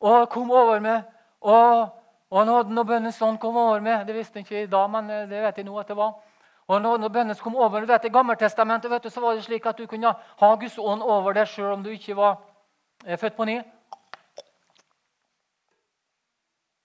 og 0.00 0.28
kom 0.30 0.50
over 0.50 0.80
meg. 0.80 1.02
Og, 1.40 1.88
og 2.30 2.46
nåden 2.46 2.78
og 2.78 2.86
bønnens 2.86 3.22
ånd 3.22 3.38
kom 3.38 3.56
over 3.56 3.80
meg. 3.80 4.06
Det 4.06 4.14
visste 4.14 4.38
jeg 4.38 4.46
ikke 4.46 4.62
i 4.62 4.70
dag, 4.70 4.90
men 4.90 5.08
det 5.08 5.42
vet 5.42 5.56
jeg 5.56 5.66
nå 5.66 5.78
at 5.78 5.88
det 5.88 5.96
var. 5.96 6.14
Og 6.68 6.82
nåden 6.82 7.04
og 7.04 7.12
bønnens 7.12 7.40
kom 7.40 7.56
over 7.56 7.80
du 7.80 7.86
vet, 7.86 8.04
I 8.04 8.08
Gammeltestamentet 8.08 8.90
vet 8.90 9.04
du, 9.04 9.10
så 9.10 9.20
var 9.20 9.34
det 9.34 9.44
slik 9.44 9.66
at 9.66 9.78
du 9.78 9.86
kunne 9.86 10.14
ha 10.40 10.54
Guds 10.54 10.78
ånd 10.78 11.02
over 11.02 11.36
deg 11.36 11.48
sjøl 11.48 11.72
om 11.72 11.82
du 11.84 11.90
ikke 11.92 12.16
var 12.16 12.38
eh, 13.06 13.18
født 13.18 13.36
på 13.36 13.44
ny. 13.44 13.58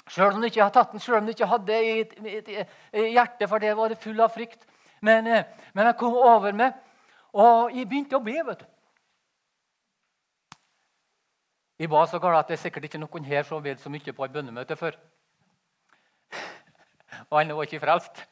Sjøl 0.09 0.33
om 0.33 0.41
du 0.41 0.47
ikke 0.49 0.63
har 0.63 0.73
tatt 0.73 0.91
den, 0.93 1.01
sjøl 1.03 1.19
om 1.19 1.27
du 1.27 1.35
ikke 1.35 1.47
hadde 1.49 1.69
det 1.69 1.79
i, 1.85 2.31
i, 2.33 2.63
i, 2.97 3.03
hjertet, 3.13 3.45
for 3.49 3.61
det 3.61 3.75
var 3.77 3.93
full 4.01 4.19
av 4.25 4.33
frykt. 4.33 4.65
Men, 5.05 5.27
eh, 5.29 5.45
men 5.77 5.89
jeg 5.89 5.97
kom 5.99 6.17
over 6.17 6.55
meg, 6.57 6.77
og 7.37 7.75
jeg 7.75 7.87
begynte 7.87 8.17
å 8.17 8.23
be. 8.25 8.35
vet 8.47 8.63
du. 8.63 8.67
Jeg 11.79 11.91
ba 11.93 12.01
så 12.09 12.19
galt 12.19 12.41
at 12.41 12.49
det 12.49 12.57
er 12.57 12.63
sikkert 12.65 12.89
ikke 12.89 12.99
noen 12.99 13.23
her 13.23 13.45
som 13.47 13.55
har 13.55 13.63
bedt 13.69 13.85
så 13.85 13.91
mye 13.93 14.13
på 14.15 14.25
et 14.25 14.33
bønnemøte 14.33 14.75
før. 14.75 14.97
Og 17.29 17.37
han 17.39 17.55
var 17.55 17.69
ikke 17.69 17.79
frelst. 17.79 18.25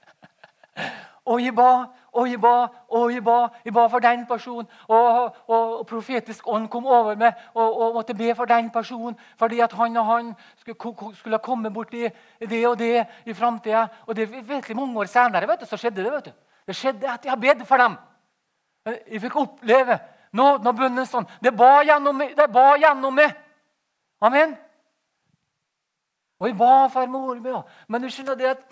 Og 1.27 1.41
jeg 1.43 1.55
ba, 1.55 1.71
og 2.15 2.29
jeg 2.29 2.39
ba, 2.41 2.67
og 2.87 3.11
jeg 3.11 3.23
ba. 3.23 3.37
Jeg 3.65 3.73
ba 3.73 3.85
for 3.91 3.99
den 3.99 4.25
personen. 4.25 4.67
Og, 4.87 5.23
og, 5.47 5.79
og 5.79 5.87
profetisk 5.87 6.47
ånd 6.47 6.69
kom 6.71 6.85
over 6.87 7.15
meg 7.19 7.33
og, 7.53 7.79
og, 7.81 7.93
måtte 7.97 8.15
be 8.15 8.31
for 8.35 8.47
den 8.47 8.69
personen. 8.71 9.17
Fordi 9.39 9.59
at 9.59 9.73
han 9.75 9.97
og 9.97 10.05
han 10.05 10.33
skulle, 10.57 11.15
skulle 11.15 11.39
komme 11.43 11.71
borti 11.73 12.07
det 12.39 12.61
og 12.67 12.79
det 12.79 13.05
i 13.25 13.33
framtida. 13.33 13.87
Og 14.05 14.15
det 14.15 14.31
virkelig 14.31 14.75
mange 14.75 14.99
år 14.99 15.11
senere 15.11 15.47
vet 15.47 15.61
du, 15.61 15.65
så 15.65 15.77
skjedde 15.77 16.03
det. 16.03 16.11
vet 16.11 16.25
du. 16.25 16.31
Det 16.67 16.75
skjedde 16.75 17.11
at 17.11 17.25
jeg 17.25 17.31
har 17.31 17.41
bedt 17.41 17.67
for 17.67 17.77
dem. 17.77 17.97
Jeg 19.11 19.21
fikk 19.21 19.35
oppleve 19.35 19.99
nåden 20.31 20.67
og 20.67 20.79
bønnen 20.79 21.05
sånn. 21.05 21.27
Det 21.43 21.51
ba 21.55 21.81
gjennom, 21.83 22.23
det 22.37 22.51
ba 22.53 22.69
gjennom 22.79 23.19
meg. 23.19 23.35
Amen. 24.23 24.55
Og 26.39 26.47
jeg 26.47 26.57
ba 26.57 26.87
for 26.93 27.11
mor 27.11 27.35
mi. 27.35 27.53
Men 27.87 28.01
du 28.01 28.09
skjønner 28.09 28.39
det 28.39 28.53
at 28.55 28.63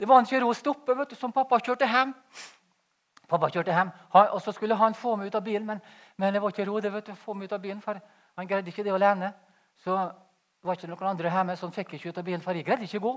det 0.00 0.08
var 0.08 0.24
ikke 0.24 0.40
råd 0.40 0.54
å 0.54 0.56
stoppe, 0.56 0.94
vet 0.96 1.10
du, 1.12 1.16
som 1.20 1.32
pappa 1.32 1.58
kjørte 1.60 1.84
hjem. 1.84 2.14
Pappa 3.28 3.50
kjørte 3.52 3.74
hjem, 3.76 3.90
og 4.16 4.40
Så 4.40 4.54
skulle 4.56 4.78
han 4.80 4.94
få 4.96 5.12
meg 5.16 5.28
ut 5.28 5.34
av 5.36 5.44
bilen, 5.44 5.66
men, 5.66 5.80
men 6.16 6.32
det 6.32 6.40
var 6.40 6.54
ikke 6.54 6.64
råd 6.64 6.88
du, 6.88 7.12
få 7.14 7.34
meg 7.34 7.50
ut 7.50 7.52
av 7.52 7.60
bilen, 7.60 7.82
for 7.84 8.00
han 8.36 8.48
greide 8.48 8.72
ikke 8.72 8.84
det 8.86 8.94
alene. 8.96 9.34
Så 9.84 9.92
det 9.92 10.64
var 10.68 10.78
ikke 10.78 10.88
noen 10.88 11.10
andre 11.12 11.34
hjemme 11.34 11.56
som 11.56 11.72
fikk 11.72 11.92
ikke 11.98 12.08
ut 12.08 12.18
av 12.18 12.24
bilen, 12.24 12.40
for 12.40 12.56
jeg 12.56 12.64
greide 12.64 12.88
ikke 12.88 13.02
å 13.02 13.04
gå. 13.04 13.12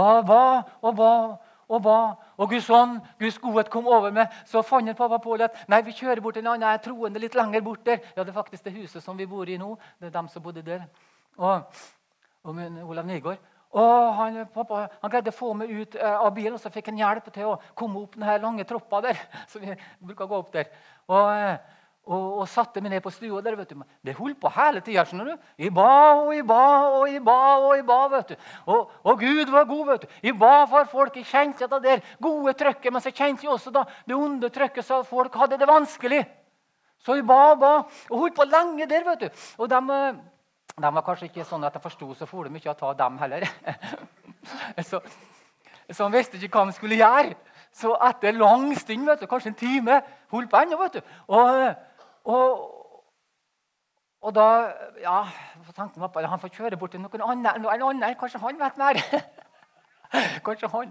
Og 0.00 0.26
ba 0.26 0.42
og 0.82 0.98
ba 0.98 1.12
og 1.70 1.82
ba. 1.82 1.96
Og 2.36 2.50
Guds 2.50 2.70
ånd, 2.74 2.98
Guds 3.18 3.38
godhet 3.38 3.70
kom 3.70 3.86
over 3.86 4.10
meg. 4.10 4.34
Så 4.46 4.62
fant 4.66 4.90
pappa 4.98 5.20
på 5.22 5.38
at 5.38 5.62
nei, 5.70 5.80
vi 5.86 5.94
kjører 5.94 6.20
bort 6.20 6.34
til 6.34 6.42
en 6.46 6.56
annen 6.56 6.82
troende 6.82 7.22
litt 7.22 7.38
lenger 7.38 7.62
bort 7.62 7.86
der. 7.86 8.02
Ja, 8.16 8.24
det 8.24 8.34
er 8.34 8.38
faktisk 8.40 8.66
det 8.66 8.74
huset 8.74 9.04
som 9.04 9.18
vi 9.18 9.26
bor 9.30 9.46
i 9.48 9.58
nå. 9.58 9.76
Det 10.00 10.10
er 10.10 10.16
dem 10.18 10.28
som 10.28 10.42
bodde 10.42 10.66
der. 10.66 10.88
Og, 11.38 11.82
og 12.42 12.54
min 12.54 12.82
Olav 12.82 13.06
Nygaard. 13.06 13.38
Og 13.70 14.14
han, 14.18 14.40
pappa, 14.50 14.86
han 14.98 15.10
greide 15.12 15.30
å 15.30 15.36
få 15.36 15.52
meg 15.54 15.70
ut 15.70 15.92
uh, 15.94 16.24
av 16.24 16.32
bilen, 16.34 16.56
og 16.56 16.62
så 16.62 16.72
fikk 16.74 16.88
han 16.90 16.98
hjelp 16.98 17.28
til 17.30 17.52
å 17.52 17.58
komme 17.78 18.00
opp 18.02 18.16
denne 18.16 18.40
lange 18.42 18.64
troppa 18.66 19.02
der. 19.04 19.20
som 19.50 19.62
vi 19.62 19.76
bruker 20.00 20.26
å 20.26 20.30
gå 20.32 20.40
opp 20.42 20.56
der. 20.56 20.72
Og, 21.06 21.28
uh, 21.30 21.76
og, 22.10 22.24
og, 22.40 22.48
satte 22.50 22.82
meg 22.82 22.90
ned 22.90 23.04
på 23.04 23.12
stua 23.14 23.38
der. 23.44 23.54
vet 23.60 23.70
du. 23.70 23.84
Det 24.02 24.16
holdt 24.18 24.40
på 24.42 24.50
hele 24.56 24.82
tida. 24.82 25.04
Jeg 25.60 25.70
ba 25.76 25.92
og 26.18 26.32
jeg 26.34 26.46
ba 26.48 26.64
og 26.96 27.04
jeg 27.12 27.22
ba. 27.22 27.36
Og 27.60 27.76
jeg 27.76 27.86
ba, 27.86 28.00
vet 28.16 28.32
du. 28.32 28.48
Og, 28.74 28.90
og 29.04 29.22
Gud 29.22 29.54
var 29.54 29.68
god. 29.70 29.86
vet 29.92 30.02
du. 30.02 30.18
Jeg 30.26 30.38
ba 30.40 30.52
for 30.72 30.90
folk. 30.90 31.20
Jeg 31.20 31.30
kjente 31.30 31.70
det 31.70 31.80
der 31.86 32.04
gode 32.18 32.56
trykket, 32.58 32.90
men 32.90 33.04
så 33.04 33.14
kjente 33.14 33.46
jeg 33.46 33.54
også 33.54 33.70
da, 33.76 33.84
det 34.08 34.18
onde 34.18 34.50
trykket, 34.50 34.88
så 34.88 35.04
folk 35.06 35.38
hadde 35.38 35.60
det 35.60 35.70
vanskelig. 35.70 36.24
Så 37.06 37.20
jeg 37.20 37.28
ba 37.28 37.38
og 37.52 37.62
ba, 37.62 37.72
og 38.10 38.18
holdt 38.24 38.36
på 38.36 38.50
lenge 38.50 38.90
der. 38.90 39.06
vet 39.12 39.28
du. 39.28 39.46
Og 39.62 39.70
de... 39.70 40.02
De 40.76 40.90
var 40.94 41.04
kanskje 41.04 41.28
ikke 41.28 41.44
sånn 41.44 41.64
at 41.66 41.74
jeg 41.76 41.82
forsto 41.82 42.14
så 42.14 42.26
fole 42.28 42.50
å 42.50 42.74
ta 42.74 42.92
dem 42.94 43.18
heller. 43.18 43.46
så, 44.88 45.00
så 45.90 46.04
han 46.04 46.12
visste 46.14 46.38
ikke 46.38 46.58
hva 46.58 46.66
han 46.66 46.74
skulle 46.76 47.00
gjøre. 47.00 47.34
Så 47.72 47.94
etter 48.08 48.34
lang 48.34 48.72
stund, 48.78 49.06
vet 49.06 49.20
du, 49.20 49.26
kanskje 49.30 49.52
en 49.52 49.58
time, 49.58 50.00
holdt 50.30 50.50
på 50.50 50.60
ennå. 50.62 50.78
vet 50.80 50.98
du. 50.98 51.12
Og, 51.28 51.74
og, 52.24 52.64
og 54.22 54.34
da 54.34 54.46
ja, 55.02 55.20
tenkte 55.76 56.00
pappa 56.00 56.26
han 56.26 56.40
får 56.40 56.54
kjøre 56.56 56.76
bort 56.80 56.96
til 56.96 57.02
noen 57.02 57.22
andre. 57.22 57.58
Noen 57.58 57.86
andre. 57.90 58.14
Kanskje 58.18 58.42
han 58.42 58.58
vet 58.58 58.80
mer. 58.80 58.98
kanskje 60.46 60.72
han 60.72 60.90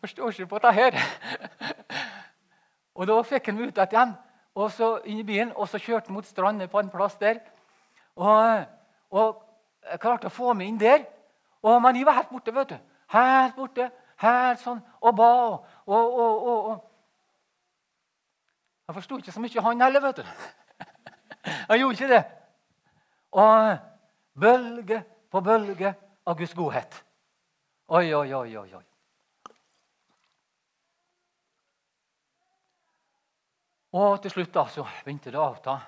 forstår 0.00 0.34
seg 0.36 0.48
på 0.48 0.58
dette 0.58 0.72
her. 0.76 0.98
og 2.94 3.06
da 3.08 3.22
fikk 3.22 3.52
han 3.52 3.62
ut 3.62 3.78
igjen 3.86 4.18
og 4.54 4.72
så 4.74 4.98
inn 5.06 5.20
i 5.22 5.24
bilen, 5.24 5.52
og 5.54 5.68
så 5.70 5.78
kjørte 5.78 6.10
han 6.10 6.16
mot 6.18 6.26
stranden 6.26 6.68
på 6.68 6.80
en 6.80 6.90
plass 6.90 7.14
der. 7.20 7.38
Og 8.18 8.66
og 9.10 9.42
jeg 9.90 10.00
klarte 10.00 10.28
å 10.28 10.34
få 10.34 10.54
meg 10.54 10.70
inn 10.70 10.80
der. 10.80 11.04
Og, 11.62 11.80
men 11.82 11.96
jeg 11.96 12.06
var 12.06 12.20
helt 12.20 12.30
borte. 12.30 12.54
vet 12.54 12.72
du. 12.72 12.76
Helt 13.14 13.56
borte. 13.56 13.90
Helt 14.20 14.60
sånn. 14.62 14.80
Og 15.00 15.16
ba. 15.16 15.30
Og, 15.86 15.96
og, 15.96 16.42
og, 16.52 16.68
og. 16.70 16.86
Jeg 18.88 18.98
forsto 18.98 19.18
ikke 19.20 19.32
så 19.32 19.42
mye, 19.42 19.64
han 19.66 19.86
heller. 19.86 20.04
vet 20.04 20.20
du. 20.20 20.24
Jeg 21.70 21.80
gjorde 21.80 21.96
ikke 21.96 22.12
det. 22.12 22.24
Og 23.30 23.76
bølge 24.40 25.02
på 25.30 25.40
bølge 25.40 25.94
av 26.26 26.38
Guds 26.38 26.54
godhet. 26.54 27.02
Oi, 27.88 28.06
oi, 28.14 28.32
oi, 28.34 28.56
oi. 28.58 28.68
oi. 28.74 28.84
Og 33.92 34.20
til 34.22 34.30
slutt 34.30 34.52
da, 34.54 34.68
så 34.70 34.84
begynte 35.04 35.32
det 35.32 35.38
å 35.38 35.48
avta. 35.48 35.80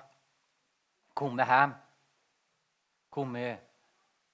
Kom 1.15 1.39
jeg 1.39 1.47
hjem 1.47 1.75
kom 3.13 3.37
jeg 3.37 3.59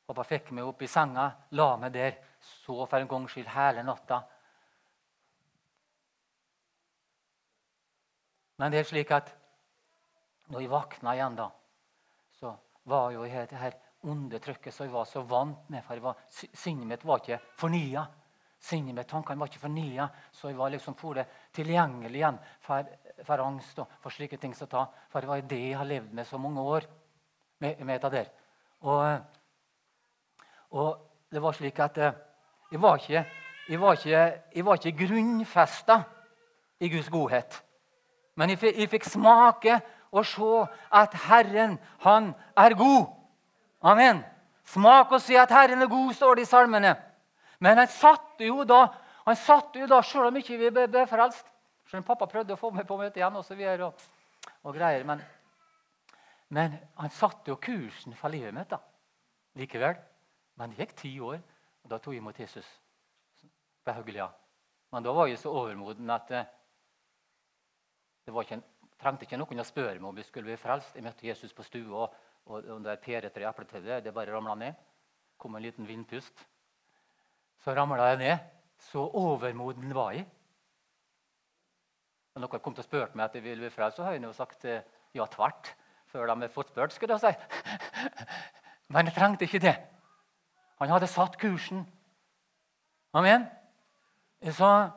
Pappa 0.09 0.23
fikk 0.25 0.47
meg 0.57 0.65
opp 0.65 0.79
i 0.81 0.87
senga, 0.89 1.27
la 1.53 1.65
meg 1.77 1.91
der, 1.93 2.15
så 2.41 2.87
for 2.89 2.97
en 2.97 3.09
gangs 3.11 3.29
skyld 3.29 3.51
hele 3.53 3.83
natta. 3.85 4.23
Men 8.57 8.73
det 8.73 8.79
er 8.81 8.87
slik 8.89 9.13
at 9.13 9.29
når 10.49 10.63
jeg 10.63 10.71
våkna 10.71 11.13
igjen, 11.13 11.37
da, 11.37 11.45
så 12.39 12.55
var 12.89 13.13
jo 13.13 13.27
jeg 13.29 13.51
det 13.51 13.61
her 13.61 13.77
onde 14.09 14.41
trykket 14.41 14.73
som 14.73 14.87
jeg 14.87 14.95
var 14.95 15.05
så 15.05 15.21
vant 15.29 15.69
med. 15.69 15.85
for 15.85 16.01
var, 16.01 16.17
Sinnet 16.33 16.89
mitt 16.89 17.05
var 17.05 17.21
ikke 17.21 17.37
fornya. 17.61 18.07
Sinnet 18.57 18.97
mitt, 18.97 19.07
tankene 19.07 19.39
var 19.39 19.53
ikke 19.53 19.61
fornya, 19.67 20.09
så 20.33 20.49
jeg 20.49 20.57
var 20.57 20.73
liksom 20.73 20.97
for 20.97 21.21
det 21.21 21.27
tilgjengelig 21.53 22.23
igjen 22.23 22.41
for, 22.65 22.89
for 23.29 23.45
angst 23.45 23.85
og 23.85 23.93
for 24.01 24.09
slike 24.09 24.41
ting 24.41 24.57
som 24.57 24.73
ta. 24.73 24.87
For 25.13 25.21
det 25.21 25.29
var 25.29 25.45
det 25.53 25.61
jeg 25.67 25.77
har 25.77 25.93
levd 25.93 26.17
med 26.17 26.27
så 26.27 26.41
mange 26.41 26.65
år. 26.65 26.89
med, 27.59 27.85
med 27.85 28.01
det 28.01 28.11
der. 28.11 28.27
Og, 28.81 29.19
og, 30.71 31.05
det 31.31 31.41
var 31.41 31.53
slik 31.53 31.79
at 31.79 31.97
eh, 31.97 32.13
jeg 32.71 32.81
var 32.81 32.95
ikke, 32.97 33.25
jeg 33.69 33.79
ikke, 34.51 34.87
ikke 34.87 35.05
grunnfesta 35.05 36.01
i 36.79 36.89
Guds 36.89 37.09
godhet. 37.09 37.63
Men 38.35 38.49
jeg, 38.49 38.73
jeg 38.77 38.89
fikk 38.89 39.05
smake 39.05 39.79
og 40.11 40.25
se 40.25 40.65
at 40.95 41.13
Herren, 41.27 41.77
han 42.01 42.33
er 42.57 42.73
god. 42.77 43.05
Amen. 43.81 44.23
Smak 44.65 45.11
og 45.11 45.21
se 45.21 45.37
at 45.37 45.51
Herren 45.51 45.81
er 45.81 45.87
god, 45.87 46.13
står 46.13 46.35
det 46.35 46.47
i 46.47 46.49
salmene. 46.49 46.95
Men 47.59 47.77
han 47.77 47.87
satte 47.91 48.47
jo 48.47 48.63
da, 48.63 48.85
han 49.25 49.35
satte 49.35 49.81
jo 49.81 49.87
da 49.89 50.01
selv 50.01 50.29
om 50.29 50.37
ikke 50.39 50.57
vi 50.57 50.71
ble 50.73 51.05
frelst 51.09 51.45
Selv 51.89 52.03
om 52.03 52.05
pappa 52.05 52.27
prøvde 52.29 52.53
å 52.53 52.59
få 52.59 52.69
meg 52.69 52.85
på 52.85 52.99
møte 52.99 53.17
igjen, 53.17 53.33
og 53.33 53.41
så 53.41 53.55
videre, 53.57 53.87
og, 53.87 54.49
og 54.61 54.75
greier. 54.75 55.01
Men, 55.09 55.23
Men 56.55 56.77
han 56.97 57.11
satte 57.13 57.51
jo 57.51 57.59
kursen 57.61 58.15
for 58.17 58.33
livet 58.33 58.55
mitt 58.55 58.71
da, 58.71 58.79
likevel. 59.59 59.97
Men 60.59 60.71
det 60.73 60.81
gikk 60.81 60.95
ti 60.97 61.11
år, 61.23 61.39
og 61.83 61.91
da 61.91 61.99
tok 62.01 62.15
jeg 62.15 62.23
imot 62.23 62.39
Jesus 62.41 62.67
på 63.85 63.93
ja. 64.13 64.27
Men 64.91 65.05
da 65.05 65.13
var 65.13 65.29
jeg 65.29 65.39
så 65.39 65.51
overmoden 65.53 66.09
at 66.09 66.31
eh, 66.33 66.49
det 68.25 68.33
var 68.33 68.45
ikke, 68.45 68.59
trengte 69.01 69.25
ikke 69.25 69.39
noen 69.39 69.61
å 69.61 69.65
spørre 69.65 69.97
meg 69.97 70.09
om 70.09 70.17
vi 70.17 70.25
skulle 70.25 70.49
bli 70.49 70.57
frelst. 70.59 70.95
Jeg 70.97 71.05
møtte 71.05 71.25
Jesus 71.25 71.53
på 71.55 71.65
stua, 71.65 72.03
og, 72.03 72.17
og, 72.45 72.67
under 72.75 72.97
det 72.97 73.17
i 73.41 73.45
epletreet 73.47 74.03
det 74.05 74.13
bare 74.13 74.33
ramla 74.33 74.55
ned. 74.55 74.73
kom 75.37 75.55
en 75.55 75.63
liten 75.63 75.87
vindpust. 75.87 76.45
Så 77.63 77.73
ramla 77.73 78.09
jeg 78.11 78.19
ned. 78.19 78.37
Så 78.79 78.99
overmoden 78.99 79.93
var 79.95 80.11
jeg. 80.13 80.25
Og 82.35 82.41
noen 82.43 82.61
kom 82.61 82.75
til 82.75 82.83
å 82.83 82.87
spørre 82.87 83.15
meg 83.15 83.29
om 83.29 83.35
jeg 83.35 83.43
ville 83.43 83.65
bli 83.65 83.73
frelst, 83.73 83.97
så 83.97 84.03
har 84.03 84.13
jeg 84.15 84.23
jo 84.23 84.33
sagt 84.33 84.65
eh, 84.65 84.83
ja 85.13 85.25
tvert. 85.27 85.73
Før 86.11 86.25
de 86.25 86.43
er 86.43 86.53
fått 86.53 86.71
spurt, 86.71 86.93
skulle 86.93 87.17
jeg 87.17 87.19
si. 87.19 87.31
Men 88.89 89.05
han 89.05 89.15
trengte 89.15 89.45
ikke 89.45 89.61
det. 89.61 89.75
Han 90.81 90.89
hadde 90.89 91.07
satt 91.07 91.37
kursen. 91.37 91.83
Amen. 93.13 93.45
Så, 94.41 94.89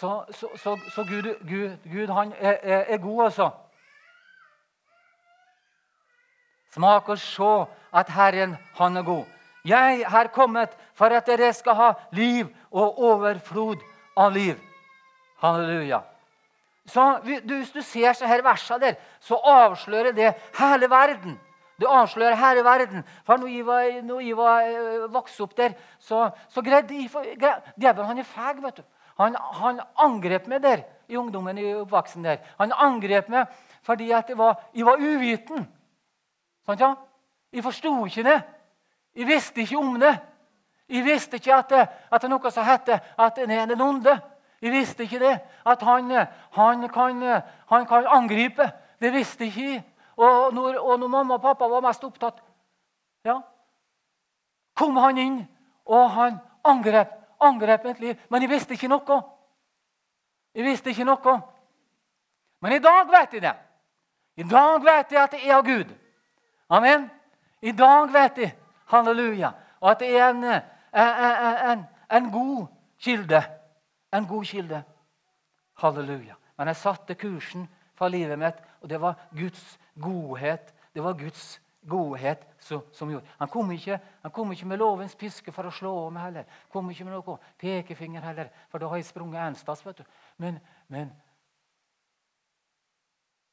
så, 0.00 0.24
så, 0.56 0.76
så 0.94 1.04
Gud, 1.08 1.34
Gud, 1.48 1.76
Gud, 1.92 2.14
han 2.14 2.32
er, 2.38 2.58
er, 2.62 2.84
er 2.94 2.98
god, 2.98 3.24
altså. 3.24 3.50
Smak 6.74 7.08
og 7.08 7.18
se 7.18 7.52
at 7.94 8.08
Herren, 8.08 8.56
han 8.78 8.96
er 8.96 9.02
god. 9.02 9.24
Jeg 9.64 10.00
er 10.02 10.26
kommet 10.26 10.78
for 10.94 11.04
at 11.04 11.26
dere 11.26 11.52
skal 11.52 11.74
ha 11.74 11.92
liv 12.12 12.46
og 12.70 12.98
overflod 12.98 13.82
av 14.16 14.32
liv. 14.32 14.56
Halleluja. 15.38 16.00
Så 16.86 17.20
Hvis 17.22 17.70
du 17.70 17.82
ser 17.82 18.12
så 18.12 18.26
her 18.26 18.42
versene 18.42 18.80
der, 18.80 18.94
så 19.20 19.34
avslører 19.34 20.12
det 20.12 20.34
hele 20.58 20.90
verden. 20.90 21.40
Det 21.80 21.88
avslører 21.88 22.34
hele 22.34 22.64
verden. 22.64 23.04
For 23.24 23.36
når 23.36 23.64
var, 23.64 24.02
når 24.02 24.34
var 24.36 24.60
eh, 24.60 25.12
vokst 25.12 25.40
opp 25.40 25.56
der, 25.56 25.72
så, 25.98 26.30
så 26.48 26.62
greide 26.62 27.08
Djevelen 27.76 28.06
han 28.06 28.18
er 28.18 28.24
feg. 28.24 28.62
vet 28.62 28.76
du. 28.76 28.82
Han, 29.18 29.36
han, 29.36 29.80
angrep 29.96 30.46
meg 30.46 30.62
der 30.62 30.84
i 31.08 31.16
ungdommen 31.16 31.58
i 31.58 31.74
oppveksten. 31.74 32.24
der. 32.24 32.36
Han 32.58 32.72
angrep 32.72 33.28
meg 33.28 33.46
fordi 33.82 34.08
jeg 34.08 34.36
var, 34.38 34.60
var 34.74 34.96
uviten. 34.98 35.68
Sant, 36.66 36.80
ja? 36.80 36.94
Jeg 37.52 37.62
forsto 37.62 38.06
ikke 38.06 38.22
det. 38.22 38.42
Jeg 39.16 39.26
visste 39.26 39.60
ikke 39.60 39.78
om 39.78 40.00
det. 40.00 40.18
Jeg 40.88 41.04
visste 41.04 41.36
ikke 41.36 41.54
at 41.54 41.70
det, 41.70 41.86
er 42.12 42.28
noe 42.28 42.50
som 42.50 42.64
heter 42.64 43.00
at 43.18 43.36
det 43.36 43.50
er 43.50 43.72
en 43.72 43.80
onde. 43.80 44.20
Jeg 44.62 44.70
visste 44.70 45.02
ikke 45.02 45.18
det. 45.18 45.40
At 45.66 45.82
han, 45.82 46.10
han, 46.52 46.88
kan, 46.88 47.22
han 47.68 47.86
kan, 47.86 48.06
angripe. 48.06 48.70
Det 49.00 49.12
visste 49.12 49.44
ikke 49.44 49.60
de. 49.60 49.82
Og 50.16 50.46
og 50.46 50.54
når, 50.98 51.08
mamma 51.08 51.34
og 51.34 51.42
pappa 51.42 51.66
var 51.66 51.80
mest 51.80 52.04
opptatt, 52.04 52.42
ja, 53.24 53.40
kom 54.76 54.96
han 54.96 55.18
inn, 55.18 55.38
og 55.86 56.10
han 56.10 56.36
angrep, 56.64 57.08
angrep 57.40 57.84
mitt 57.84 58.00
liv. 58.00 58.20
Men 58.28 58.42
de 58.42 58.48
visste 58.48 58.76
ikke 58.76 58.90
noe. 58.92 59.22
De 60.54 60.62
visste 60.62 60.90
ikke 60.90 61.06
noe. 61.08 61.34
Men 62.60 62.72
i 62.72 62.78
dag 62.78 63.08
vet 63.10 63.32
jeg 63.32 63.42
det. 63.42 63.54
I 64.36 64.42
dag 64.42 64.84
vet 64.84 65.12
jeg 65.12 65.22
at 65.22 65.32
det 65.32 65.40
er 65.48 65.56
av 65.56 65.64
Gud. 65.64 65.90
Amen. 66.70 67.08
I 67.62 67.72
dag 67.72 68.12
vet 68.12 68.38
jeg 68.38 68.54
halleluja, 68.92 69.52
at 69.82 69.98
det 69.98 70.12
er 70.18 70.30
en, 70.30 70.44
en, 70.44 71.66
en, 71.72 71.84
en 72.10 72.30
god 72.30 72.66
kilde 73.00 73.42
en 74.12 74.26
god 74.26 74.44
kilde. 74.44 74.82
Halleluja. 75.82 76.36
Men 76.58 76.66
jeg 76.66 76.76
satte 76.76 77.14
kursen 77.14 77.68
for 77.94 78.08
livet 78.12 78.38
mitt, 78.38 78.58
og 78.80 78.90
det 78.90 79.00
var 79.00 79.28
Guds 79.36 79.78
godhet. 80.00 80.74
Det 80.94 81.02
var 81.04 81.16
Guds 81.18 81.60
godhet 81.88 82.46
som, 82.58 82.82
som 82.92 83.10
gjorde. 83.10 83.26
Han 83.38 83.48
kom, 83.48 83.70
ikke, 83.70 83.98
han 84.22 84.30
kom, 84.30 84.52
ikke, 84.52 84.66
med 84.66 84.78
lovens 84.78 85.16
piske 85.18 85.52
for 85.52 85.66
å 85.66 85.74
slå 85.74 85.94
meg 86.10 86.28
heller. 86.28 86.58
kom 86.70 86.90
ikke 86.90 87.04
med 87.04 87.16
noe 87.16 87.38
pekefinger 87.58 88.22
heller, 88.22 88.52
for 88.70 88.78
da 88.78 88.90
har 88.90 89.00
jeg 89.00 89.08
sprunget 89.10 89.42
enstas, 89.42 89.82
vet 89.86 89.98
du. 89.98 90.04
Men, 90.36 90.60
men 90.88 91.10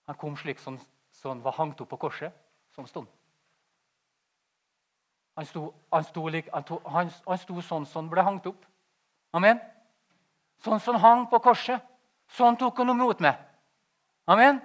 han 0.06 0.18
kom 0.18 0.38
slik 0.38 0.60
som, 0.60 0.78
som 1.12 1.42
var 1.44 1.58
hangt 1.58 1.82
opp 1.82 1.90
på 1.90 2.02
korset, 2.06 2.36
som 2.76 2.88
stod. 2.88 3.08
Han 5.38 5.46
sto, 5.46 5.74
han, 5.94 6.04
sto, 6.04 6.28
han, 6.28 6.64
sto, 6.66 6.80
han 7.26 7.38
sto 7.40 7.62
sånn 7.64 7.86
som 7.88 8.04
han 8.04 8.10
ble 8.12 8.26
hangt 8.28 8.50
opp. 8.50 8.66
Amen. 9.34 9.62
Sånn 10.64 10.82
som 10.84 11.00
hang 11.00 11.28
på 11.32 11.40
korset. 11.44 11.82
Sånn 12.36 12.58
tok 12.60 12.82
han 12.82 12.94
imot 12.94 13.22
meg. 13.24 13.40
Amen. 14.30 14.60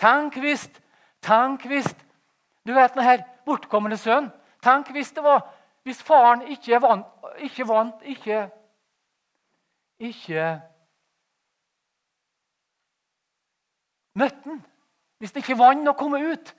Tenk 0.00 0.40
hvis 0.42 0.66
Tenk 1.24 1.62
hvis 1.70 1.86
Du 2.64 2.72
vet 2.74 2.94
denne 2.96 3.24
bortkomne 3.44 3.96
sønnen. 4.00 4.32
Tenk 4.64 4.88
hvis 4.92 5.12
det 5.12 5.24
var 5.24 5.44
hvis 5.84 6.00
faren 6.00 6.46
ikke 6.48 6.78
vant, 6.80 7.04
ikke 7.44 7.66
vant 7.68 8.04
ikke, 8.08 8.38
ikke 10.00 10.46
møtte 14.16 14.48
han. 14.48 14.62
Hvis 15.20 15.34
det 15.34 15.42
ikke 15.44 15.58
vant 15.60 15.90
å 15.92 15.96
komme 15.98 16.22
ut. 16.24 16.54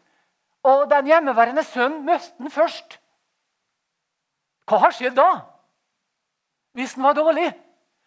Og 0.66 0.86
den 0.94 1.10
hjemmeværende 1.10 1.66
sønnen 1.66 2.06
møtte 2.06 2.38
han 2.38 2.54
først. 2.54 3.00
Hva 4.70 4.84
har 4.86 4.94
skjedd 4.94 5.18
da? 5.18 5.30
Hvis 6.78 6.94
han 6.94 7.10
var 7.10 7.18
dårlig? 7.18 7.50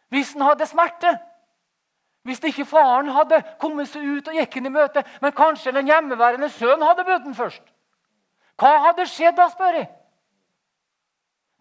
Hvis 0.08 0.32
han 0.32 0.42
hadde 0.42 0.66
smerte. 0.66 1.18
Hvis 2.22 2.40
ikke 2.44 2.64
faren 2.64 3.08
hadde 3.08 3.42
kommet 3.60 3.88
seg 3.88 4.04
ut 4.04 4.28
og 4.28 4.34
gikk 4.36 4.58
inn 4.58 4.68
i 4.68 4.72
møte, 4.72 5.04
men 5.22 5.32
kanskje 5.32 5.72
den 5.72 5.88
hjemmeværende 5.88 6.50
sønnen 6.52 6.86
hadde 6.86 7.06
møtt 7.08 7.24
den 7.24 7.36
først. 7.36 7.62
Hva 8.58 8.74
hadde 8.88 9.06
skjedd 9.06 9.36
da, 9.38 9.46
spør 9.48 9.78
jeg? 9.78 9.88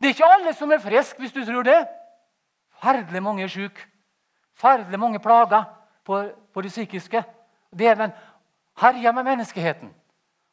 Det 0.01 0.09
er 0.09 0.15
ikke 0.15 0.31
alle 0.33 0.53
som 0.53 0.71
er 0.71 0.81
friske, 0.81 1.19
hvis 1.21 1.33
du 1.33 1.43
tror 1.45 1.63
det. 1.63 1.77
Ferdelig 2.81 3.23
mange 3.23 3.43
er 3.43 3.51
syke. 3.51 3.85
Ferdelig 4.57 4.99
mange 4.99 5.19
plager 5.19 5.63
på, 6.05 6.23
på 6.53 6.61
det 6.61 6.71
psykiske. 6.71 7.23
Djevelen 7.71 8.13
herja 8.81 9.11
med 9.11 9.23
menneskeheten. 9.23 9.93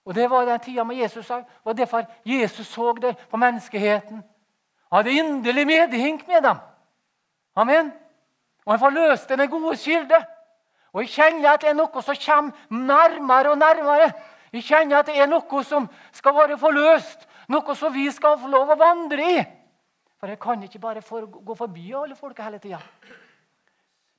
Og 0.05 0.15
Det 0.15 0.31
var 0.31 0.45
den 0.45 0.61
tida 0.61 0.85
med 0.85 0.97
Jesus 0.97 1.31
òg. 1.31 1.45
Og 1.65 1.77
derfor 1.77 2.05
Jesus 2.25 2.67
så 2.67 2.93
det 2.93 3.17
på 3.31 3.37
menneskeheten. 3.37 4.17
Han 4.93 4.97
hadde 4.97 5.11
inderlig 5.11 5.67
medhink 5.67 6.29
med 6.29 6.43
dem. 6.43 6.57
Amen. 7.57 7.93
Og 8.65 8.73
han 8.73 8.81
får 8.83 8.95
løst 8.95 9.29
den 9.29 9.51
gode 9.51 9.77
kilde. 9.81 10.21
Og 10.95 11.03
jeg 11.03 11.11
kjenner 11.15 11.55
at 11.55 11.65
det 11.65 11.73
er 11.73 11.79
noe 11.79 12.03
som 12.07 12.19
kommer 12.19 12.69
nærmere 12.71 13.51
og 13.51 13.59
nærmere. 13.59 14.13
Jeg 14.55 14.63
kjenner 14.69 15.01
at 15.01 15.11
det 15.11 15.19
er 15.19 15.31
noe 15.31 15.65
som 15.67 15.89
skal 16.15 16.37
være 16.37 16.59
forløst, 16.59 17.27
noe 17.51 17.75
som 17.75 17.93
vi 17.95 18.07
skal 18.15 18.39
få 18.39 18.51
lov 18.51 18.71
å 18.71 18.79
vandre 18.79 19.31
i. 19.35 19.43
For 20.21 20.31
jeg 20.31 20.41
kan 20.41 20.63
ikke 20.63 20.81
bare 20.81 21.03
for, 21.03 21.27
gå 21.27 21.55
forbi 21.59 21.91
alle 21.93 22.17
folka 22.17 22.47
hele 22.47 22.63
tida. 22.63 22.79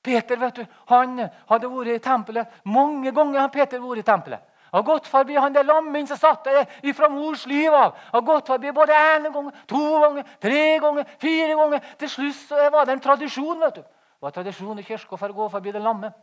Peter 0.05 0.38
vet 0.38 0.59
du, 0.59 0.65
han 0.91 1.17
hadde 1.49 1.71
vært 1.71 1.95
i 1.95 2.03
tempelet 2.03 2.59
mange 2.69 3.11
ganger. 3.11 3.39
han 3.39 3.49
Peter 3.53 3.81
vært 3.81 4.03
i 4.03 4.05
tempelet. 4.05 4.43
Har 4.72 4.84
gått 4.84 5.07
forbi 5.07 5.36
han 5.36 5.53
der 5.53 5.63
lammen 5.63 6.07
som 6.07 6.18
satt 6.18 6.43
der 6.43 6.66
ifra 6.84 7.09
mors 7.09 7.45
liv 7.45 7.74
av. 7.74 7.95
Har 8.11 8.22
gått 8.22 8.47
forbi 8.47 8.72
både 8.72 8.93
én 8.93 9.30
gang, 9.32 9.51
to 9.68 9.84
ganger, 10.01 10.28
tre 10.41 10.80
ganger, 10.80 11.09
fire 11.22 11.55
ganger. 11.55 11.88
Til 11.99 12.09
slutt 12.09 12.51
var 12.74 12.86
det 12.86 12.93
en 12.93 13.03
tradisjon. 13.03 13.59
vet 13.59 13.76
du. 13.76 13.82
Det 13.82 14.22
var 14.22 14.32
tradisjon 14.32 14.80
i 14.80 14.84
kirka 14.84 15.18
for 15.18 15.30
å 15.30 15.38
gå 15.38 15.49
forbi 15.49 15.72
det 15.72 15.82
lammet. 15.82 16.13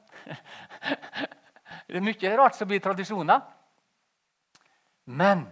det 1.88 1.97
er 1.97 2.05
mye 2.05 2.36
rart 2.36 2.59
som 2.59 2.68
blir 2.68 2.80
tradisjoner. 2.80 3.40
Men 5.05 5.47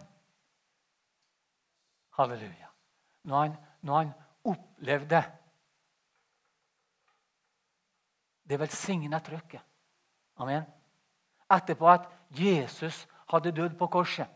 Halleluja. 2.19 2.69
Når 3.23 3.37
han, 3.37 3.55
når 3.81 3.97
han 3.97 4.11
opplevde 4.45 5.23
det 8.51 8.59
velsigna 8.59 9.21
trykket 9.23 9.63
Amen 10.41 10.65
etterpå 11.51 11.89
at 11.91 12.07
Jesus 12.31 13.07
hadde 13.31 13.53
dødd 13.53 13.77
på 13.79 13.87
korset. 13.87 14.27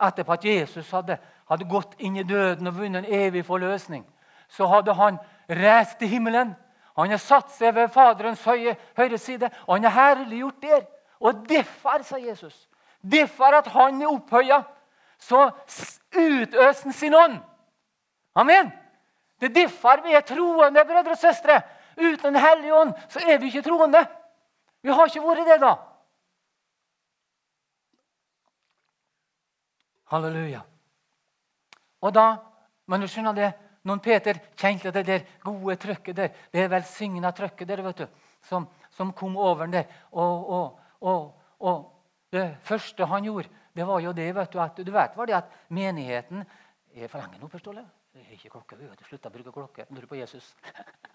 Etterpå 0.00 0.32
at 0.32 0.44
Jesus 0.44 0.90
hadde, 0.90 1.18
hadde 1.48 1.68
gått 1.68 1.94
inn 1.98 2.16
i 2.16 2.24
døden 2.24 2.66
og 2.66 2.78
vunnet 2.78 3.04
en 3.04 3.12
evig 3.12 3.44
forløsning, 3.44 4.04
så 4.48 4.66
hadde 4.66 4.94
han 4.96 5.18
reist 5.48 5.98
til 5.98 6.08
himmelen. 6.08 6.54
Han 6.96 7.10
har 7.10 7.20
satt 7.22 7.52
seg 7.52 7.74
ved 7.74 7.92
Faderens 7.92 8.42
høye, 8.44 8.74
høyre 8.96 9.18
side, 9.18 9.50
og 9.66 9.76
han 9.76 9.84
er 9.84 9.94
herliggjort 9.94 10.62
der. 10.62 10.82
Og 11.20 11.44
derfor, 11.48 12.02
sa 12.02 12.16
Jesus, 12.18 12.68
derfor 13.02 13.56
at 13.60 13.66
han 13.66 14.02
er 14.02 14.12
opphøya, 14.12 14.62
så 15.20 15.50
utøser 16.16 16.82
han 16.82 16.92
sin 16.92 17.14
ånd. 17.14 17.38
Amen. 18.34 18.72
Det 19.40 19.50
er 19.50 19.54
derfor 19.54 20.02
vi 20.04 20.14
er 20.14 20.24
troende, 20.24 20.84
brødre 20.84 21.10
og 21.10 21.18
søstre. 21.18 21.60
Uten 21.96 22.34
Den 22.34 22.36
hellige 22.36 22.74
ånd 22.74 22.92
så 23.08 23.20
er 23.28 23.38
vi 23.38 23.46
ikke 23.46 23.62
troende. 23.62 24.06
Vi 24.82 24.90
har 24.90 25.06
ikke 25.06 25.24
vært 25.24 25.48
det, 25.48 25.60
da. 25.60 25.74
Halleluja. 30.10 30.62
Og 32.00 32.14
da, 32.14 32.26
men 32.90 33.02
du 33.02 33.08
skjønner 33.10 33.36
det, 33.36 33.50
når 33.86 34.00
Peter 34.04 34.40
kjente 34.58 34.92
det 34.92 35.04
der 35.06 35.22
gode 35.44 35.76
trykket 35.80 36.16
der, 36.16 36.34
det 36.52 36.66
velsigna 36.70 37.30
trykket 37.32 37.68
der, 37.68 37.82
vet 37.84 38.02
du, 38.02 38.06
som, 38.48 38.66
som 38.96 39.12
kom 39.16 39.36
over 39.36 39.66
der 39.70 39.84
og, 40.10 40.50
og, 40.50 40.80
og, 41.00 41.40
og, 41.60 41.86
det 42.30 42.44
første 42.62 43.06
han 43.10 43.24
gjorde, 43.26 43.48
det 43.74 43.86
var 43.86 44.00
jo 44.00 44.12
det 44.14 44.34
vet 44.34 44.52
du, 44.52 44.60
at 44.62 44.76
du 44.86 44.92
vet 44.92 45.16
var 45.16 45.26
det 45.26 45.34
at 45.34 45.56
menigheten 45.68 46.44
er 46.94 47.08
for 47.08 47.18
lenge 47.18 47.40
nå, 47.40 47.48
forstår 47.50 47.80
du? 47.80 47.82
Det 48.12 48.22
er 48.22 48.34
ikke 48.34 48.50
klokke. 48.50 48.76
Vi 48.78 48.86
har 48.86 49.06
slutta 49.06 49.30
å 49.30 49.34
bruke 49.34 49.52
klokke. 49.54 49.86
Når 49.90 50.02
du 50.02 50.06
på 50.10 50.18
Jesus. 50.18 50.54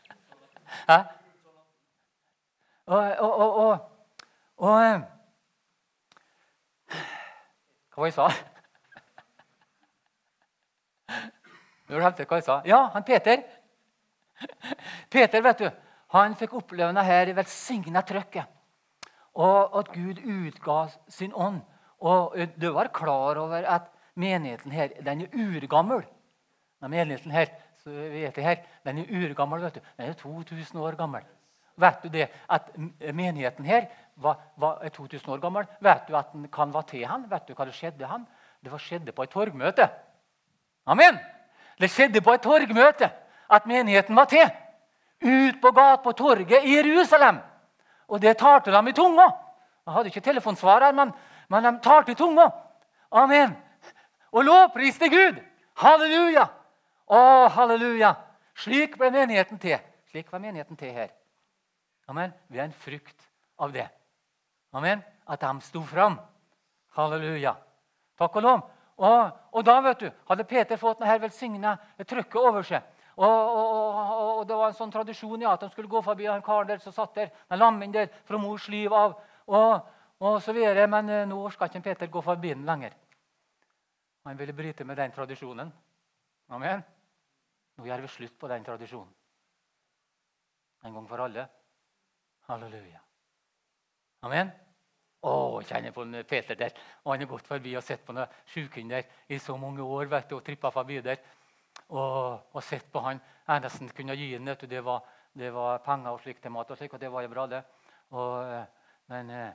Hæ? 0.90 0.98
Og, 2.86 3.16
og, 3.20 3.40
og, 3.40 3.80
og, 4.58 5.02
Hva 7.96 8.04
var 8.04 8.06
det 8.06 8.12
jeg 8.12 8.20
sa? 8.20 8.55
Du 11.88 11.98
hva 12.00 12.40
jeg 12.40 12.46
sa. 12.48 12.62
Ja, 12.66 12.90
han 12.94 13.06
Peter. 13.06 13.44
Peter, 15.14 15.42
vet 15.46 15.62
du, 15.62 15.68
han 16.16 16.36
fikk 16.38 16.56
oppleve 16.58 16.96
dette 16.98 17.36
velsigna 17.38 18.02
trykket. 18.06 18.52
Og 19.36 19.76
at 19.80 19.92
Gud 19.94 20.22
utga 20.24 20.86
sin 21.12 21.34
ånd. 21.36 21.62
Og 22.00 22.36
du 22.56 22.70
var 22.76 22.92
klar 22.96 23.38
over 23.42 23.68
at 23.68 23.92
menigheten 24.16 24.72
her 24.72 24.96
den 25.04 25.26
er 25.26 25.36
urgammel. 25.36 26.06
Den 26.82 26.92
menigheten 26.92 27.32
her, 27.32 27.52
her, 27.86 28.64
den 28.86 29.04
er 29.04 29.12
urgammel. 29.12 29.62
vet 29.62 29.76
du. 29.76 29.82
Den 29.98 30.10
er 30.10 30.14
2000 30.14 30.80
år 30.80 30.96
gammel. 30.96 31.22
Vet 31.76 32.04
du 32.04 32.10
det 32.10 32.30
at 32.50 32.72
menigheten 33.14 33.66
her 33.66 33.90
var, 34.16 34.40
var, 34.56 34.80
er 34.82 34.90
2000 34.90 35.34
år 35.34 35.44
gammel? 35.44 35.68
Vet 35.84 36.08
du 36.08 36.16
at 36.16 36.32
den 36.34 36.48
kan 36.48 36.74
være 36.74 36.88
til 36.96 37.06
han? 37.06 37.30
Vet 37.30 37.48
du 37.48 37.54
hva 37.54 37.68
det 37.68 37.76
skjedde 37.76 38.08
han? 38.08 38.28
Det 38.64 38.72
var 38.72 38.80
skjedde 38.80 39.12
på 39.12 39.24
et 39.24 39.30
torgmøte. 39.30 39.90
Amen! 40.88 41.35
Det 41.80 41.90
skjedde 41.92 42.22
på 42.24 42.34
et 42.34 42.44
torgmøte 42.44 43.10
at 43.52 43.68
menigheten 43.68 44.16
var 44.16 44.30
til. 44.32 44.46
Ut 45.26 45.62
på 45.62 45.72
gata 45.72 46.02
på 46.04 46.12
torget 46.12 46.64
i 46.64 46.76
Jerusalem. 46.76 47.40
Og 48.08 48.22
det 48.22 48.38
talte 48.38 48.72
de 48.72 48.90
i 48.90 48.94
tunga. 48.94 49.30
Jeg 49.86 49.94
hadde 49.94 50.12
ikke 50.12 50.22
telefonsvar 50.22 50.84
her, 50.84 50.94
men, 50.94 51.12
men 51.50 51.64
de 51.64 51.74
talte 51.84 52.12
i 52.12 52.16
tunga. 52.16 52.50
Amen. 53.12 53.56
Og 54.32 54.46
lovpriste 54.46 55.10
Gud. 55.10 55.42
Halleluja! 55.76 56.48
Å, 57.12 57.20
halleluja! 57.52 58.14
Slik 58.56 58.96
ble 59.00 59.12
menigheten 59.12 59.60
til. 59.60 59.78
Slik 60.12 60.32
var 60.32 60.42
menigheten 60.44 60.80
til 60.80 60.94
her. 60.96 61.12
Amen. 62.08 62.34
Vi 62.48 62.60
er 62.60 62.70
en 62.70 62.78
frukt 62.86 63.28
av 63.60 63.74
det. 63.76 63.88
Amen. 64.76 65.04
At 65.28 65.44
de 65.44 65.66
sto 65.66 65.82
fram. 65.88 66.18
Halleluja. 66.96 67.56
Takk 68.20 68.40
og 68.40 68.46
lov. 68.46 68.64
Og, 68.96 69.32
og, 69.52 69.64
da 69.68 69.80
vet 69.84 70.06
du, 70.06 70.12
hadde 70.30 70.46
Peter 70.48 70.80
fått 70.80 71.02
denne 71.02 71.18
velsigna 71.26 71.74
trykket 72.08 72.38
over 72.40 72.64
seg. 72.64 72.84
Og, 73.16 73.28
og, 73.28 73.98
og, 74.40 74.48
Det 74.48 74.56
var 74.60 74.72
en 74.72 74.78
sånn 74.78 74.92
tradisjon 74.92 75.44
ja, 75.44 75.54
at 75.56 75.64
de 75.64 75.70
skulle 75.72 75.92
gå 75.92 76.02
forbi 76.04 76.28
en 76.32 76.44
karen 76.44 76.68
der 76.68 76.82
som 76.84 76.96
satt 76.96 77.16
der 77.16 77.32
med 77.50 77.60
lammen 77.60 77.92
der 77.92 78.10
fra 78.28 78.40
mors 78.40 78.68
liv 78.72 78.94
av. 78.94 79.18
Og, 79.48 80.40
så 80.42 80.56
videre, 80.56 80.88
Men 80.88 81.10
eh, 81.10 81.28
nå 81.28 81.38
orka 81.44 81.68
ikke 81.68 81.84
Peter 81.90 82.08
gå 82.12 82.22
forbi 82.24 82.54
den 82.54 82.66
lenger. 82.66 82.96
Han 84.26 84.38
ville 84.38 84.54
bryte 84.54 84.84
med 84.84 84.98
den 84.98 85.12
tradisjonen. 85.12 85.72
Amen. 86.50 86.84
Nå 87.78 87.86
gjør 87.86 88.02
vi 88.02 88.08
slutt 88.08 88.40
på 88.40 88.48
den 88.48 88.64
tradisjonen. 88.64 89.14
En 90.86 90.94
gang 90.94 91.08
for 91.10 91.28
alle. 91.28 91.48
Halleluja. 92.48 93.02
Amen. 94.22 94.65
Å, 95.22 95.62
kjenner 95.66 95.94
på 95.96 96.06
Peter 96.28 96.56
der. 96.56 96.76
Og 97.04 97.14
han 97.14 97.24
har 97.24 97.30
gått 97.30 97.48
forbi 97.48 97.76
og 97.78 97.84
sett 97.84 98.04
på 98.06 98.14
noen 98.14 98.32
sjukunder 98.52 99.06
i 99.28 99.40
så 99.40 99.56
mange 99.58 99.82
år 99.82 100.10
vet 100.12 100.30
du, 100.30 100.36
og 100.38 100.44
trippa 100.46 100.72
forbi 100.74 101.00
der. 101.06 101.22
Og, 101.90 102.52
og 102.54 102.64
sett 102.64 102.92
på 102.92 103.02
han. 103.06 103.22
Eneste 103.56 103.88
kunne 103.96 104.16
gi 104.18 104.34
ham 104.34 104.46
det. 104.46 104.82
Var, 104.84 105.02
det 105.34 105.52
var 105.54 105.82
penger 105.86 106.14
og 106.14 106.22
slikt 106.22 106.42
til 106.46 106.54
mat, 106.54 106.72
og 106.72 106.78
slik, 106.78 106.94
og 106.94 107.02
det 107.02 107.12
var 107.12 107.26
jo 107.26 107.32
bra, 107.34 107.48
det. 107.48 107.64
Og, 108.12 108.36
eh, 108.44 108.92
men, 109.12 109.30
eh, 109.30 109.52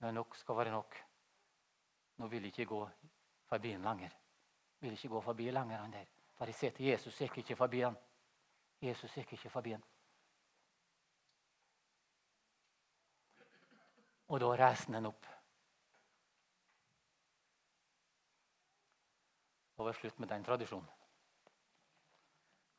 men 0.00 0.14
nok 0.14 0.36
skal 0.36 0.56
være 0.56 0.72
nok. 0.72 0.96
Nå 2.18 2.26
vil 2.26 2.48
jeg 2.48 2.52
ikke 2.56 2.72
gå 2.72 2.80
forbi 3.48 3.72
han 3.72 3.84
lenger. 3.86 4.16
Vil 4.80 4.96
ikke 4.96 5.08
gå 5.08 5.20
forbi 5.20 5.50
lenger, 5.50 5.84
han 5.84 5.92
der. 5.92 6.08
For 6.38 6.46
jeg 6.46 6.54
ser 6.54 6.70
til 6.70 6.86
Jesus 6.86 7.18
gikk 7.18 7.38
ikke 7.42 7.56
forbi 7.56 7.80
han. 7.80 7.96
Jesus 8.82 9.14
gikk 9.14 9.32
ikke 9.32 9.50
forbi 9.50 9.76
han. 9.76 9.84
Og 14.28 14.40
da 14.40 14.52
reiste 14.60 14.92
han 14.92 15.08
opp. 15.08 15.26
Det 19.78 19.84
var 19.86 19.92
slutt 19.92 20.18
med 20.18 20.28
den 20.28 20.44
tradisjonen. 20.44 20.88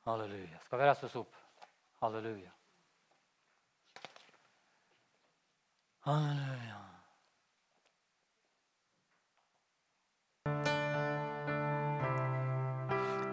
Halleluja. 0.05 0.59
Skal 0.65 0.79
vi 0.79 0.85
reise 0.85 1.05
oss 1.05 1.15
opp? 1.15 1.35
Halleluja. 2.01 2.51
Halleluja. 5.99 6.79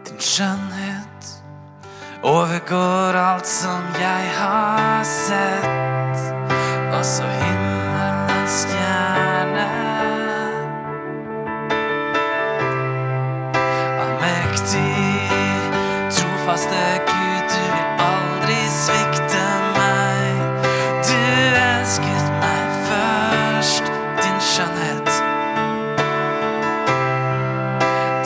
Din 0.06 0.20
skjønnhet 0.20 1.30
overgår 2.22 3.20
alt 3.20 3.46
som 3.46 3.94
jeg 4.00 4.34
har 4.38 5.04
sett. 5.04 6.20
Også 6.96 7.22
himmelen 7.22 7.75
stjerne. 8.48 9.66
Allmektig, 14.00 15.30
trofaste 16.10 16.84
Gud, 17.06 17.48
du 17.50 17.62
vil 17.74 17.88
aldri 18.06 18.60
svikte 18.70 19.44
meg. 19.76 20.62
Du 21.08 21.18
elsket 21.62 22.28
meg 22.40 22.78
først, 22.88 23.92
din 24.22 24.40
skjønnhet. 24.52 25.10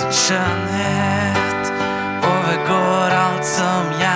Din 0.00 0.12
skjønnhet 0.22 1.74
overgår 2.34 3.18
alt 3.24 3.46
som 3.56 3.84
jeg 4.00 4.09